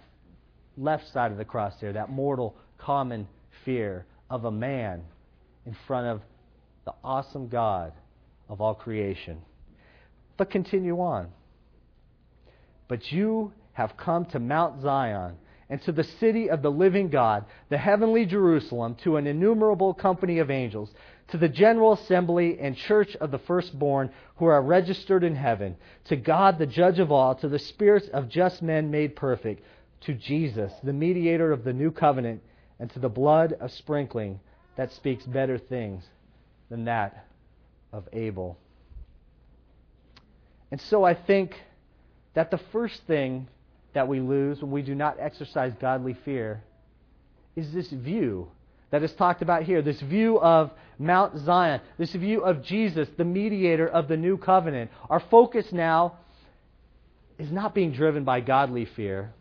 left 0.76 1.11
side 1.12 1.30
of 1.30 1.39
the 1.39 1.45
cross 1.45 1.74
there, 1.80 1.93
that 1.93 2.11
mortal 2.11 2.57
common 2.78 3.28
fear 3.64 4.05
of 4.28 4.45
a 4.45 4.51
man 4.51 5.03
in 5.64 5.76
front 5.87 6.09
of 6.09 6.20
the 6.84 6.95
awesome 7.03 7.49
God 7.49 7.93
of 8.49 8.61
all 8.61 8.74
creation. 8.74 9.43
but 10.37 10.51
continue 10.51 11.01
on. 11.01 11.28
But 12.89 13.11
you 13.11 13.53
have 13.77 13.95
come 13.99 14.24
to 14.24 14.39
Mount 14.39 14.81
Zion 14.81 15.37
and 15.68 15.83
to 15.83 15.93
the 15.93 16.05
city 16.05 16.49
of 16.49 16.62
the 16.62 16.70
living 16.70 17.11
God, 17.11 17.45
the 17.68 17.77
heavenly 17.77 18.24
Jerusalem, 18.24 18.95
to 19.03 19.18
an 19.18 19.27
innumerable 19.27 19.93
company 19.93 20.39
of 20.39 20.51
angels, 20.51 20.95
to 21.29 21.37
the 21.37 21.51
general 21.51 21.93
assembly 21.93 22.59
and 22.59 22.74
church 22.74 23.14
of 23.16 23.31
the 23.31 23.39
firstborn 23.41 24.11
who 24.37 24.47
are 24.47 24.62
registered 24.62 25.22
in 25.22 25.37
heaven, 25.37 25.77
to 26.05 26.16
God 26.16 26.59
the 26.59 26.66
judge 26.66 26.99
of 26.99 27.12
all, 27.12 27.35
to 27.35 27.49
the 27.51 27.59
spirits 27.59 28.09
of 28.14 28.31
just 28.31 28.62
men 28.62 28.91
made 28.91 29.14
perfect, 29.14 29.62
to 30.01 30.14
Jesus, 30.14 30.72
the 30.83 30.95
mediator 30.95 31.53
of 31.53 31.62
the 31.62 31.74
new 31.74 31.91
covenant, 31.91 32.41
and 32.79 32.89
to 32.93 32.99
the 32.99 33.11
blood 33.11 33.53
of 33.61 33.70
sprinkling 33.72 34.41
that 34.77 34.91
speaks 34.91 35.24
better 35.27 35.59
things 35.59 36.03
than 36.70 36.87
that 36.87 37.27
of 37.93 38.09
Abel. 38.14 38.57
And 40.70 40.81
so 40.81 41.05
I 41.05 41.12
think 41.12 41.61
that 42.33 42.51
the 42.51 42.61
first 42.72 43.03
thing 43.07 43.49
that 43.97 44.09
we 44.09 44.20
lose 44.20 44.61
when 44.61 44.70
we 44.70 44.82
do 44.82 44.94
not 44.94 45.16
exercise 45.18 45.72
godly 45.80 46.14
fear 46.22 46.62
is 47.57 47.72
this 47.72 47.88
view 47.88 48.47
that 48.90 49.03
is 49.03 49.11
talked 49.14 49.40
about 49.40 49.62
here 49.62 49.80
this 49.80 50.03
view 50.03 50.38
of 50.38 50.70
Mount 50.99 51.38
Zion, 51.38 51.80
this 51.97 52.12
view 52.12 52.42
of 52.42 52.62
Jesus, 52.62 53.09
the 53.16 53.24
mediator 53.24 53.88
of 53.88 54.07
the 54.07 54.16
new 54.18 54.36
covenant. 54.36 54.90
Our 55.09 55.20
focus 55.30 55.72
now 55.72 56.18
is 57.38 57.51
not 57.51 57.74
being 57.74 57.92
driven 57.92 58.22
by 58.22 58.40
godly 58.40 58.84
fear. 58.84 59.32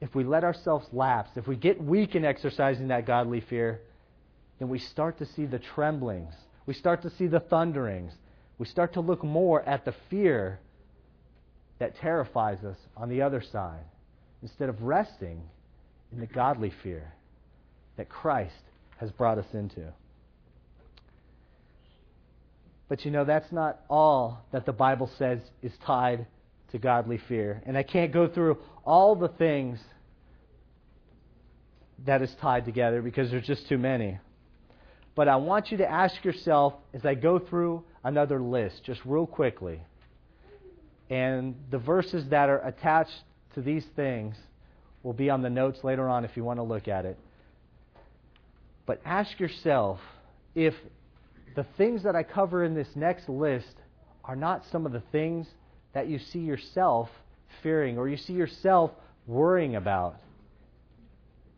If 0.00 0.14
we 0.14 0.22
let 0.22 0.44
ourselves 0.44 0.86
lapse, 0.92 1.30
if 1.34 1.48
we 1.48 1.56
get 1.56 1.82
weak 1.82 2.14
in 2.14 2.24
exercising 2.24 2.88
that 2.88 3.04
godly 3.04 3.40
fear, 3.40 3.80
then 4.60 4.68
we 4.68 4.78
start 4.78 5.18
to 5.18 5.26
see 5.26 5.44
the 5.44 5.58
tremblings, 5.58 6.34
we 6.66 6.74
start 6.74 7.02
to 7.02 7.10
see 7.10 7.26
the 7.26 7.40
thunderings, 7.40 8.12
we 8.58 8.66
start 8.66 8.92
to 8.92 9.00
look 9.00 9.24
more 9.24 9.68
at 9.68 9.84
the 9.84 9.94
fear 10.08 10.60
that 11.78 11.96
terrifies 11.96 12.62
us 12.64 12.76
on 12.96 13.08
the 13.08 13.22
other 13.22 13.42
side 13.52 13.84
instead 14.42 14.68
of 14.68 14.82
resting 14.82 15.42
in 16.12 16.20
the 16.20 16.26
godly 16.26 16.72
fear 16.82 17.12
that 17.96 18.08
Christ 18.08 18.54
has 18.98 19.10
brought 19.10 19.38
us 19.38 19.46
into. 19.52 19.92
But 22.88 23.04
you 23.04 23.10
know, 23.10 23.24
that's 23.24 23.50
not 23.50 23.80
all 23.90 24.44
that 24.52 24.64
the 24.64 24.72
Bible 24.72 25.10
says 25.18 25.40
is 25.62 25.72
tied 25.84 26.26
to 26.72 26.78
godly 26.78 27.18
fear. 27.28 27.62
And 27.66 27.76
I 27.76 27.82
can't 27.82 28.12
go 28.12 28.28
through 28.28 28.58
all 28.84 29.16
the 29.16 29.28
things 29.28 29.78
that 32.04 32.22
is 32.22 32.30
tied 32.40 32.64
together 32.64 33.02
because 33.02 33.30
there's 33.30 33.46
just 33.46 33.68
too 33.68 33.78
many. 33.78 34.18
But 35.14 35.28
I 35.28 35.36
want 35.36 35.70
you 35.70 35.78
to 35.78 35.90
ask 35.90 36.24
yourself 36.24 36.74
as 36.92 37.04
I 37.04 37.14
go 37.14 37.38
through 37.38 37.82
another 38.04 38.40
list, 38.40 38.82
just 38.84 39.00
real 39.04 39.26
quickly. 39.26 39.80
And 41.10 41.54
the 41.70 41.78
verses 41.78 42.28
that 42.30 42.48
are 42.48 42.58
attached 42.66 43.22
to 43.54 43.62
these 43.62 43.84
things 43.94 44.36
will 45.02 45.12
be 45.12 45.30
on 45.30 45.42
the 45.42 45.50
notes 45.50 45.84
later 45.84 46.08
on 46.08 46.24
if 46.24 46.36
you 46.36 46.44
want 46.44 46.58
to 46.58 46.64
look 46.64 46.88
at 46.88 47.04
it. 47.04 47.18
But 48.86 49.00
ask 49.04 49.38
yourself 49.38 50.00
if 50.54 50.74
the 51.54 51.66
things 51.76 52.02
that 52.02 52.16
I 52.16 52.22
cover 52.22 52.64
in 52.64 52.74
this 52.74 52.88
next 52.94 53.28
list 53.28 53.74
are 54.24 54.36
not 54.36 54.64
some 54.70 54.84
of 54.84 54.92
the 54.92 55.02
things 55.12 55.46
that 55.94 56.08
you 56.08 56.18
see 56.18 56.40
yourself 56.40 57.08
fearing 57.62 57.98
or 57.98 58.08
you 58.08 58.16
see 58.16 58.32
yourself 58.32 58.90
worrying 59.26 59.76
about. 59.76 60.16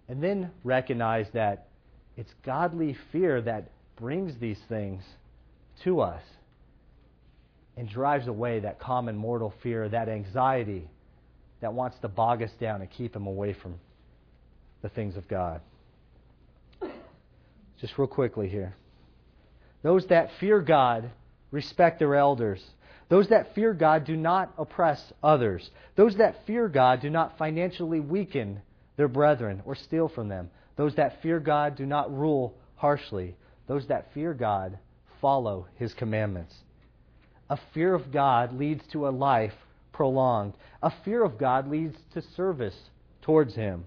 And 0.09 0.23
then 0.23 0.51
recognize 0.63 1.27
that 1.33 1.69
it's 2.17 2.33
godly 2.45 2.97
fear 3.13 3.41
that 3.43 3.71
brings 3.97 4.39
these 4.39 4.61
things 4.69 5.03
to 5.85 6.01
us 6.01 6.23
and 7.79 7.89
drives 7.89 8.27
away 8.27 8.61
that 8.61 8.81
common 8.81 9.17
mortal 9.17 9.55
fear, 9.63 9.89
that 9.89 10.09
anxiety 10.09 10.89
that 11.61 11.73
wants 11.73 11.97
to 12.01 12.09
bog 12.09 12.43
us 12.43 12.51
down 12.61 12.81
and 12.81 12.91
keep 12.91 13.15
him 13.15 13.27
away 13.27 13.53
from 13.53 13.77
the 14.83 14.89
things 14.89 15.17
of 15.17 15.29
God. 15.29 15.61
Just 17.81 17.97
real 17.97 18.09
quickly 18.09 18.49
here. 18.49 18.75
Those 19.83 20.07
that 20.07 20.33
fear 20.41 20.61
God 20.61 21.11
respect 21.53 22.01
their 22.01 22.17
elders. 22.17 22.65
Those 23.09 23.29
that 23.29 23.55
fear 23.55 23.73
God 23.73 24.05
do 24.05 24.17
not 24.17 24.53
oppress 24.59 25.13
others. 25.23 25.71
Those 25.95 26.17
that 26.17 26.47
fear 26.47 26.69
God 26.69 27.01
do 27.01 27.11
not 27.11 27.39
financially 27.39 28.01
weaken 28.01 28.61
their 28.97 29.09
brethren 29.09 29.63
or 29.65 29.77
steal 29.77 30.09
from 30.09 30.29
them. 30.29 30.51
Those 30.77 30.97
that 30.97 31.23
fear 31.23 31.39
God 31.39 31.77
do 31.77 31.87
not 31.87 32.13
rule 32.13 32.57
harshly. 32.75 33.37
Those 33.69 33.87
that 33.87 34.13
fear 34.15 34.35
God 34.35 34.79
follow 35.21 35.67
his 35.77 35.95
commandments. 35.95 36.55
A 37.51 37.59
fear 37.73 37.95
of 37.95 38.13
God 38.13 38.53
leads 38.53 38.87
to 38.89 39.09
a 39.09 39.11
life 39.11 39.55
prolonged. 39.93 40.55
A 40.83 40.93
fear 41.05 41.25
of 41.25 41.39
God 41.39 41.69
leads 41.69 41.97
to 42.13 42.23
service 42.23 42.79
towards 43.23 43.55
Him. 43.55 43.85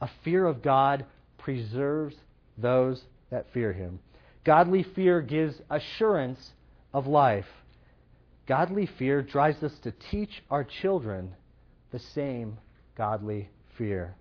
A 0.00 0.08
fear 0.22 0.46
of 0.46 0.62
God 0.62 1.04
preserves 1.38 2.16
those 2.58 3.02
that 3.30 3.52
fear 3.52 3.72
Him. 3.72 3.98
Godly 4.44 4.82
fear 4.82 5.20
gives 5.20 5.60
assurance 5.70 6.52
of 6.92 7.06
life. 7.06 7.46
Godly 8.46 8.86
fear 8.86 9.22
drives 9.22 9.62
us 9.62 9.78
to 9.80 9.92
teach 10.10 10.42
our 10.50 10.64
children 10.64 11.34
the 11.92 11.98
same 11.98 12.58
godly 12.96 13.48
fear. 13.78 14.14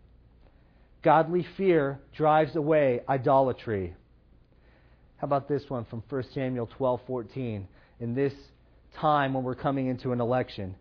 Godly 1.02 1.46
fear 1.58 2.00
drives 2.16 2.56
away 2.56 3.02
idolatry. 3.10 3.94
How 5.18 5.26
about 5.26 5.48
this 5.48 5.70
one 5.70 5.86
from 5.86 6.02
1 6.10 6.24
Samuel 6.34 6.68
12:14? 6.68 7.68
In 8.00 8.16
this 8.16 8.34
time 9.00 9.34
when 9.34 9.44
we're 9.44 9.56
coming 9.56 9.88
into 9.88 10.12
an 10.12 10.22
election. 10.22 10.76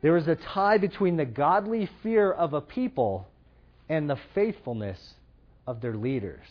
There 0.00 0.16
is 0.16 0.26
a 0.26 0.36
tie 0.36 0.78
between 0.78 1.16
the 1.16 1.24
godly 1.24 1.88
fear 2.02 2.30
of 2.30 2.54
a 2.54 2.60
people 2.60 3.28
and 3.88 4.08
the 4.08 4.18
faithfulness 4.34 4.98
of 5.66 5.80
their 5.80 5.94
leaders. 5.94 6.44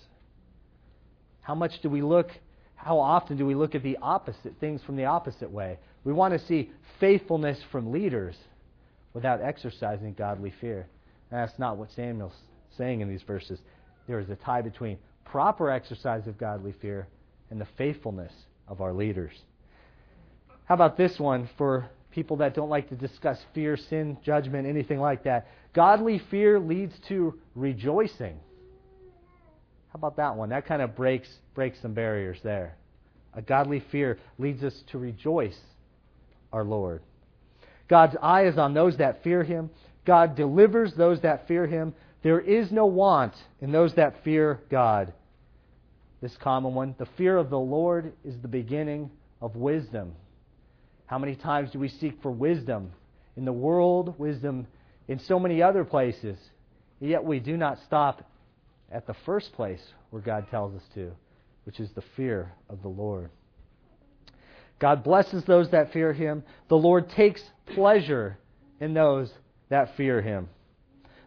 How 1.42 1.56
much 1.56 1.82
do 1.82 1.90
we 1.90 2.02
look, 2.02 2.30
how 2.76 3.00
often 3.00 3.38
do 3.38 3.46
we 3.46 3.56
look 3.56 3.76
at 3.76 3.84
the 3.84 3.98
opposite 4.02 4.54
things 4.60 4.82
from 4.84 4.96
the 4.96 5.06
opposite 5.06 5.52
way? 5.52 5.78
We 6.04 6.14
want 6.14 6.34
to 6.34 6.46
see 6.48 6.72
faithfulness 7.00 7.60
from 7.72 7.92
leaders 7.92 8.36
without 9.14 9.42
exercising 9.42 10.14
godly 10.14 10.54
fear. 10.62 10.88
And 11.30 11.40
that's 11.40 11.60
not 11.60 11.78
what 11.78 11.92
Samuel's 11.92 12.36
saying 12.78 13.02
in 13.02 13.10
these 13.10 13.24
verses. 13.24 13.60
There 14.08 14.20
is 14.20 14.30
a 14.30 14.36
tie 14.36 14.62
between 14.62 14.98
proper 15.26 15.70
exercise 15.70 16.28
of 16.28 16.38
godly 16.38 16.74
fear 16.82 17.08
and 17.50 17.60
the 17.60 17.68
faithfulness 17.78 18.32
of 18.68 18.82
our 18.82 18.94
leaders. 18.94 19.32
How 20.66 20.76
about 20.76 20.98
this 20.98 21.20
one 21.20 21.50
for 21.58 21.90
people 22.12 22.38
that 22.38 22.54
don't 22.54 22.70
like 22.70 22.90
to 22.90 22.96
discuss 22.96 23.40
fear, 23.54 23.78
sin, 23.78 24.18
judgment, 24.24 24.68
anything 24.68 25.00
like 25.00 25.24
that? 25.24 25.48
Godly 25.74 26.20
fear 26.30 26.60
leads 26.60 26.98
to 27.08 27.40
rejoicing. 27.56 28.40
How 29.92 29.98
about 29.98 30.18
that 30.18 30.36
one? 30.36 30.50
That 30.50 30.66
kind 30.66 30.82
of 30.82 30.96
breaks 30.96 31.30
breaks 31.54 31.82
some 31.82 31.94
barriers 31.94 32.40
there. 32.44 32.76
A 33.34 33.42
godly 33.42 33.80
fear 33.92 34.18
leads 34.38 34.64
us 34.64 34.84
to 34.88 34.98
rejoice 34.98 35.58
our 36.52 36.64
Lord. 36.64 37.02
God's 37.88 38.16
eye 38.22 38.46
is 38.46 38.58
on 38.58 38.74
those 38.74 38.98
that 38.98 39.24
fear 39.24 39.44
him. 39.44 39.70
God 40.06 40.36
delivers 40.36 40.94
those 40.94 41.22
that 41.22 41.48
fear 41.48 41.68
him. 41.68 41.94
There 42.24 42.40
is 42.40 42.72
no 42.72 42.86
want 42.86 43.34
in 43.62 43.72
those 43.72 43.94
that 43.96 44.24
fear 44.24 44.62
God. 44.70 45.14
This 46.22 46.36
common 46.38 46.74
one, 46.74 46.96
the 46.98 47.08
fear 47.18 47.38
of 47.38 47.50
the 47.50 47.60
Lord 47.60 48.14
is 48.24 48.38
the 48.42 48.48
beginning 48.48 49.10
of 49.42 49.56
wisdom. 49.56 50.14
How 51.12 51.20
many 51.20 51.36
times 51.36 51.72
do 51.72 51.80
we 51.80 51.90
seek 51.90 52.22
for 52.22 52.32
wisdom 52.32 52.94
in 53.36 53.44
the 53.44 53.52
world, 53.52 54.18
wisdom 54.18 54.66
in 55.10 55.20
so 55.20 55.38
many 55.38 55.62
other 55.62 55.84
places? 55.84 56.38
Yet 57.02 57.26
we 57.26 57.42
do 57.42 57.58
not 57.58 57.80
stop 57.86 58.24
at 58.90 59.06
the 59.08 59.16
first 59.26 59.52
place 59.52 59.82
where 60.12 60.22
God 60.22 60.50
tells 60.50 60.74
us 60.74 60.88
to, 60.94 61.12
which 61.66 61.82
is 61.82 61.90
the 61.92 62.04
fear 62.16 62.54
of 62.70 62.82
the 62.82 62.88
Lord. 62.88 63.30
God 64.80 65.04
blesses 65.04 65.44
those 65.44 65.70
that 65.72 65.92
fear 65.92 66.14
him. 66.14 66.44
The 66.70 66.78
Lord 66.78 67.10
takes 67.10 67.44
pleasure 67.76 68.38
in 68.80 68.94
those 68.94 69.30
that 69.68 69.98
fear 69.98 70.22
him. 70.22 70.48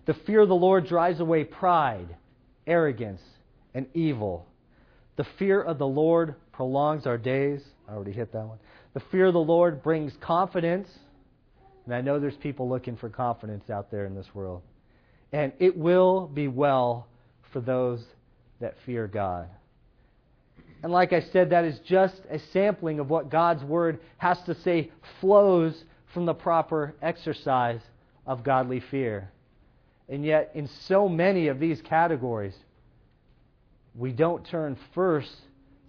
The 0.06 0.14
fear 0.14 0.40
of 0.40 0.48
the 0.48 0.54
Lord 0.54 0.86
drives 0.86 1.20
away 1.20 1.44
pride, 1.44 2.16
arrogance, 2.66 3.20
and 3.74 3.86
evil. 3.92 4.46
The 5.16 5.26
fear 5.38 5.60
of 5.60 5.76
the 5.76 5.86
Lord 5.86 6.36
prolongs 6.52 7.06
our 7.06 7.18
days. 7.18 7.62
I 7.86 7.92
already 7.92 8.12
hit 8.12 8.32
that 8.32 8.46
one. 8.46 8.58
The 8.94 9.00
fear 9.10 9.26
of 9.26 9.34
the 9.34 9.40
Lord 9.40 9.82
brings 9.82 10.16
confidence. 10.20 10.88
And 11.84 11.94
I 11.94 12.00
know 12.00 12.18
there's 12.18 12.36
people 12.36 12.68
looking 12.68 12.96
for 12.96 13.08
confidence 13.08 13.68
out 13.68 13.90
there 13.90 14.06
in 14.06 14.14
this 14.14 14.34
world. 14.34 14.62
And 15.32 15.52
it 15.58 15.76
will 15.76 16.28
be 16.28 16.48
well 16.48 17.06
for 17.52 17.60
those 17.60 18.02
that 18.60 18.76
fear 18.86 19.06
God. 19.06 19.48
And 20.82 20.92
like 20.92 21.12
I 21.12 21.20
said, 21.20 21.50
that 21.50 21.64
is 21.64 21.78
just 21.80 22.20
a 22.30 22.38
sampling 22.38 23.00
of 23.00 23.10
what 23.10 23.30
God's 23.30 23.64
Word 23.64 24.00
has 24.18 24.40
to 24.42 24.54
say 24.54 24.90
flows 25.20 25.82
from 26.12 26.24
the 26.24 26.34
proper 26.34 26.94
exercise 27.02 27.80
of 28.26 28.44
godly 28.44 28.80
fear. 28.80 29.30
And 30.08 30.24
yet, 30.24 30.52
in 30.54 30.68
so 30.86 31.08
many 31.08 31.48
of 31.48 31.58
these 31.58 31.80
categories, 31.82 32.54
we 33.94 34.12
don't 34.12 34.46
turn 34.46 34.76
first 34.94 35.34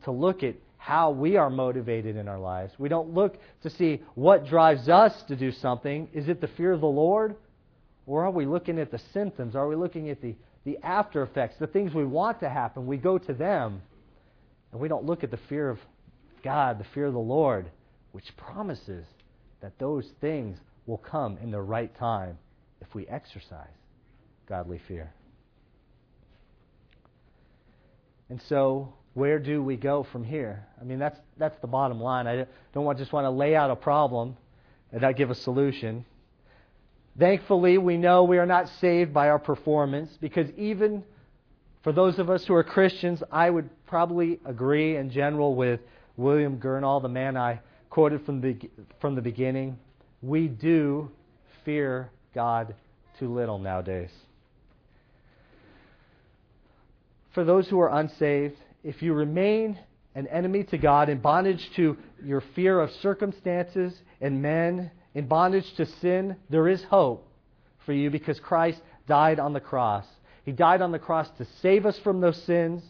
to 0.05 0.11
look 0.11 0.43
at 0.43 0.55
how 0.85 1.09
we 1.09 1.35
are 1.35 1.49
motivated 1.49 2.15
in 2.15 2.27
our 2.27 2.37
lives. 2.37 2.71
We 2.77 2.89
don't 2.89 3.11
look 3.11 3.39
to 3.63 3.71
see 3.71 4.03
what 4.13 4.45
drives 4.45 4.87
us 4.87 5.19
to 5.23 5.35
do 5.35 5.51
something. 5.51 6.07
Is 6.13 6.29
it 6.29 6.41
the 6.41 6.47
fear 6.47 6.73
of 6.73 6.81
the 6.81 6.85
Lord? 6.85 7.35
Or 8.05 8.23
are 8.23 8.29
we 8.29 8.45
looking 8.45 8.77
at 8.77 8.91
the 8.91 9.01
symptoms? 9.11 9.55
Are 9.55 9.67
we 9.67 9.75
looking 9.75 10.11
at 10.11 10.21
the, 10.21 10.35
the 10.63 10.77
after 10.83 11.23
effects, 11.23 11.55
the 11.59 11.65
things 11.65 11.95
we 11.95 12.05
want 12.05 12.39
to 12.41 12.49
happen? 12.49 12.85
We 12.85 12.97
go 12.97 13.17
to 13.17 13.33
them. 13.33 13.81
And 14.71 14.79
we 14.79 14.87
don't 14.87 15.05
look 15.05 15.23
at 15.23 15.31
the 15.31 15.39
fear 15.49 15.71
of 15.71 15.79
God, 16.43 16.79
the 16.79 16.85
fear 16.93 17.07
of 17.07 17.13
the 17.13 17.19
Lord, 17.19 17.71
which 18.11 18.37
promises 18.37 19.07
that 19.61 19.79
those 19.79 20.07
things 20.21 20.59
will 20.85 20.99
come 20.99 21.39
in 21.41 21.49
the 21.49 21.61
right 21.61 21.97
time 21.97 22.37
if 22.79 22.93
we 22.93 23.07
exercise 23.07 23.73
godly 24.47 24.79
fear. 24.87 25.11
And 28.29 28.39
so, 28.49 28.93
where 29.15 29.39
do 29.39 29.63
we 29.63 29.77
go 29.77 30.05
from 30.11 30.23
here? 30.25 30.67
I 30.79 30.83
mean, 30.83 30.99
that's, 30.99 31.17
that's 31.37 31.57
the 31.61 31.67
bottom 31.67 32.01
line. 32.01 32.27
I 32.27 32.45
don't 32.73 32.83
want, 32.83 32.99
just 32.99 33.13
want 33.13 33.23
to 33.23 33.31
lay 33.31 33.55
out 33.55 33.71
a 33.71 33.75
problem 33.75 34.35
and 34.91 35.01
not 35.01 35.15
give 35.15 35.31
a 35.31 35.35
solution. 35.35 36.05
Thankfully, 37.17 37.77
we 37.77 37.97
know 37.97 38.25
we 38.25 38.37
are 38.37 38.45
not 38.45 38.67
saved 38.81 39.13
by 39.13 39.29
our 39.29 39.39
performance 39.39 40.11
because 40.19 40.49
even 40.57 41.01
for 41.81 41.93
those 41.93 42.19
of 42.19 42.29
us 42.29 42.45
who 42.45 42.53
are 42.55 42.63
Christians, 42.63 43.23
I 43.31 43.49
would 43.49 43.69
probably 43.87 44.41
agree 44.43 44.97
in 44.97 45.09
general 45.09 45.55
with 45.55 45.79
William 46.17 46.57
Gurnall, 46.57 47.01
the 47.01 47.07
man 47.07 47.37
I 47.37 47.61
quoted 47.89 48.25
from 48.25 48.41
the, 48.41 48.57
from 48.99 49.15
the 49.15 49.21
beginning. 49.21 49.77
We 50.21 50.49
do 50.49 51.09
fear 51.63 52.09
God 52.33 52.75
too 53.17 53.33
little 53.33 53.59
nowadays. 53.59 54.11
For 57.33 57.45
those 57.45 57.69
who 57.69 57.79
are 57.79 57.97
unsaved, 57.97 58.57
if 58.85 59.01
you 59.01 59.13
remain 59.13 59.79
an 60.13 60.27
enemy 60.27 60.63
to 60.65 60.77
God, 60.77 61.09
in 61.09 61.17
bondage 61.17 61.69
to 61.75 61.97
your 62.23 62.41
fear 62.53 62.79
of 62.79 62.91
circumstances 63.01 63.99
and 64.21 64.41
men, 64.41 64.91
in 65.15 65.27
bondage 65.27 65.73
to 65.73 65.87
sin, 65.87 66.37
there 66.49 66.67
is 66.67 66.83
hope 66.83 67.27
for 67.85 67.93
you 67.93 68.11
because 68.11 68.39
Christ 68.39 68.79
died 69.07 69.39
on 69.39 69.53
the 69.53 69.59
cross. 69.59 70.05
He 70.43 70.51
died 70.51 70.81
on 70.81 70.91
the 70.91 70.99
cross 70.99 71.27
to 71.39 71.47
save 71.61 71.87
us 71.87 71.97
from 71.99 72.21
those 72.21 72.41
sins, 72.43 72.83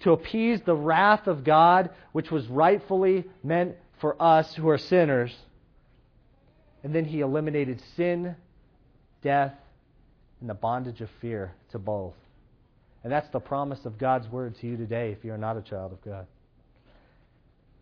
to 0.00 0.12
appease 0.12 0.60
the 0.60 0.76
wrath 0.76 1.26
of 1.26 1.42
God, 1.42 1.90
which 2.12 2.30
was 2.30 2.46
rightfully 2.48 3.24
meant 3.42 3.76
for 4.00 4.20
us 4.22 4.54
who 4.54 4.68
are 4.68 4.78
sinners. 4.78 5.34
And 6.82 6.94
then 6.94 7.06
he 7.06 7.20
eliminated 7.20 7.82
sin, 7.96 8.36
death, 9.22 9.54
and 10.40 10.50
the 10.50 10.54
bondage 10.54 11.00
of 11.00 11.08
fear 11.22 11.54
to 11.72 11.78
both. 11.78 12.12
And 13.04 13.12
that's 13.12 13.28
the 13.28 13.40
promise 13.40 13.84
of 13.84 13.98
God's 13.98 14.26
word 14.28 14.56
to 14.60 14.66
you 14.66 14.78
today 14.78 15.12
if 15.12 15.22
you're 15.24 15.36
not 15.36 15.58
a 15.58 15.62
child 15.62 15.92
of 15.92 16.02
God. 16.02 16.26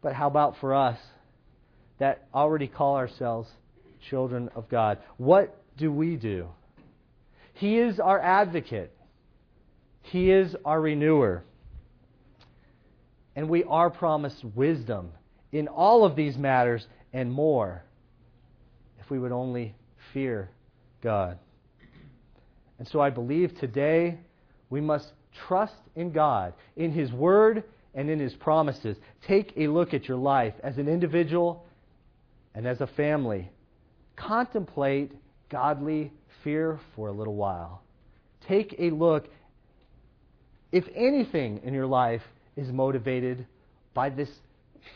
But 0.03 0.14
how 0.14 0.27
about 0.27 0.57
for 0.61 0.75
us 0.75 0.99
that 2.01 2.27
already 2.35 2.66
call 2.66 2.97
ourselves 2.97 3.49
children 4.11 4.51
of 4.57 4.68
God? 4.68 4.99
What 5.18 5.57
do 5.79 5.93
we 5.93 6.16
do? 6.16 6.49
He 7.55 7.79
is 7.79 8.01
our 8.01 8.20
advocate, 8.20 8.93
He 10.03 10.31
is 10.31 10.57
our 10.64 10.81
renewer. 10.81 11.45
And 13.35 13.49
we 13.49 13.64
are 13.64 13.89
promised 13.89 14.45
wisdom 14.55 15.12
in 15.53 15.68
all 15.68 16.05
of 16.05 16.16
these 16.16 16.37
matters 16.37 16.87
and 17.14 17.33
more 17.33 17.83
if 19.01 19.11
we 19.11 19.18
would 19.18 19.33
only 19.33 19.75
fear 20.12 20.51
God. 21.03 21.39
And 22.79 22.87
so 22.89 23.01
I 23.01 23.09
believe 23.09 23.59
today 23.59 24.18
we 24.73 24.81
must 24.81 25.12
trust 25.47 25.77
in 25.97 26.12
God, 26.12 26.55
in 26.77 26.93
His 26.93 27.12
Word, 27.12 27.62
and 27.95 28.09
in 28.09 28.18
His 28.18 28.33
promises. 28.33 28.97
Take 29.29 29.53
a 29.55 29.66
look 29.66 29.93
at 29.93 30.09
your 30.09 30.16
life 30.16 30.55
as 30.64 30.79
an 30.79 30.89
individual 30.89 31.66
and 32.55 32.66
as 32.66 32.81
a 32.81 32.87
family. 32.87 33.51
Contemplate 34.16 35.12
godly 35.51 36.11
fear 36.43 36.81
for 36.97 37.09
a 37.09 37.12
little 37.12 37.35
while. 37.35 37.83
Take 38.49 38.75
a 38.79 38.89
look. 38.89 39.29
If 40.73 40.85
anything 40.95 41.61
in 41.64 41.75
your 41.75 41.87
life 41.87 42.23
is 42.57 42.73
motivated 42.73 43.47
by 43.93 44.09
this 44.09 44.31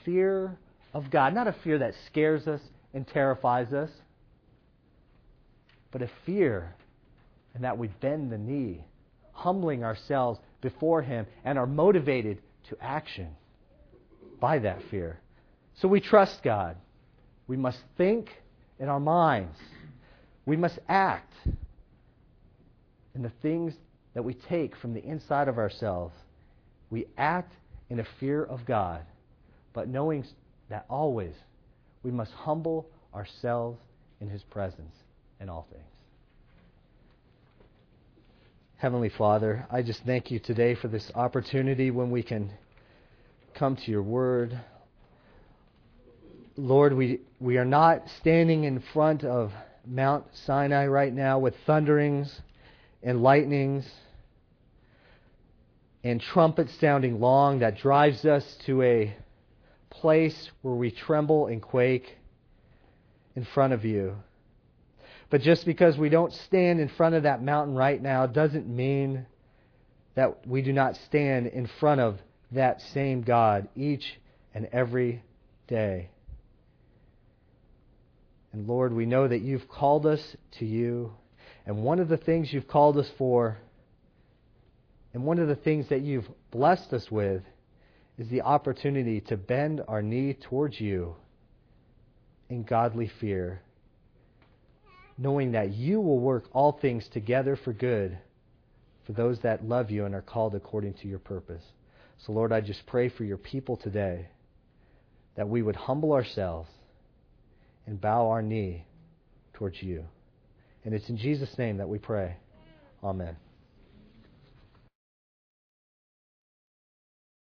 fear 0.07 0.57
of 0.95 1.11
God, 1.11 1.35
not 1.35 1.49
a 1.49 1.55
fear 1.62 1.81
that 1.81 1.93
scares 2.07 2.49
us 2.49 2.62
and 2.95 3.07
terrifies 3.07 3.74
us, 3.74 3.91
but 5.91 6.01
a 6.01 6.09
fear 6.24 6.74
and 7.55 7.62
that 7.62 7.77
we 7.77 7.89
bend 7.89 8.33
the 8.33 8.39
knee, 8.39 8.83
humbling 9.37 9.84
ourselves 9.84 10.41
before 10.62 11.03
Him, 11.03 11.26
and 11.45 11.59
are 11.59 11.66
motivated 11.66 12.39
to 12.68 12.76
action 12.80 13.28
by 14.41 14.59
that 14.59 14.80
fear. 14.91 15.20
So 15.74 15.87
we 15.87 16.01
trust 16.01 16.43
God. 16.43 16.76
We 17.47 17.57
must 17.57 17.78
think 17.97 18.30
in 18.80 18.89
our 18.89 18.99
minds. 18.99 19.57
We 20.47 20.57
must 20.57 20.78
act 20.89 21.32
in 23.14 23.22
the 23.22 23.32
things 23.43 23.74
that 24.14 24.24
we 24.24 24.34
take 24.34 24.74
from 24.76 24.95
the 24.95 25.05
inside 25.05 25.49
of 25.49 25.59
ourselves. 25.59 26.14
We 26.91 27.07
act 27.18 27.53
in 27.91 28.01
a 28.01 28.07
fear 28.18 28.43
of 28.43 28.64
God, 28.64 29.03
but 29.72 29.89
knowing 29.89 30.24
that 30.70 30.87
always 30.89 31.34
we 32.03 32.11
must 32.11 32.32
humble 32.32 32.89
ourselves 33.14 33.78
in 34.20 34.28
His 34.28 34.43
presence 34.45 34.95
in 35.41 35.49
all 35.49 35.66
things. 35.70 35.84
Heavenly 38.79 39.09
Father, 39.09 39.66
I 39.70 39.81
just 39.81 40.03
thank 40.05 40.31
you 40.31 40.39
today 40.39 40.74
for 40.74 40.89
this 40.89 41.11
opportunity 41.14 41.91
when 41.91 42.11
we 42.11 42.22
can 42.22 42.53
come 43.55 43.74
to 43.74 43.91
your 43.91 44.03
word. 44.03 44.61
Lord, 46.59 46.93
we, 46.93 47.20
we 47.41 47.57
are 47.57 47.64
not 47.64 48.03
standing 48.20 48.64
in 48.64 48.83
front 48.93 49.24
of 49.24 49.51
Mount 49.87 50.27
Sinai 50.45 50.89
right 50.89 51.11
now 51.11 51.39
with 51.39 51.55
thunderings 51.64 52.43
and 53.03 53.22
lightnings 53.22 53.87
and 56.05 56.20
trumpets 56.20 56.79
sounding 56.79 57.18
long 57.18 57.61
that 57.61 57.79
drives 57.79 58.27
us 58.27 58.45
to 58.66 58.83
a 58.83 59.16
place 59.89 60.51
where 60.61 60.74
we 60.74 60.91
tremble 60.91 61.47
and 61.47 61.62
quake 61.62 62.18
in 63.35 63.47
front 63.55 63.72
of 63.72 63.87
you. 63.87 64.16
But 65.29 65.43
just 65.43 65.66
because 65.66 65.99
we 65.99 66.09
don't 66.09 66.33
stand 66.33 66.81
in 66.81 66.89
front 66.89 67.14
of 67.14 67.24
that 67.24 67.43
mountain 67.43 67.74
right 67.74 68.01
now 68.01 68.27
doesn't 68.27 68.68
mean 68.68 69.27
that 70.14 70.47
we 70.47 70.62
do 70.62 70.72
not 70.72 70.97
stand 71.07 71.49
in 71.49 71.68
front 71.81 72.01
of 72.01 72.18
that 72.53 72.81
same 72.95 73.22
God 73.22 73.68
each 73.74 74.05
and 74.55 74.68
every 74.72 75.22
day. 75.66 76.11
And 78.53 78.66
Lord, 78.66 78.95
we 78.95 79.05
know 79.05 79.27
that 79.27 79.43
you've 79.43 79.68
called 79.68 80.07
us 80.07 80.37
to 80.59 80.64
you. 80.64 81.12
And 81.66 81.83
one 81.83 81.99
of 81.99 82.09
the 82.09 82.16
things 82.16 82.53
you've 82.53 82.68
called 82.68 82.97
us 82.97 83.11
for, 83.18 83.59
and 85.12 85.24
one 85.24 85.39
of 85.41 85.49
the 85.49 85.57
things 85.57 85.89
that 85.89 86.03
you've 86.03 86.29
blessed 86.53 86.93
us 86.93 87.11
with, 87.11 87.43
is 88.16 88.29
the 88.29 88.43
opportunity 88.43 89.20
to 89.22 89.37
bend 89.37 89.83
our 89.89 90.01
knee 90.01 90.35
towards 90.35 90.81
you 90.81 91.16
in 92.49 92.62
godly 92.62 93.11
fear 93.20 93.61
knowing 95.19 95.53
that 95.53 95.73
you 95.73 96.01
will 96.01 96.19
work 96.19 96.45
all 96.53 96.73
things 96.73 97.09
together 97.12 97.57
for 97.57 97.73
good 97.73 98.19
for 99.07 99.12
those 99.12 99.39
that 99.41 99.64
love 99.64 99.91
you 99.91 100.05
and 100.05 100.14
are 100.14 100.23
called 100.23 100.55
according 100.55 100.95
to 100.95 101.09
your 101.09 101.19
purpose. 101.19 101.62
So, 102.27 102.33
Lord, 102.33 102.53
I 102.53 102.61
just 102.61 102.85
pray 102.87 103.09
for 103.09 103.25
your 103.25 103.37
people 103.37 103.77
today 103.77 104.29
that 105.37 105.49
we 105.49 105.62
would 105.62 105.77
humble 105.77 106.12
ourselves 106.12 106.69
and 107.87 108.01
bow 108.01 108.31
our 108.31 108.43
knee 108.43 108.85
towards 109.55 109.83
you. 109.83 110.05
And 110.85 110.95
it's 110.95 111.09
in 111.09 111.17
Jesus' 111.17 111.57
name 111.59 111.77
that 111.79 111.89
we 111.89 111.99
pray. 111.99 112.37
Amen. 113.05 113.37